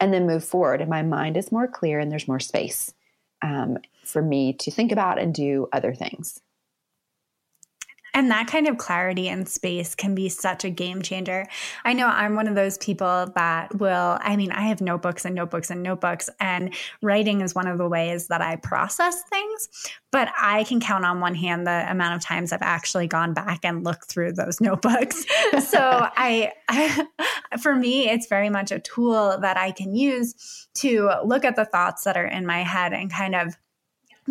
and 0.00 0.12
then 0.12 0.26
move 0.26 0.44
forward. 0.44 0.80
And 0.80 0.90
my 0.90 1.02
mind 1.02 1.36
is 1.36 1.52
more 1.52 1.68
clear 1.68 1.98
and 2.00 2.10
there's 2.10 2.28
more 2.28 2.40
space 2.40 2.92
um, 3.42 3.78
for 4.04 4.20
me 4.20 4.52
to 4.54 4.70
think 4.70 4.92
about 4.92 5.18
and 5.18 5.32
do 5.32 5.68
other 5.72 5.94
things. 5.94 6.40
And 8.16 8.30
that 8.30 8.46
kind 8.46 8.66
of 8.66 8.78
clarity 8.78 9.28
and 9.28 9.46
space 9.46 9.94
can 9.94 10.14
be 10.14 10.30
such 10.30 10.64
a 10.64 10.70
game 10.70 11.02
changer. 11.02 11.46
I 11.84 11.92
know 11.92 12.06
I'm 12.06 12.34
one 12.34 12.48
of 12.48 12.54
those 12.54 12.78
people 12.78 13.30
that 13.34 13.78
will, 13.78 14.16
I 14.22 14.36
mean, 14.36 14.50
I 14.52 14.62
have 14.62 14.80
notebooks 14.80 15.26
and 15.26 15.34
notebooks 15.34 15.70
and 15.70 15.82
notebooks, 15.82 16.30
and 16.40 16.72
writing 17.02 17.42
is 17.42 17.54
one 17.54 17.66
of 17.66 17.76
the 17.76 17.86
ways 17.86 18.28
that 18.28 18.40
I 18.40 18.56
process 18.56 19.22
things. 19.24 19.68
But 20.12 20.30
I 20.40 20.64
can 20.64 20.80
count 20.80 21.04
on 21.04 21.20
one 21.20 21.34
hand 21.34 21.66
the 21.66 21.84
amount 21.90 22.14
of 22.14 22.22
times 22.22 22.52
I've 22.52 22.62
actually 22.62 23.06
gone 23.06 23.34
back 23.34 23.60
and 23.64 23.84
looked 23.84 24.06
through 24.06 24.32
those 24.32 24.60
notebooks. 24.62 25.26
so 25.68 25.78
I, 25.82 26.52
I, 26.70 27.06
for 27.60 27.76
me, 27.76 28.08
it's 28.08 28.28
very 28.28 28.48
much 28.48 28.72
a 28.72 28.78
tool 28.78 29.36
that 29.42 29.58
I 29.58 29.72
can 29.72 29.94
use 29.94 30.66
to 30.76 31.10
look 31.22 31.44
at 31.44 31.54
the 31.54 31.66
thoughts 31.66 32.04
that 32.04 32.16
are 32.16 32.24
in 32.24 32.46
my 32.46 32.62
head 32.62 32.94
and 32.94 33.12
kind 33.12 33.34
of 33.34 33.58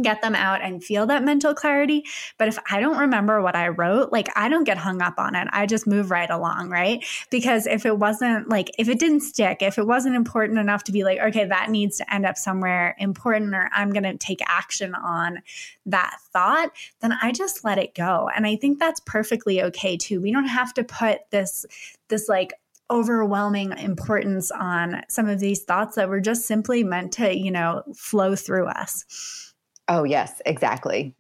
get 0.02 0.22
them 0.22 0.36
out 0.36 0.62
and 0.62 0.84
feel 0.84 1.06
that 1.08 1.24
mental 1.24 1.54
clarity. 1.54 2.04
But 2.38 2.48
if 2.48 2.58
I 2.70 2.80
don't 2.80 2.98
remember 2.98 3.42
what 3.42 3.56
I 3.56 3.70
wrote, 3.70 4.12
like 4.12 4.28
I 4.36 4.50
don't 4.50 4.64
get 4.64 4.78
hung 4.78 5.02
up 5.02 5.16
on 5.18 5.36
it. 5.36 5.48
I 5.52 5.66
just 5.66 5.88
move 5.88 6.12
right 6.12 6.30
along, 6.30 6.70
right? 6.70 7.04
Because 7.30 7.68
if 7.68 7.86
it 7.86 7.98
wasn't 7.98 8.50
like, 8.50 8.70
if 8.78 8.90
it 8.90 9.00
didn't 9.00 9.22
stick, 9.22 9.62
if 9.62 9.78
it 9.78 9.88
wasn't 9.88 10.16
important 10.16 10.60
enough 10.60 10.84
to 10.86 10.92
be 10.92 11.04
like, 11.04 11.20
okay, 11.20 11.46
that 11.46 11.70
needs 11.70 11.98
to 11.98 12.14
end 12.14 12.26
up 12.26 12.38
somewhere 12.38 12.96
important 13.00 13.54
or 13.56 13.70
I'm 13.74 13.92
going 13.92 14.04
to 14.04 14.18
take 14.18 14.42
action 14.48 14.96
on 14.96 15.42
that 15.86 16.18
thought, 16.34 16.72
then 17.02 17.14
I 17.22 17.32
just 17.32 17.64
let 17.64 17.78
it 17.78 17.96
go. 17.96 18.30
And 18.36 18.46
I 18.46 18.56
think 18.56 18.80
that's 18.80 19.02
perfectly 19.06 19.62
okay 19.64 19.98
too. 19.98 20.22
We 20.22 20.32
don't 20.32 20.48
have 20.48 20.74
to 20.76 20.84
put 20.84 21.30
this, 21.32 21.66
this 22.10 22.28
like, 22.30 22.54
overwhelming 22.92 23.76
importance 23.80 24.52
on 24.52 25.02
some 25.10 25.28
of 25.28 25.40
these 25.40 25.64
thoughts 25.64 25.96
that 25.96 26.08
were 26.08 26.22
just 26.22 26.46
simply 26.46 26.84
meant 26.84 27.14
to, 27.14 27.36
you 27.36 27.50
know, 27.50 27.82
flow 27.96 28.36
through 28.36 28.68
us. 28.68 29.55
Oh, 29.88 30.04
yes, 30.04 30.42
exactly. 30.46 31.16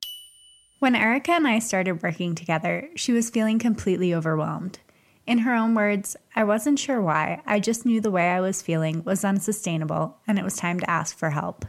When 0.80 0.96
Erica 0.96 1.32
and 1.32 1.48
I 1.48 1.60
started 1.60 2.04
working 2.04 2.36
together, 2.36 2.90
she 2.96 3.12
was 3.12 3.30
feeling 3.30 3.60
completely 3.60 4.14
overwhelmed. 4.14 4.80
In 5.28 5.40
her 5.40 5.56
own 5.56 5.74
words, 5.74 6.16
I 6.36 6.44
wasn't 6.44 6.78
sure 6.78 7.02
why, 7.02 7.42
I 7.46 7.60
just 7.60 7.86
knew 7.86 8.00
the 8.00 8.12
way 8.12 8.30
I 8.30 8.42
was 8.42 8.62
feeling 8.62 9.04
was 9.04 9.26
unsustainable 9.26 10.18
and 10.28 10.38
it 10.38 10.44
was 10.44 10.56
time 10.56 10.80
to 10.80 10.90
ask 10.90 11.18
for 11.18 11.32
help. 11.32 11.66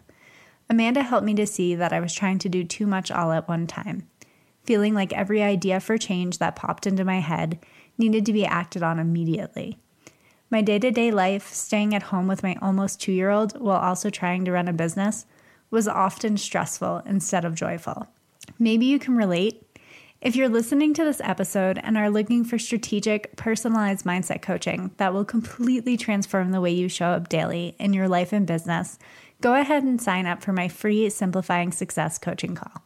Amanda 0.68 1.02
helped 1.02 1.24
me 1.24 1.35
to 1.35 1.46
see 1.46 1.74
that 1.74 1.92
I 1.92 2.00
was 2.00 2.12
trying 2.12 2.38
to 2.40 2.48
do 2.48 2.64
too 2.64 2.87
much 2.87 3.11
all 3.11 3.32
at 3.32 3.48
one 3.48 3.66
time, 3.66 4.09
feeling 4.64 4.92
like 4.92 5.12
every 5.12 5.42
idea 5.42 5.80
for 5.80 5.96
change 5.96 6.38
that 6.38 6.56
popped 6.56 6.87
into 6.87 7.04
my 7.04 7.20
head 7.20 7.59
needed 7.96 8.26
to 8.26 8.32
be 8.32 8.44
acted 8.44 8.82
on 8.82 8.98
immediately. 8.98 9.78
My 10.50 10.61
day 10.61 10.78
to 10.78 10.90
day 10.90 11.11
life, 11.11 11.52
staying 11.52 11.94
at 11.94 12.04
home 12.04 12.26
with 12.26 12.42
my 12.42 12.56
almost 12.61 13.00
two 13.00 13.12
year 13.12 13.30
old 13.30 13.59
while 13.59 13.78
also 13.78 14.11
trying 14.11 14.44
to 14.44 14.52
run 14.52 14.68
a 14.68 14.72
business, 14.72 15.24
was 15.70 15.88
often 15.88 16.37
stressful 16.37 17.02
instead 17.07 17.44
of 17.44 17.55
joyful. 17.55 18.07
Maybe 18.59 18.87
you 18.87 18.98
can 18.98 19.16
relate. 19.16 19.62
If 20.20 20.35
you're 20.35 20.48
listening 20.48 20.94
to 20.94 21.05
this 21.05 21.20
episode 21.22 21.79
and 21.83 21.96
are 21.96 22.11
looking 22.11 22.42
for 22.44 22.59
strategic, 22.59 23.37
personalized 23.37 24.07
mindset 24.07 24.40
coaching 24.40 24.90
that 24.96 25.12
will 25.12 25.24
completely 25.24 25.96
transform 25.96 26.52
the 26.52 26.61
way 26.61 26.72
you 26.72 26.88
show 26.88 27.09
up 27.09 27.29
daily 27.29 27.76
in 27.79 27.92
your 27.92 28.09
life 28.09 28.33
and 28.33 28.46
business, 28.46 28.98
go 29.40 29.55
ahead 29.55 29.83
and 29.83 30.00
sign 30.00 30.26
up 30.26 30.42
for 30.42 30.52
my 30.52 30.68
free 30.68 31.11
Simplifying 31.11 31.70
Success 31.70 32.18
coaching 32.18 32.55
call. 32.55 32.83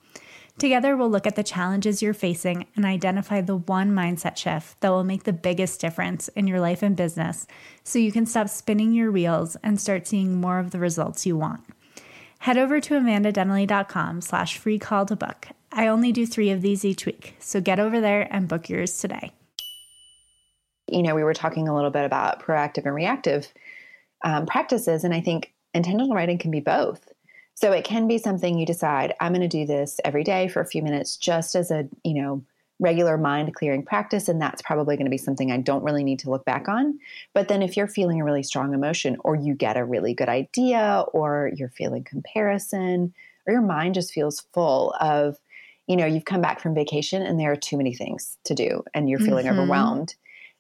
Together, 0.59 0.97
we'll 0.97 1.09
look 1.09 1.27
at 1.27 1.37
the 1.37 1.43
challenges 1.43 2.03
you're 2.03 2.13
facing 2.13 2.67
and 2.77 2.85
identify 2.85 3.41
the 3.41 3.57
one 3.57 3.93
mindset 3.93 4.37
shift 4.37 4.79
that 4.81 4.91
will 4.91 5.05
make 5.05 5.25
the 5.25 5.33
biggest 5.33 5.81
difference 5.81 6.29
in 6.29 6.47
your 6.47 6.61
life 6.61 6.83
and 6.83 6.97
business 6.97 7.47
so 7.85 7.99
you 7.99 8.13
can 8.13 8.27
stop 8.27 8.49
spinning 8.49 8.93
your 8.93 9.11
wheels 9.11 9.57
and 9.63 9.81
start 9.81 10.07
seeing 10.07 10.39
more 10.39 10.59
of 10.59 10.73
the 10.73 10.79
results 10.79 11.25
you 11.25 11.37
want 11.37 11.63
head 12.41 12.59
over 12.59 12.81
to 12.81 12.95
amandadenley.com 12.95 14.21
slash 14.23 14.57
free 14.59 14.79
call 14.79 15.07
to 15.07 15.15
book. 15.15 15.49
I 15.73 15.87
only 15.87 16.11
do 16.11 16.27
three 16.27 16.51
of 16.51 16.63
these 16.63 16.85
each 16.85 17.07
week, 17.07 17.37
so 17.39 17.61
get 17.61 17.79
over 17.79 18.01
there 18.01 18.27
and 18.31 18.49
book 18.49 18.69
yours 18.69 18.99
today. 18.99 19.33
You 20.89 21.03
know, 21.03 21.15
we 21.15 21.23
were 21.23 21.35
talking 21.35 21.69
a 21.69 21.75
little 21.75 21.91
bit 21.91 22.05
about 22.05 22.43
proactive 22.43 22.87
and 22.87 22.95
reactive 22.95 23.53
um, 24.25 24.47
practices, 24.47 25.05
and 25.05 25.15
I 25.15 25.21
think 25.21 25.53
intentional 25.75 26.15
writing 26.15 26.39
can 26.39 26.51
be 26.51 26.61
both. 26.61 27.13
So 27.55 27.73
it 27.73 27.85
can 27.85 28.09
be 28.09 28.17
something 28.17 28.59
you 28.59 28.65
decide, 28.65 29.15
I'm 29.21 29.33
going 29.33 29.43
to 29.43 29.49
do 29.49 29.67
this 29.67 30.01
every 30.03 30.25
day 30.25 30.49
for 30.49 30.61
a 30.61 30.67
few 30.67 30.83
minutes 30.83 31.19
just 31.19 31.55
as 31.55 31.71
a, 31.71 31.87
you 32.05 32.15
know, 32.15 32.43
regular 32.81 33.17
mind 33.17 33.55
clearing 33.55 33.85
practice 33.85 34.29
and 34.29 34.41
that's 34.41 34.63
probably 34.63 34.97
going 34.97 35.07
to 35.07 35.11
be 35.11 35.19
something 35.19 35.53
I 35.53 35.59
don't 35.59 35.85
really 35.85 36.03
need 36.03 36.19
to 36.21 36.31
look 36.31 36.45
back 36.45 36.69
on. 36.69 36.99
But 37.35 37.49
then 37.49 37.63
if 37.63 37.77
you're 37.77 37.87
feeling 37.87 38.21
a 38.21 38.25
really 38.25 38.43
strong 38.43 38.75
emotion 38.75 39.17
or 39.21 39.37
you 39.37 39.55
get 39.55 39.77
a 39.77 39.85
really 39.85 40.15
good 40.15 40.29
idea 40.29 41.05
or 41.13 41.51
you're 41.55 41.69
feeling 41.69 42.03
comparison 42.03 43.15
or 43.47 43.53
your 43.53 43.63
mind 43.63 43.95
just 43.95 44.13
feels 44.13 44.47
full 44.53 44.95
of 45.01 45.37
you 45.87 45.97
know, 45.97 46.07
you've 46.07 46.25
come 46.25 46.41
back 46.41 46.61
from 46.61 46.73
vacation 46.73 47.21
and 47.21 47.41
there 47.41 47.51
are 47.51 47.57
too 47.57 47.77
many 47.77 47.93
things 47.93 48.39
to 48.45 48.55
do 48.55 48.85
and 48.95 49.11
you're 49.11 49.19
feeling 49.19 49.47
mm-hmm. 49.47 49.59
overwhelmed 49.59 50.15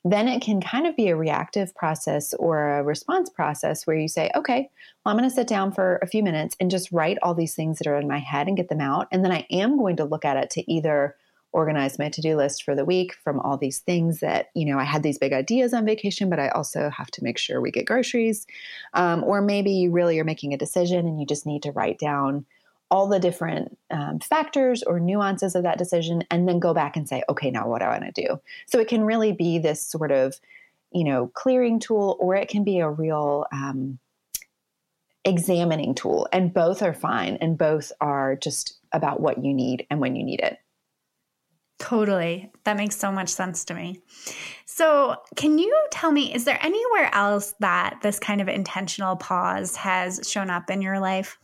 then 0.04 0.28
it 0.28 0.40
can 0.40 0.61
kind 0.61 0.87
of 0.87 0.96
be 0.96 1.09
a 1.09 1.16
reactive 1.16 1.74
process 1.74 2.33
or 2.35 2.78
a 2.78 2.83
response 2.83 3.28
process 3.28 3.87
where 3.87 3.96
you 3.96 4.09
say, 4.09 4.30
okay, 4.35 4.70
well, 5.04 5.12
I'm 5.12 5.18
going 5.18 5.28
to 5.28 5.35
sit 5.35 5.46
down 5.46 5.72
for 5.72 5.98
a 6.00 6.06
few 6.06 6.22
minutes 6.22 6.56
and 6.59 6.70
just 6.70 6.90
write 6.90 7.18
all 7.22 7.35
these 7.35 7.54
things 7.54 7.78
that 7.78 7.87
are 7.87 7.98
in 7.98 8.09
my 8.09 8.18
head 8.18 8.48
and 8.48 8.56
get 8.56 8.68
them 8.68 8.80
out. 8.80 9.09
And 9.12 9.22
then 9.22 9.33
I 9.33 9.46
am 9.50 9.76
going 9.76 9.96
to 9.96 10.04
look 10.04 10.24
at 10.24 10.38
it 10.38 10.50
to 10.50 10.72
either 10.72 11.16
organize 11.52 11.98
my 11.98 12.08
to-do 12.08 12.36
list 12.36 12.62
for 12.62 12.74
the 12.74 12.84
week 12.84 13.14
from 13.24 13.40
all 13.40 13.56
these 13.56 13.80
things 13.80 14.20
that 14.20 14.50
you 14.54 14.64
know 14.64 14.78
i 14.78 14.84
had 14.84 15.02
these 15.02 15.18
big 15.18 15.32
ideas 15.32 15.74
on 15.74 15.84
vacation 15.84 16.30
but 16.30 16.38
i 16.38 16.48
also 16.50 16.90
have 16.90 17.10
to 17.10 17.24
make 17.24 17.38
sure 17.38 17.60
we 17.60 17.70
get 17.70 17.86
groceries. 17.86 18.46
Um, 18.94 19.24
or 19.24 19.40
maybe 19.40 19.72
you 19.72 19.90
really 19.90 20.18
are 20.18 20.24
making 20.24 20.52
a 20.52 20.58
decision 20.58 21.06
and 21.06 21.20
you 21.20 21.26
just 21.26 21.46
need 21.46 21.62
to 21.64 21.72
write 21.72 21.98
down 21.98 22.46
all 22.90 23.08
the 23.08 23.20
different 23.20 23.78
um, 23.90 24.18
factors 24.18 24.82
or 24.82 24.98
nuances 24.98 25.54
of 25.54 25.62
that 25.62 25.78
decision 25.78 26.24
and 26.30 26.48
then 26.48 26.58
go 26.58 26.74
back 26.74 26.96
and 26.96 27.08
say 27.08 27.22
okay 27.28 27.50
now 27.50 27.68
what 27.68 27.80
do 27.80 27.84
i 27.84 27.98
want 27.98 28.14
to 28.14 28.26
do? 28.26 28.40
So 28.66 28.78
it 28.78 28.88
can 28.88 29.04
really 29.04 29.32
be 29.32 29.58
this 29.58 29.84
sort 29.84 30.12
of 30.12 30.34
you 30.92 31.04
know 31.04 31.28
clearing 31.28 31.78
tool 31.78 32.16
or 32.20 32.34
it 32.34 32.48
can 32.48 32.64
be 32.64 32.80
a 32.80 32.88
real 32.88 33.46
um, 33.52 33.98
examining 35.24 35.94
tool 35.94 36.28
and 36.32 36.52
both 36.52 36.82
are 36.82 36.94
fine 36.94 37.36
and 37.40 37.58
both 37.58 37.92
are 38.00 38.36
just 38.36 38.78
about 38.92 39.20
what 39.20 39.44
you 39.44 39.52
need 39.52 39.86
and 39.90 40.00
when 40.00 40.16
you 40.16 40.24
need 40.24 40.40
it 40.40 40.58
Totally. 41.80 42.50
That 42.64 42.76
makes 42.76 42.96
so 42.96 43.10
much 43.10 43.30
sense 43.30 43.64
to 43.64 43.74
me. 43.74 44.02
So, 44.66 45.16
can 45.34 45.58
you 45.58 45.74
tell 45.90 46.12
me, 46.12 46.32
is 46.32 46.44
there 46.44 46.58
anywhere 46.62 47.12
else 47.12 47.54
that 47.60 47.98
this 48.02 48.18
kind 48.18 48.40
of 48.40 48.48
intentional 48.48 49.16
pause 49.16 49.76
has 49.76 50.20
shown 50.30 50.50
up 50.50 50.70
in 50.70 50.82
your 50.82 51.00
life? 51.00 51.38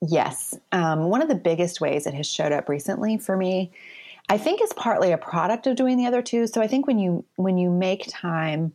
Yes. 0.00 0.56
Um, 0.70 1.10
one 1.10 1.20
of 1.20 1.28
the 1.28 1.34
biggest 1.34 1.80
ways 1.80 2.06
it 2.06 2.14
has 2.14 2.28
showed 2.28 2.52
up 2.52 2.68
recently 2.68 3.18
for 3.18 3.36
me, 3.36 3.72
I 4.28 4.38
think 4.38 4.62
is 4.62 4.72
partly 4.74 5.10
a 5.10 5.18
product 5.18 5.66
of 5.66 5.76
doing 5.76 5.96
the 5.96 6.06
other 6.06 6.22
two. 6.22 6.46
So 6.46 6.62
I 6.62 6.68
think 6.68 6.86
when 6.86 7.00
you 7.00 7.24
when 7.34 7.58
you 7.58 7.70
make 7.70 8.06
time 8.08 8.74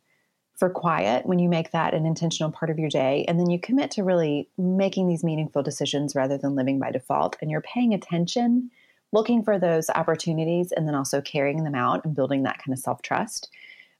for 0.56 0.69
quiet, 0.69 1.25
when 1.25 1.39
you 1.39 1.47
make 1.47 1.71
that 1.71 1.93
an 1.93 2.06
intentional 2.06 2.51
part 2.51 2.69
of 2.69 2.79
your 2.79 2.89
day, 2.89 3.23
and 3.27 3.39
then 3.39 3.49
you 3.49 3.60
commit 3.60 3.91
to 3.91 4.03
really 4.03 4.49
making 4.58 5.08
these 5.08 5.23
meaningful 5.23 5.63
decisions 5.63 6.15
rather 6.15 6.38
than 6.38 6.56
living 6.56 6.79
by 6.79 6.91
default, 6.91 7.38
and 7.41 7.49
you're 7.49 7.62
paying 7.62 7.93
attention, 7.93 8.69
looking 9.13 9.43
for 9.43 9.58
those 9.58 9.89
opportunities, 9.89 10.71
and 10.71 10.88
then 10.88 10.95
also 10.95 11.21
carrying 11.21 11.63
them 11.63 11.76
out 11.76 12.04
and 12.04 12.15
building 12.15 12.43
that 12.43 12.58
kind 12.58 12.73
of 12.73 12.80
self 12.80 13.02
trust. 13.02 13.49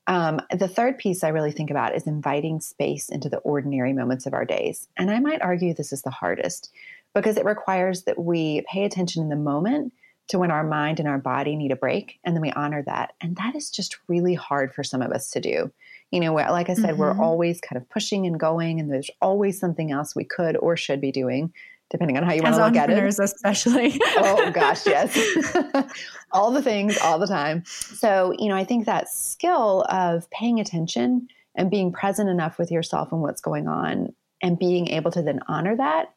Um, 0.08 0.42
the 0.52 0.68
third 0.68 0.98
piece 0.98 1.24
I 1.24 1.30
really 1.30 1.54
think 1.54 1.70
about 1.70 1.96
is 1.96 2.08
inviting 2.08 2.60
space 2.60 3.08
into 3.08 3.30
the 3.30 3.38
ordinary 3.38 3.94
moments 3.94 4.26
of 4.26 4.34
our 4.34 4.44
days. 4.44 4.90
And 4.98 5.10
I 5.10 5.20
might 5.20 5.42
argue 5.42 5.74
this 5.74 5.94
is 5.94 6.02
the 6.02 6.10
hardest 6.10 6.74
because 7.14 7.38
it 7.38 7.46
requires 7.46 8.04
that 8.04 8.20
we 8.20 8.66
pay 8.70 8.84
attention 8.84 9.24
in 9.24 9.30
the 9.30 9.38
moment 9.38 9.94
to 10.30 10.40
when 10.40 10.52
our 10.52 10.64
mind 10.64 11.00
and 11.00 11.08
our 11.08 11.18
body 11.18 11.56
need 11.56 11.72
a 11.72 11.76
break 11.76 12.20
and 12.24 12.36
then 12.36 12.42
we 12.42 12.52
honor 12.52 12.82
that 12.84 13.14
and 13.22 13.36
that 13.36 13.56
is 13.56 13.70
just 13.70 13.98
really 14.08 14.34
hard 14.34 14.74
for 14.74 14.84
some 14.84 15.02
of 15.02 15.12
us 15.12 15.30
to 15.30 15.40
do 15.40 15.72
you 16.12 16.20
know 16.20 16.34
like 16.34 16.70
i 16.70 16.74
said 16.74 16.92
mm-hmm. 16.92 17.00
we're 17.00 17.22
always 17.22 17.60
kind 17.60 17.82
of 17.82 17.90
pushing 17.90 18.26
and 18.26 18.40
going 18.40 18.80
and 18.80 18.92
there's 18.92 19.12
always 19.22 19.60
something 19.60 19.92
else 19.92 20.16
we 20.16 20.24
could 20.24 20.56
or 20.58 20.78
should 20.78 21.02
be 21.02 21.12
doing 21.12 21.52
depending 21.94 22.18
on 22.18 22.24
how 22.24 22.34
you 22.34 22.42
want 22.42 22.56
to 22.56 22.66
look 22.66 22.76
at 22.76 22.90
it 22.90 23.20
especially 23.20 24.02
oh 24.18 24.52
gosh 24.52 24.86
yes 24.86 25.18
all 26.34 26.52
the 26.52 26.62
things 26.62 26.98
all 26.98 27.18
the 27.18 27.28
time 27.28 27.64
so 27.66 28.34
you 28.38 28.50
know 28.50 28.56
i 28.56 28.66
think 28.66 28.86
that 28.86 29.08
skill 29.08 29.86
of 29.90 30.30
paying 30.32 30.60
attention 30.60 31.28
and 31.56 31.72
being 31.72 31.92
present 31.92 32.30
enough 32.30 32.58
with 32.58 32.72
yourself 32.72 33.12
and 33.12 33.22
what's 33.22 33.40
going 33.40 33.68
on 33.68 34.14
and 34.42 34.60
being 34.60 34.90
able 34.90 35.12
to 35.12 35.22
then 35.22 35.40
honor 35.48 35.78
that 35.78 36.14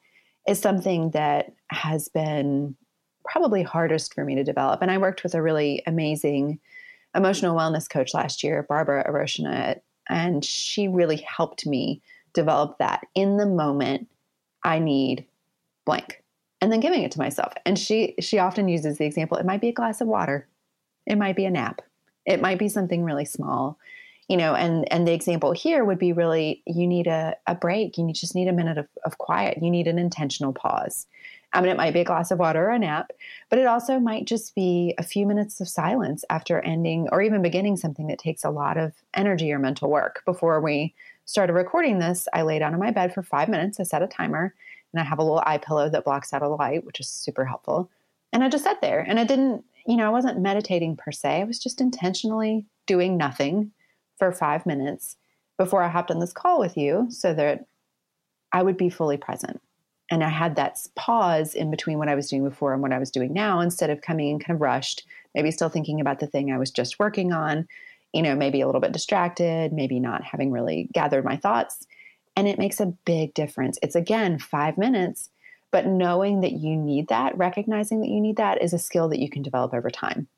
is 0.49 0.59
something 0.59 1.11
that 1.11 1.53
has 1.71 2.09
been 2.09 2.77
probably 3.25 3.63
hardest 3.63 4.15
for 4.15 4.25
me 4.25 4.35
to 4.37 4.45
develop. 4.45 4.83
And 4.83 4.91
I 4.91 4.99
worked 4.99 5.23
with 5.23 5.35
a 5.35 5.43
really 5.43 5.83
amazing 5.87 6.61
emotional 7.15 7.57
wellness 7.57 7.89
coach 7.89 8.15
last 8.15 8.45
year, 8.45 8.65
Barbara 8.69 9.09
Aroshina, 9.09 9.81
and 10.09 10.45
she 10.45 10.89
really 10.89 11.17
helped 11.17 11.67
me 11.67 12.03
develop 12.33 12.79
that 12.79 13.07
in 13.15 13.37
the 13.37 13.47
moment. 13.47 14.09
I 14.63 14.79
need 14.79 15.27
blank, 15.87 16.23
and 16.61 16.71
then 16.71 16.81
giving 16.81 17.03
it 17.03 17.13
to 17.13 17.19
myself. 17.19 17.55
And 17.65 17.79
she 17.79 18.15
she 18.21 18.39
often 18.39 18.69
uses 18.69 18.99
the 18.99 19.07
example: 19.07 19.39
it 19.39 19.47
might 19.47 19.63
be 19.63 19.69
a 19.69 19.73
glass 19.73 20.03
of 20.03 20.09
water, 20.09 20.47
it 21.07 21.17
might 21.17 21.37
be 21.37 21.47
a 21.47 21.51
nap, 21.51 21.81
it 22.27 22.43
might 22.43 22.59
be 22.59 22.69
something 22.69 23.03
really 23.03 23.25
small. 23.25 23.79
You 24.29 24.37
know 24.37 24.55
and 24.55 24.93
and 24.93 25.07
the 25.07 25.13
example 25.13 25.53
here 25.53 25.85
would 25.85 26.01
be 26.01 26.13
really 26.13 26.63
you 26.67 26.87
need 26.87 27.07
a, 27.07 27.37
a 27.47 27.55
break. 27.55 27.97
You 27.97 28.13
just 28.13 28.35
need 28.35 28.49
a 28.49 28.53
minute 28.53 28.77
of, 28.77 28.89
of 29.05 29.19
quiet. 29.19 29.63
You 29.63 29.71
need 29.71 29.87
an 29.87 29.99
intentional 29.99 30.53
pause. 30.53 31.07
I 31.53 31.61
mean 31.61 31.71
it 31.71 31.77
might 31.77 31.95
be 31.95 32.01
a 32.01 32.05
glass 32.05 32.33
of 32.33 32.41
water 32.41 32.67
or 32.67 32.71
a 32.71 32.79
nap 32.79 33.13
but 33.49 33.61
it 33.61 33.67
also 33.67 34.01
might 34.01 34.27
just 34.27 34.55
be 34.57 34.95
a 34.99 35.05
few 35.05 35.27
minutes 35.27 35.61
of 35.61 35.69
silence 35.69 36.25
after 36.29 36.61
ending 36.61 37.09
or 37.13 37.23
even 37.23 37.41
beginning 37.41 37.77
something 37.77 38.09
that 38.09 38.19
takes 38.19 38.45
a 38.45 38.51
lot 38.51 38.77
of 38.77 38.93
energy 39.15 39.53
or 39.53 39.61
mental 39.61 39.89
work. 39.89 40.23
Before 40.27 40.61
we 40.61 40.93
started 41.27 41.53
recording 41.53 41.99
this 41.99 42.27
i 42.33 42.43
lay 42.43 42.59
down 42.59 42.73
on 42.73 42.81
my 42.81 42.91
bed 42.91 43.13
for 43.13 43.23
five 43.23 43.49
minutes 43.49 43.79
i 43.79 43.83
set 43.83 44.03
a 44.03 44.07
timer 44.07 44.55
and 44.97 45.01
i 45.01 45.09
have 45.09 45.19
a 45.19 45.23
little 45.23 45.43
eye 45.47 45.59
pillow 45.59 45.89
that 45.89 46.05
blocks 46.05 46.33
out 46.33 46.43
a 46.43 46.49
light 46.49 46.85
which 46.85 47.01
is 47.01 47.09
super 47.09 47.45
helpful 47.45 47.91
and 48.33 48.43
i 48.43 48.49
just 48.49 48.65
sat 48.65 48.81
there 48.81 49.01
and 49.01 49.21
i 49.21 49.25
didn't 49.25 49.65
you 49.87 49.97
know 49.97 50.07
i 50.07 50.11
wasn't 50.11 50.41
meditating 50.41 50.97
per 50.97 51.13
se 51.13 51.41
i 51.41 51.45
was 51.45 51.59
just 51.59 51.81
intentionally 51.81 52.67
doing 52.87 53.17
nothing 53.17 53.71
for 54.19 54.33
five 54.33 54.65
minutes 54.67 55.17
before 55.59 55.83
I 55.83 55.89
hopped 55.89 56.11
on 56.11 56.19
this 56.19 56.33
call 56.33 56.59
with 56.59 56.77
you 56.77 57.07
so 57.11 57.35
that 57.35 57.67
I 58.53 58.63
would 58.63 58.77
be 58.77 58.91
fully 58.91 59.17
present. 59.17 59.61
And 60.11 60.23
I 60.23 60.29
had 60.29 60.57
that 60.57 60.79
pause 60.95 61.55
in 61.55 61.71
between 61.71 61.99
what 61.99 62.09
I 62.09 62.15
was 62.15 62.29
doing 62.29 62.45
before 62.45 62.73
and 62.73 62.81
what 62.81 62.93
I 62.93 62.99
was 62.99 63.11
doing 63.11 63.33
now 63.33 63.61
instead 63.61 63.91
of 63.91 64.03
coming 64.03 64.29
in 64.29 64.39
kind 64.39 64.57
of 64.57 64.61
rushed, 64.61 65.05
maybe 65.35 65.51
still 65.51 65.69
thinking 65.69 66.01
about 66.01 66.21
the 66.21 66.29
thing 66.29 66.53
I 66.53 66.59
was 66.59 66.71
just 66.71 66.99
working 66.99 67.33
on, 67.33 67.67
you 68.13 68.23
know, 68.23 68.37
maybe 68.37 68.61
a 68.61 68.67
little 68.67 68.81
bit 68.81 68.93
distracted, 68.93 69.73
maybe 69.73 69.99
not 69.99 70.23
having 70.23 70.53
really 70.53 70.89
gathered 70.93 71.25
my 71.25 71.37
thoughts. 71.37 71.87
And 72.37 72.47
it 72.47 72.59
makes 72.59 72.81
a 72.81 72.95
big 73.05 73.33
difference. 73.35 73.79
It's 73.83 73.95
again 73.95 74.39
five 74.39 74.77
minutes, 74.77 75.31
but 75.71 75.87
knowing 75.87 76.43
that 76.43 76.53
you 76.53 76.77
need 76.77 77.09
that, 77.09 77.37
recognizing 77.37 78.01
that 78.01 78.09
you 78.09 78.21
need 78.21 78.37
that 78.37 78.63
is 78.63 78.73
a 78.73 78.79
skill 78.79 79.09
that 79.09 79.19
you 79.19 79.31
can 79.31 79.43
develop 79.43 79.73
over 79.73 79.91
time. 79.91 80.29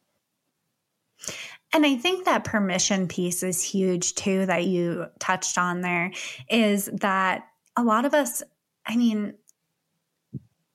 And 1.73 1.85
I 1.85 1.97
think 1.97 2.25
that 2.25 2.45
permission 2.45 3.09
piece 3.09 3.43
is 3.43 3.63
huge 3.63 4.15
too, 4.15 4.47
that 4.47 4.65
you 4.65 5.07
touched 5.19 5.59
on 5.59 5.81
there, 5.81 6.13
is 6.49 6.89
that 6.95 7.49
a 7.77 7.83
lot 7.83 8.05
of 8.05 8.15
us, 8.15 8.43
I 8.87 8.97
mean, 8.97 9.35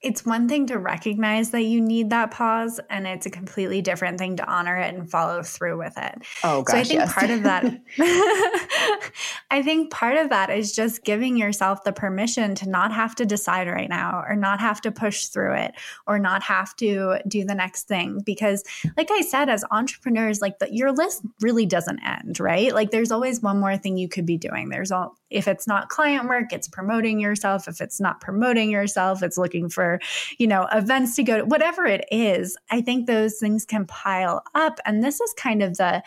it's 0.04 0.26
one 0.26 0.50
thing 0.50 0.68
to 0.68 0.78
recognize 0.78 1.52
that 1.52 1.62
you 1.62 1.80
need 1.80 2.10
that 2.10 2.30
pause 2.30 2.80
and 2.89 3.08
it's 3.08 3.26
a 3.26 3.30
completely 3.30 3.82
different 3.82 4.20
thing 4.20 4.36
to 4.36 4.46
honor 4.46 4.76
it 4.76 4.94
and 4.94 5.10
follow 5.10 5.42
through 5.42 5.78
with 5.78 5.98
it. 5.98 6.22
Oh 6.44 6.62
gosh. 6.62 6.74
So 6.74 6.80
I 6.80 6.84
think 6.84 7.00
yes. 7.00 7.13
part 7.13 7.30
of 7.30 7.44
that 7.44 7.63
I 9.52 9.62
think 9.63 9.92
part 9.92 10.18
of 10.18 10.30
that 10.30 10.50
is 10.50 10.74
just 10.74 11.06
giving 11.06 11.38
yourself 11.38 11.86
the 11.86 11.94
permission 11.94 12.54
to 12.56 12.70
not 12.70 12.92
have 12.92 13.16
to 13.16 13.26
decide 13.26 13.68
right 13.68 13.89
now 13.89 14.24
or 14.28 14.36
not 14.36 14.60
have 14.60 14.82
to 14.82 14.92
push 14.92 15.28
through 15.28 15.54
it 15.54 15.74
or 16.06 16.20
not 16.20 16.44
have 16.44 16.76
to 16.78 17.20
do 17.26 17.46
the 17.46 17.56
next 17.56 17.88
thing 17.88 18.22
because 18.26 18.63
like 18.98 19.10
I 19.10 19.22
said 19.22 19.48
as 19.48 19.63
entrepreneurs 19.72 20.42
like 20.42 20.60
the, 20.60 20.74
your 20.74 20.92
list 20.92 21.22
really 21.42 21.66
doesn't 21.66 22.00
end, 22.00 22.42
right? 22.42 22.74
Like 22.74 22.92
there's 22.92 23.12
always 23.12 23.42
one 23.42 23.60
more 23.60 23.78
thing 23.78 23.98
you 23.98 24.10
could 24.10 24.26
be 24.26 24.38
doing. 24.38 24.68
There's 24.68 24.92
all 24.92 25.16
if 25.30 25.48
it's 25.48 25.66
not 25.66 25.89
client 25.89 26.28
work, 26.28 26.52
it's 26.52 26.68
promoting 26.68 27.20
yourself. 27.20 27.68
If 27.70 27.80
it's 27.80 28.02
not 28.02 28.20
promoting 28.20 28.70
yourself, 28.70 29.24
it's 29.24 29.38
looking 29.38 29.70
for 29.70 29.93
you 30.38 30.48
know, 30.48 30.68
events 30.72 31.16
to 31.16 31.24
go 31.24 31.38
to, 31.40 31.46
whatever 31.46 31.86
it 31.86 32.06
is, 32.12 32.58
I 32.72 32.82
think 32.82 33.08
those 33.08 33.40
things 33.40 33.66
can 33.66 33.86
pile 33.86 34.44
up. 34.56 34.80
And 34.86 35.04
this 35.04 35.20
is 35.22 35.34
kind 35.34 35.62
of 35.62 35.78
the, 35.78 36.04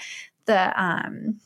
the, 0.47 0.83
um, 0.83 1.41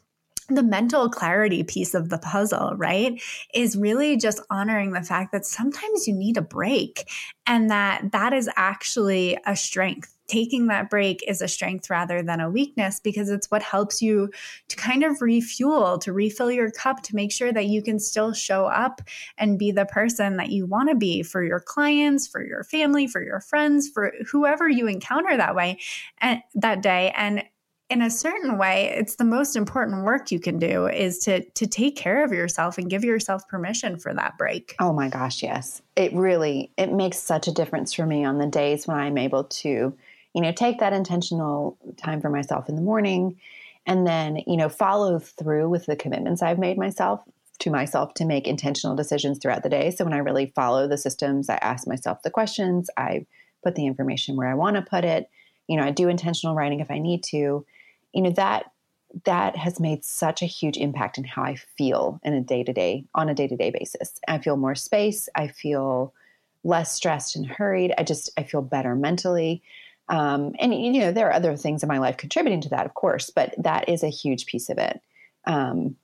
the 0.49 0.63
mental 0.63 1.09
clarity 1.09 1.63
piece 1.63 1.95
of 1.95 2.09
the 2.09 2.19
puzzle, 2.19 2.73
right? 2.77 3.21
Is 3.55 3.77
really 3.77 4.17
just 4.17 4.41
honoring 4.51 4.93
the 4.93 5.03
fact 5.03 5.33
that 5.33 5.47
sometimes 5.47 6.07
you 6.09 6.15
need 6.15 6.37
a 6.37 6.43
break 6.43 7.09
and 7.47 7.71
that 7.71 8.13
that 8.13 8.33
is 8.33 8.51
actually 8.57 9.39
a 9.47 9.57
strength 9.57 10.17
taking 10.31 10.69
that 10.69 10.89
break 10.89 11.23
is 11.27 11.43
a 11.43 11.49
strength 11.49 11.91
rather 11.91 12.23
than 12.23 12.41
a 12.41 12.49
weakness 12.49 13.01
because 13.01 13.31
it's 13.31 13.51
what 13.51 13.63
helps 13.63 14.01
you 14.01 14.31
to 14.69 14.77
kind 14.77 15.03
of 15.03 15.21
refuel, 15.21 15.99
to 15.99 16.13
refill 16.13 16.51
your 16.51 16.71
cup, 16.71 17.03
to 17.03 17.17
make 17.17 17.33
sure 17.33 17.53
that 17.53 17.67
you 17.67 17.83
can 17.83 17.99
still 17.99 18.33
show 18.33 18.67
up 18.67 19.03
and 19.37 19.59
be 19.59 19.73
the 19.73 19.87
person 19.87 20.37
that 20.37 20.51
you 20.51 20.67
want 20.67 20.89
to 20.89 20.95
be 20.95 21.23
for 21.23 21.43
your 21.43 21.61
clients, 21.61 22.29
for 22.29 22.45
your 22.45 22.63
family, 22.63 23.09
for 23.09 23.23
your 23.23 23.41
friends, 23.41 23.89
for 23.89 24.13
whoever 24.31 24.69
you 24.69 24.87
encounter 24.87 25.37
that 25.37 25.57
way 25.57 25.79
and 26.19 26.41
that 26.55 26.81
day. 26.81 27.13
And 27.17 27.43
in 27.91 28.01
a 28.01 28.09
certain 28.09 28.57
way 28.57 28.95
it's 28.97 29.17
the 29.17 29.25
most 29.25 29.57
important 29.57 30.05
work 30.05 30.31
you 30.31 30.39
can 30.39 30.59
do 30.59 30.87
is 30.87 31.19
to 31.19 31.45
to 31.51 31.67
take 31.67 31.97
care 31.97 32.25
of 32.25 32.33
yourself 32.33 32.79
and 32.79 32.89
give 32.89 33.05
yourself 33.05 33.47
permission 33.49 33.99
for 33.99 34.15
that 34.15 34.39
break 34.39 34.77
oh 34.79 34.93
my 34.93 35.09
gosh 35.09 35.43
yes 35.43 35.83
it 35.97 36.13
really 36.15 36.71
it 36.79 36.93
makes 36.93 37.19
such 37.19 37.49
a 37.49 37.53
difference 37.53 37.93
for 37.93 38.07
me 38.07 38.25
on 38.25 38.39
the 38.39 38.47
days 38.47 38.87
when 38.87 38.97
i'm 38.97 39.19
able 39.19 39.45
to 39.45 39.93
you 40.35 40.41
know, 40.41 40.53
take 40.53 40.79
that 40.79 40.93
intentional 40.93 41.77
time 41.97 42.21
for 42.21 42.31
myself 42.31 42.69
in 42.69 42.77
the 42.77 42.83
morning 42.83 43.39
and 43.87 44.07
then, 44.07 44.43
you 44.47 44.57
know, 44.57 44.69
follow 44.69 45.19
through 45.19 45.69
with 45.69 45.87
the 45.87 45.97
commitments 45.97 46.43
I've 46.43 46.59
made 46.59 46.79
myself 46.79 47.21
to 47.61 47.71
myself 47.71 48.15
to 48.15 48.25
make 48.25 48.47
intentional 48.47 48.97
decisions 48.97 49.39
throughout 49.39 49.63
the 49.63 49.69
day. 49.69 49.91
So 49.91 50.05
when 50.05 50.15
I 50.15 50.19
really 50.19 50.47
follow 50.55 50.89
the 50.89 50.97
systems, 50.97 51.49
I 51.49 51.57
ask 51.57 51.87
myself 51.87 52.23
the 52.23 52.31
questions, 52.31 52.89
I 52.97 53.27
put 53.63 53.75
the 53.75 53.87
information 53.87 54.37
where 54.37 54.49
I 54.49 54.55
want 54.55 54.77
to 54.77 54.83
put 54.83 55.05
it. 55.05 55.29
You 55.69 55.77
know, 55.77 55.85
I 55.85 55.91
do 55.91 56.09
intentional 56.09 56.55
writing 56.55 56.81
if 56.81 56.91
I 56.91 56.99
need 56.99 57.23
to. 57.25 57.65
You 58.13 58.23
know, 58.23 58.31
that 58.31 58.73
that 59.25 59.57
has 59.57 59.81
made 59.81 60.05
such 60.05 60.41
a 60.43 60.47
huge 60.47 60.77
impact 60.77 61.19
in 61.19 61.25
how 61.25 61.43
I 61.43 61.57
feel 61.57 62.21
in 62.23 62.33
a 62.33 62.41
day 62.41 62.63
to 62.63 62.73
day, 62.73 63.05
on 63.15 63.29
a 63.29 63.35
day 63.35 63.49
to 63.49 63.57
day 63.57 63.71
basis. 63.71 64.21
I 64.29 64.39
feel 64.39 64.57
more 64.57 64.75
space. 64.75 65.29
I 65.35 65.49
feel 65.49 66.15
less 66.63 66.93
stressed 66.93 67.37
and 67.37 67.47
hurried. 67.47 67.93
I 67.99 68.05
just, 68.05 68.31
I 68.37 68.45
feel 68.45 68.63
better 68.63 68.95
mentally. 68.95 69.63
Um, 70.11 70.55
and, 70.59 70.75
you 70.75 71.01
know, 71.01 71.13
there 71.13 71.29
are 71.29 71.33
other 71.33 71.57
things 71.57 71.83
in 71.83 71.89
my 71.89 71.99
life 71.99 72.17
contributing 72.17 72.61
to 72.63 72.69
that, 72.71 72.85
of 72.85 72.95
course, 72.95 73.31
but 73.31 73.55
that 73.59 73.89
is 73.89 74.03
a 74.03 74.09
huge 74.09 74.45
piece 74.47 74.69
of 74.69 74.77
it. 74.77 75.01
Um, 75.47 75.97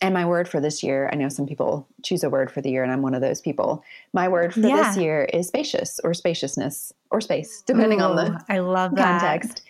and 0.00 0.14
my 0.14 0.24
word 0.24 0.48
for 0.48 0.60
this 0.60 0.82
year, 0.82 1.10
I 1.12 1.16
know 1.16 1.28
some 1.28 1.46
people 1.46 1.88
choose 2.02 2.22
a 2.22 2.30
word 2.30 2.50
for 2.50 2.60
the 2.60 2.70
year, 2.70 2.82
and 2.82 2.92
I'm 2.92 3.02
one 3.02 3.14
of 3.14 3.20
those 3.20 3.40
people. 3.40 3.82
My 4.12 4.28
word 4.28 4.54
for 4.54 4.60
yeah. 4.60 4.88
this 4.88 4.96
year 4.96 5.24
is 5.24 5.48
spacious 5.48 5.98
or 6.04 6.14
spaciousness 6.14 6.92
or 7.10 7.20
space, 7.20 7.62
depending 7.66 8.00
Ooh, 8.00 8.04
on 8.04 8.16
the 8.16 8.44
I 8.48 8.58
love 8.58 8.94
context. 8.96 9.56
That. 9.56 9.62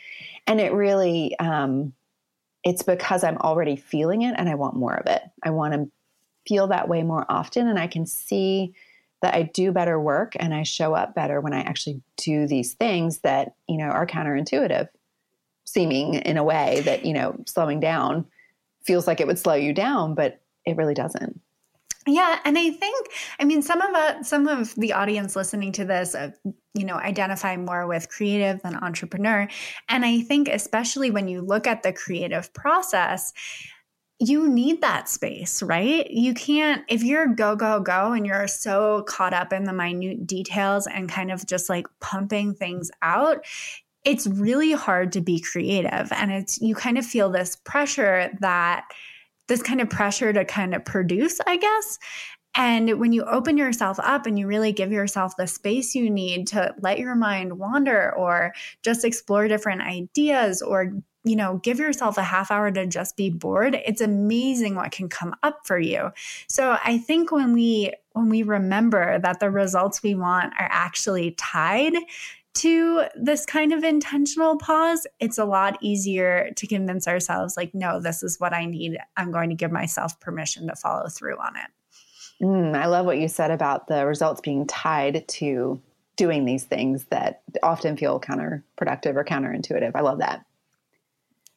And 0.46 0.60
it 0.60 0.72
really, 0.72 1.38
um, 1.38 1.92
it's 2.64 2.82
because 2.82 3.24
I'm 3.24 3.38
already 3.38 3.76
feeling 3.76 4.22
it 4.22 4.34
and 4.36 4.48
I 4.48 4.56
want 4.56 4.76
more 4.76 4.94
of 4.94 5.06
it. 5.06 5.22
I 5.42 5.50
want 5.50 5.74
to 5.74 5.90
feel 6.46 6.66
that 6.68 6.88
way 6.88 7.02
more 7.02 7.24
often 7.28 7.68
and 7.68 7.78
I 7.78 7.86
can 7.86 8.04
see 8.04 8.74
that 9.24 9.34
I 9.34 9.42
do 9.42 9.72
better 9.72 9.98
work 9.98 10.34
and 10.38 10.52
I 10.52 10.64
show 10.64 10.94
up 10.94 11.14
better 11.14 11.40
when 11.40 11.54
I 11.54 11.60
actually 11.60 12.02
do 12.18 12.46
these 12.46 12.74
things 12.74 13.20
that, 13.20 13.54
you 13.66 13.78
know, 13.78 13.86
are 13.86 14.06
counterintuitive 14.06 14.88
seeming 15.64 16.14
in 16.14 16.36
a 16.36 16.44
way 16.44 16.82
that, 16.84 17.06
you 17.06 17.14
know, 17.14 17.42
slowing 17.46 17.80
down 17.80 18.26
feels 18.84 19.06
like 19.06 19.20
it 19.20 19.26
would 19.26 19.38
slow 19.38 19.54
you 19.54 19.72
down, 19.72 20.14
but 20.14 20.42
it 20.66 20.76
really 20.76 20.92
doesn't. 20.92 21.40
Yeah, 22.06 22.38
and 22.44 22.58
I 22.58 22.70
think 22.70 23.08
I 23.38 23.44
mean 23.44 23.62
some 23.62 23.80
of 23.80 23.94
uh, 23.94 24.22
some 24.22 24.46
of 24.46 24.74
the 24.74 24.92
audience 24.92 25.34
listening 25.36 25.72
to 25.72 25.86
this, 25.86 26.14
uh, 26.14 26.32
you 26.74 26.84
know, 26.84 26.96
identify 26.96 27.56
more 27.56 27.86
with 27.86 28.10
creative 28.10 28.60
than 28.60 28.76
entrepreneur, 28.76 29.48
and 29.88 30.04
I 30.04 30.20
think 30.20 30.48
especially 30.48 31.10
when 31.10 31.28
you 31.28 31.40
look 31.40 31.66
at 31.66 31.82
the 31.82 31.94
creative 31.94 32.52
process, 32.52 33.32
you 34.28 34.48
need 34.48 34.80
that 34.80 35.08
space, 35.08 35.62
right? 35.62 36.10
You 36.10 36.34
can't 36.34 36.82
if 36.88 37.02
you're 37.02 37.26
go 37.26 37.56
go 37.56 37.80
go 37.80 38.12
and 38.12 38.26
you're 38.26 38.48
so 38.48 39.02
caught 39.02 39.34
up 39.34 39.52
in 39.52 39.64
the 39.64 39.72
minute 39.72 40.26
details 40.26 40.86
and 40.86 41.08
kind 41.08 41.30
of 41.30 41.46
just 41.46 41.68
like 41.68 41.86
pumping 42.00 42.54
things 42.54 42.90
out, 43.02 43.44
it's 44.04 44.26
really 44.26 44.72
hard 44.72 45.12
to 45.12 45.20
be 45.20 45.40
creative, 45.40 46.12
and 46.12 46.30
it's 46.32 46.60
you 46.60 46.74
kind 46.74 46.98
of 46.98 47.06
feel 47.06 47.30
this 47.30 47.56
pressure 47.56 48.30
that 48.40 48.84
this 49.48 49.62
kind 49.62 49.80
of 49.80 49.90
pressure 49.90 50.32
to 50.32 50.44
kind 50.44 50.74
of 50.74 50.84
produce, 50.84 51.40
I 51.46 51.56
guess. 51.56 51.98
And 52.54 53.00
when 53.00 53.12
you 53.12 53.24
open 53.24 53.58
yourself 53.58 53.98
up 54.00 54.26
and 54.26 54.38
you 54.38 54.46
really 54.46 54.72
give 54.72 54.92
yourself 54.92 55.36
the 55.36 55.46
space 55.46 55.94
you 55.94 56.08
need 56.08 56.46
to 56.48 56.74
let 56.80 57.00
your 57.00 57.16
mind 57.16 57.58
wander 57.58 58.14
or 58.14 58.54
just 58.82 59.04
explore 59.04 59.48
different 59.48 59.82
ideas 59.82 60.62
or 60.62 60.92
you 61.24 61.36
know, 61.36 61.58
give 61.62 61.78
yourself 61.78 62.18
a 62.18 62.22
half 62.22 62.50
hour 62.50 62.70
to 62.70 62.86
just 62.86 63.16
be 63.16 63.30
bored. 63.30 63.80
It's 63.86 64.02
amazing 64.02 64.74
what 64.74 64.92
can 64.92 65.08
come 65.08 65.34
up 65.42 65.66
for 65.66 65.78
you. 65.78 66.10
So 66.48 66.76
I 66.84 66.98
think 66.98 67.32
when 67.32 67.54
we 67.54 67.92
when 68.12 68.28
we 68.28 68.42
remember 68.42 69.18
that 69.18 69.40
the 69.40 69.50
results 69.50 70.02
we 70.02 70.14
want 70.14 70.52
are 70.58 70.68
actually 70.70 71.32
tied 71.32 71.94
to 72.54 73.04
this 73.16 73.44
kind 73.44 73.72
of 73.72 73.82
intentional 73.82 74.56
pause, 74.56 75.06
it's 75.18 75.38
a 75.38 75.44
lot 75.44 75.76
easier 75.80 76.50
to 76.54 76.66
convince 76.68 77.08
ourselves, 77.08 77.56
like, 77.56 77.74
no, 77.74 77.98
this 77.98 78.22
is 78.22 78.38
what 78.38 78.52
I 78.52 78.66
need. 78.66 78.96
I'm 79.16 79.32
going 79.32 79.50
to 79.50 79.56
give 79.56 79.72
myself 79.72 80.20
permission 80.20 80.68
to 80.68 80.76
follow 80.76 81.08
through 81.08 81.36
on 81.38 81.56
it. 81.56 82.44
Mm, 82.44 82.76
I 82.76 82.86
love 82.86 83.06
what 83.06 83.18
you 83.18 83.26
said 83.26 83.50
about 83.50 83.88
the 83.88 84.06
results 84.06 84.40
being 84.40 84.66
tied 84.66 85.26
to 85.26 85.80
doing 86.16 86.44
these 86.44 86.64
things 86.64 87.06
that 87.06 87.42
often 87.64 87.96
feel 87.96 88.20
counterproductive 88.20 89.16
or 89.16 89.24
counterintuitive. 89.24 89.92
I 89.94 90.00
love 90.00 90.18
that. 90.18 90.44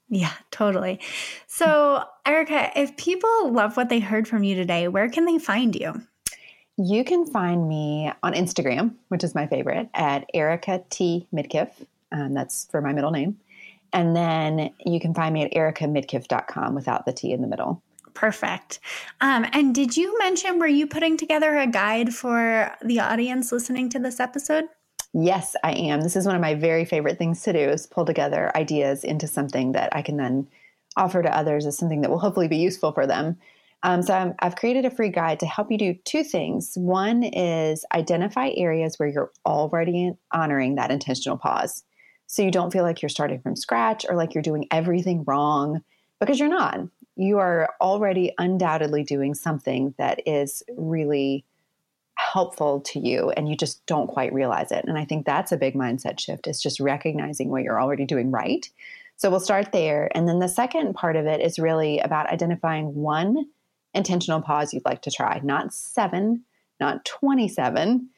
Yeah, 0.10 0.34
totally. 0.52 1.00
So, 1.48 2.04
Erica, 2.26 2.72
if 2.80 2.96
people 2.96 3.52
love 3.52 3.76
what 3.76 3.90
they 3.90 4.00
heard 4.00 4.28
from 4.28 4.44
you 4.44 4.56
today, 4.56 4.88
where 4.88 5.10
can 5.10 5.26
they 5.26 5.38
find 5.38 5.76
you? 5.76 6.02
You 6.78 7.04
can 7.04 7.26
find 7.26 7.68
me 7.68 8.12
on 8.24 8.34
Instagram, 8.34 8.94
which 9.10 9.24
is 9.24 9.36
my 9.36 9.48
favorite, 9.48 9.90
at 9.94 10.26
Erica 10.34 10.84
T. 10.90 11.28
Midkiff. 11.34 11.70
Um, 12.12 12.34
that's 12.34 12.68
for 12.72 12.82
my 12.82 12.94
middle 12.94 13.12
name. 13.12 13.38
And 13.92 14.16
then 14.16 14.74
you 14.86 15.00
can 15.00 15.14
find 15.14 15.34
me 15.34 15.44
at 15.44 15.54
ericamidkiff.com 15.54 16.76
without 16.76 17.06
the 17.06 17.14
T 17.14 17.32
in 17.32 17.42
the 17.42 17.48
middle. 17.48 17.82
Perfect. 18.14 18.80
Um, 19.22 19.46
and 19.54 19.76
did 19.76 19.98
you 19.98 20.18
mention, 20.20 20.60
were 20.60 20.68
you 20.68 20.88
putting 20.88 21.18
together 21.18 21.58
a 21.58 21.68
guide 21.68 22.14
for 22.14 22.76
the 22.84 23.00
audience 23.00 23.52
listening 23.52 23.90
to 23.90 24.00
this 24.00 24.20
episode? 24.20 24.66
Yes, 25.20 25.56
I 25.64 25.72
am. 25.72 26.02
This 26.02 26.16
is 26.16 26.28
one 26.28 26.36
of 26.36 26.42
my 26.42 26.54
very 26.54 26.86
favorite 26.86 27.18
things 27.18 27.42
to 27.42 27.52
do 27.52 27.58
is 27.58 27.88
pull 27.88 28.06
together 28.06 28.56
ideas 28.56 29.04
into 29.04 29.26
something 29.26 29.72
that 29.72 29.96
I 29.96 30.04
can 30.04 30.18
then 30.18 30.48
offer 30.96 31.24
to 31.24 31.36
others 31.36 31.66
as 31.66 31.76
something 31.76 32.02
that 32.02 32.12
will 32.12 32.20
hopefully 32.20 32.48
be 32.48 32.58
useful 32.58 32.92
for 32.92 33.08
them. 33.08 33.36
Um, 33.82 34.04
so 34.04 34.14
i 34.14 34.46
have 34.46 34.58
created 34.58 34.86
a 34.86 34.92
free 34.92 35.10
guide 35.10 35.40
to 35.40 35.48
help 35.48 35.72
you 35.72 35.78
do 35.80 35.96
two 36.06 36.24
things. 36.24 36.74
One 36.76 37.24
is 37.24 37.84
identify 37.96 38.52
areas 38.56 39.00
where 39.00 39.10
you're 39.10 39.32
already 39.44 40.14
honoring 40.32 40.76
that 40.76 40.92
intentional 40.92 41.38
pause. 41.38 41.84
So 42.28 42.44
you 42.44 42.52
don't 42.52 42.72
feel 42.72 42.84
like 42.84 43.02
you're 43.02 43.10
starting 43.10 43.42
from 43.42 43.56
scratch 43.56 44.06
or 44.08 44.16
like 44.16 44.36
you're 44.36 44.44
doing 44.44 44.68
everything 44.70 45.24
wrong 45.26 45.82
because 46.20 46.40
you're 46.40 46.48
not. 46.48 46.80
You 47.16 47.40
are 47.40 47.74
already 47.82 48.36
undoubtedly 48.38 49.04
doing 49.04 49.34
something 49.34 49.96
that 49.98 50.22
is 50.28 50.62
really 50.78 51.44
helpful 52.18 52.82
to 52.82 53.00
you 53.00 53.30
and 53.32 53.48
you 53.48 53.56
just 53.56 53.86
don't 53.86 54.08
quite 54.08 54.34
realize 54.34 54.72
it. 54.72 54.86
And 54.88 54.98
I 54.98 55.06
think 55.06 55.26
that's 55.26 55.52
a 55.52 55.58
big 55.58 55.76
mindset 55.76 56.20
shift 56.20 56.48
is 56.48 56.62
just 56.62 56.80
recognizing 56.80 57.50
what 57.50 57.64
you're 57.64 57.82
already 57.82 58.06
doing 58.06 58.32
right. 58.32 58.70
So 59.18 59.30
we'll 59.30 59.40
start 59.40 59.72
there. 59.72 60.10
And 60.16 60.28
then 60.28 60.40
the 60.40 60.48
second 60.48 60.94
part 60.94 61.16
of 61.16 61.26
it 61.26 61.42
is 61.42 61.60
really 61.60 62.00
about 62.00 62.30
identifying 62.30 62.96
one 62.96 63.46
intentional 63.94 64.42
pause 64.42 64.74
you'd 64.74 64.86
like 64.86 65.04
to 65.04 65.12
try, 65.12 65.40
not 65.44 65.74
seven, 65.74 66.44
not 66.80 67.06
27, 67.06 68.10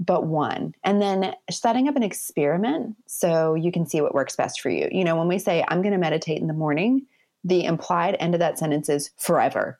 but 0.00 0.24
one. 0.24 0.74
And 0.84 1.02
then 1.02 1.34
setting 1.50 1.88
up 1.88 1.96
an 1.96 2.02
experiment 2.02 2.96
so 3.06 3.54
you 3.54 3.72
can 3.72 3.86
see 3.86 4.00
what 4.00 4.14
works 4.14 4.36
best 4.36 4.60
for 4.60 4.70
you. 4.70 4.88
You 4.90 5.04
know, 5.04 5.16
when 5.16 5.28
we 5.28 5.38
say, 5.38 5.64
I'm 5.66 5.82
going 5.82 5.92
to 5.92 5.98
meditate 5.98 6.40
in 6.40 6.46
the 6.46 6.54
morning, 6.54 7.06
the 7.44 7.64
implied 7.64 8.16
end 8.20 8.34
of 8.34 8.38
that 8.38 8.58
sentence 8.58 8.88
is 8.88 9.10
forever 9.16 9.78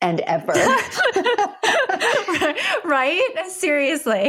and 0.00 0.20
ever. 0.20 0.52
right? 2.88 3.22
Seriously. 3.48 4.24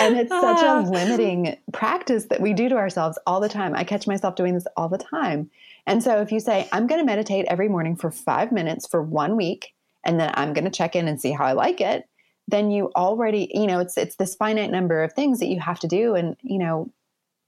and 0.00 0.16
it's 0.16 0.30
such 0.30 0.62
a 0.62 0.88
limiting 0.88 1.56
practice 1.72 2.26
that 2.26 2.40
we 2.40 2.52
do 2.52 2.68
to 2.68 2.76
ourselves 2.76 3.18
all 3.26 3.40
the 3.40 3.48
time. 3.48 3.74
I 3.74 3.84
catch 3.84 4.06
myself 4.06 4.36
doing 4.36 4.54
this 4.54 4.66
all 4.76 4.88
the 4.88 4.98
time. 4.98 5.50
And 5.86 6.02
so 6.02 6.20
if 6.20 6.32
you 6.32 6.40
say, 6.40 6.68
I'm 6.72 6.86
going 6.86 7.00
to 7.00 7.06
meditate 7.06 7.46
every 7.48 7.68
morning 7.68 7.94
for 7.96 8.10
five 8.10 8.52
minutes 8.52 8.86
for 8.86 9.02
one 9.02 9.36
week, 9.36 9.74
and 10.04 10.18
then 10.18 10.30
I'm 10.34 10.52
going 10.52 10.64
to 10.64 10.70
check 10.70 10.96
in 10.96 11.08
and 11.08 11.20
see 11.20 11.32
how 11.32 11.44
I 11.44 11.52
like 11.52 11.80
it, 11.80 12.08
then 12.48 12.70
you 12.70 12.90
already, 12.96 13.50
you 13.52 13.66
know, 13.66 13.80
it's 13.80 13.96
it's 13.96 14.16
this 14.16 14.34
finite 14.34 14.70
number 14.70 15.02
of 15.02 15.12
things 15.12 15.40
that 15.40 15.46
you 15.46 15.60
have 15.60 15.80
to 15.80 15.88
do. 15.88 16.14
And, 16.14 16.36
you 16.42 16.58
know, 16.58 16.90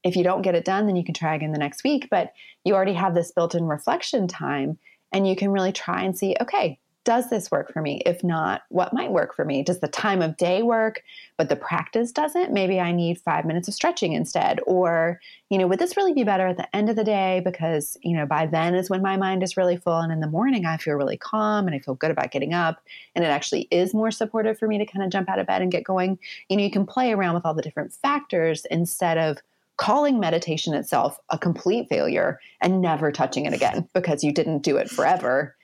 if 0.03 0.15
you 0.15 0.23
don't 0.23 0.41
get 0.41 0.55
it 0.55 0.65
done, 0.65 0.85
then 0.85 0.95
you 0.95 1.03
can 1.03 1.13
try 1.13 1.35
again 1.35 1.51
the 1.51 1.57
next 1.57 1.83
week. 1.83 2.07
But 2.11 2.33
you 2.63 2.75
already 2.75 2.93
have 2.93 3.15
this 3.15 3.31
built-in 3.31 3.65
reflection 3.65 4.27
time 4.27 4.77
and 5.11 5.27
you 5.27 5.35
can 5.35 5.51
really 5.51 5.71
try 5.71 6.03
and 6.03 6.17
see, 6.17 6.35
okay, 6.41 6.79
does 7.09 7.27
this 7.31 7.49
work 7.49 7.73
for 7.73 7.81
me? 7.81 8.03
If 8.05 8.23
not, 8.23 8.61
what 8.69 8.93
might 8.93 9.11
work 9.11 9.35
for 9.35 9.43
me? 9.43 9.63
Does 9.63 9.79
the 9.79 9.87
time 9.87 10.21
of 10.21 10.37
day 10.37 10.61
work, 10.61 11.01
but 11.37 11.49
the 11.49 11.55
practice 11.55 12.11
doesn't? 12.11 12.53
Maybe 12.53 12.79
I 12.79 12.91
need 12.91 13.19
five 13.19 13.45
minutes 13.45 13.67
of 13.67 13.73
stretching 13.73 14.13
instead. 14.13 14.59
Or, 14.67 15.19
you 15.49 15.57
know, 15.57 15.65
would 15.65 15.79
this 15.79 15.97
really 15.97 16.13
be 16.13 16.23
better 16.23 16.45
at 16.45 16.57
the 16.57 16.75
end 16.75 16.87
of 16.87 16.95
the 16.95 17.03
day? 17.03 17.41
Because, 17.43 17.97
you 18.03 18.15
know, 18.15 18.27
by 18.27 18.45
then 18.45 18.75
is 18.75 18.91
when 18.91 19.01
my 19.01 19.17
mind 19.17 19.41
is 19.41 19.57
really 19.57 19.75
full. 19.75 19.97
And 19.97 20.13
in 20.13 20.19
the 20.19 20.27
morning, 20.27 20.67
I 20.67 20.77
feel 20.77 20.93
really 20.93 21.17
calm 21.17 21.65
and 21.65 21.75
I 21.75 21.79
feel 21.79 21.95
good 21.95 22.11
about 22.11 22.29
getting 22.29 22.53
up. 22.53 22.79
And 23.15 23.25
it 23.25 23.29
actually 23.29 23.67
is 23.71 23.91
more 23.91 24.11
supportive 24.11 24.59
for 24.59 24.67
me 24.67 24.77
to 24.77 24.85
kind 24.85 25.03
of 25.03 25.09
jump 25.09 25.29
out 25.29 25.39
of 25.39 25.47
bed 25.47 25.63
and 25.63 25.71
get 25.71 25.83
going. 25.83 26.19
You 26.47 26.57
know, 26.57 26.63
you 26.63 26.69
can 26.69 26.85
play 26.85 27.11
around 27.11 27.33
with 27.33 27.43
all 27.43 27.55
the 27.55 27.63
different 27.63 27.91
factors 27.91 28.65
instead 28.69 29.17
of 29.17 29.39
calling 29.77 30.19
meditation 30.19 30.75
itself 30.75 31.17
a 31.31 31.39
complete 31.39 31.89
failure 31.89 32.39
and 32.61 32.83
never 32.83 33.11
touching 33.11 33.47
it 33.47 33.53
again 33.53 33.89
because 33.95 34.23
you 34.23 34.31
didn't 34.31 34.59
do 34.59 34.77
it 34.77 34.91
forever 34.91 35.55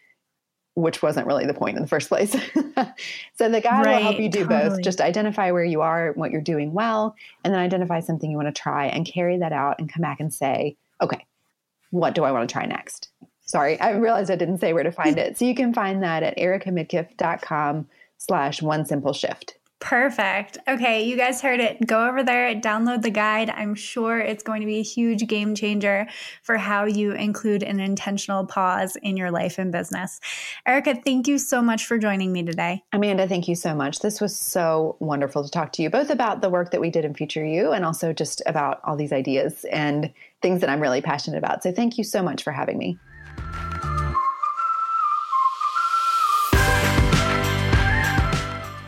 which 0.75 1.01
wasn't 1.01 1.25
really 1.25 1.45
the 1.45 1.53
point 1.53 1.77
in 1.77 1.81
the 1.81 1.87
first 1.87 2.09
place. 2.09 2.31
so 3.35 3.49
the 3.49 3.61
guide 3.61 3.85
right, 3.85 3.95
will 3.95 4.03
help 4.03 4.19
you 4.19 4.29
do 4.29 4.45
totally. 4.45 4.69
both. 4.69 4.81
Just 4.83 5.01
identify 5.01 5.51
where 5.51 5.63
you 5.63 5.81
are, 5.81 6.11
what 6.13 6.31
you're 6.31 6.41
doing 6.41 6.73
well, 6.73 7.15
and 7.43 7.53
then 7.53 7.61
identify 7.61 8.01
something 8.01 8.29
you 8.29 8.37
want 8.37 8.53
to 8.53 8.61
try 8.61 8.87
and 8.87 9.05
carry 9.05 9.37
that 9.37 9.53
out 9.53 9.79
and 9.79 9.91
come 9.91 10.01
back 10.01 10.19
and 10.19 10.33
say, 10.33 10.75
okay, 11.01 11.25
what 11.91 12.13
do 12.13 12.23
I 12.25 12.31
want 12.31 12.47
to 12.47 12.53
try 12.53 12.65
next? 12.65 13.09
Sorry, 13.45 13.79
I 13.79 13.91
realized 13.91 14.29
I 14.29 14.35
didn't 14.35 14.57
say 14.57 14.73
where 14.73 14.83
to 14.83 14.91
find 14.91 15.17
it. 15.17 15.37
So 15.37 15.45
you 15.45 15.55
can 15.55 15.73
find 15.73 16.03
that 16.03 16.23
at 16.23 16.37
ericamidkiff.com 16.37 17.87
slash 18.17 18.61
one 18.61 18.85
simple 18.85 19.13
shift. 19.13 19.57
Perfect. 19.79 20.57
Okay, 20.67 21.03
you 21.03 21.17
guys 21.17 21.41
heard 21.41 21.59
it. 21.59 21.85
Go 21.85 22.07
over 22.07 22.23
there, 22.23 22.55
download 22.55 23.01
the 23.01 23.09
guide. 23.09 23.49
I'm 23.49 23.75
sure 23.75 24.19
it's 24.19 24.41
going 24.41 24.61
to 24.61 24.65
be 24.65 24.79
a 24.79 24.83
huge 24.83 25.27
game 25.27 25.53
changer 25.53 26.07
for 26.43 26.57
how 26.57 26.85
you 26.85 27.11
include 27.11 27.61
an 27.61 27.79
intentional 27.79 28.45
pause 28.45 28.95
in 29.03 29.17
your 29.17 29.31
life 29.31 29.59
and 29.59 29.71
business. 29.71 30.19
Erica, 30.65 30.95
thank 30.95 31.27
you 31.27 31.37
so 31.37 31.61
much 31.61 31.85
for 31.85 31.97
joining 31.97 32.31
me 32.31 32.41
today. 32.41 32.83
Amanda, 32.93 33.27
thank 33.27 33.47
you 33.47 33.55
so 33.55 33.75
much. 33.75 33.99
This 33.99 34.21
was 34.21 34.35
so 34.35 34.95
wonderful 34.99 35.43
to 35.43 35.51
talk 35.51 35.73
to 35.73 35.83
you 35.83 35.89
both 35.89 36.09
about 36.09 36.41
the 36.41 36.49
work 36.49 36.71
that 36.71 36.79
we 36.81 36.89
did 36.89 37.03
in 37.03 37.13
Future 37.13 37.45
You 37.45 37.71
and 37.71 37.85
also 37.85 38.13
just 38.13 38.41
about 38.45 38.79
all 38.85 38.95
these 38.95 39.11
ideas 39.11 39.65
and 39.71 40.11
things 40.41 40.61
that 40.61 40.69
I'm 40.69 40.79
really 40.79 41.01
passionate 41.01 41.37
about. 41.37 41.63
So 41.63 41.71
thank 41.71 41.97
you 41.97 42.03
so 42.05 42.23
much 42.23 42.43
for 42.43 42.51
having 42.51 42.77
me. 42.77 42.97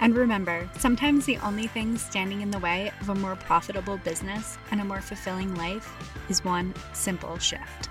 And 0.00 0.16
remember, 0.16 0.68
sometimes 0.78 1.26
the 1.26 1.38
only 1.38 1.66
thing 1.66 1.98
standing 1.98 2.40
in 2.40 2.50
the 2.50 2.58
way 2.58 2.92
of 3.00 3.08
a 3.08 3.14
more 3.14 3.36
profitable 3.36 3.98
business 3.98 4.56
and 4.70 4.80
a 4.80 4.84
more 4.84 5.00
fulfilling 5.00 5.54
life 5.56 5.92
is 6.28 6.44
one 6.44 6.72
simple 6.92 7.36
shift. 7.38 7.88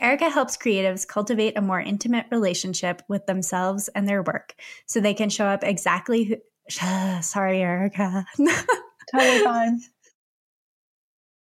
Erica 0.00 0.28
helps 0.28 0.56
creatives 0.56 1.08
cultivate 1.08 1.56
a 1.56 1.62
more 1.62 1.80
intimate 1.80 2.26
relationship 2.30 3.02
with 3.08 3.24
themselves 3.26 3.88
and 3.94 4.08
their 4.08 4.22
work 4.22 4.54
so 4.86 5.00
they 5.00 5.14
can 5.14 5.30
show 5.30 5.46
up 5.46 5.64
exactly 5.64 6.24
who. 6.24 6.36
Sorry, 7.22 7.60
Erica. 7.60 8.26
totally 9.10 9.44
fine. 9.44 9.80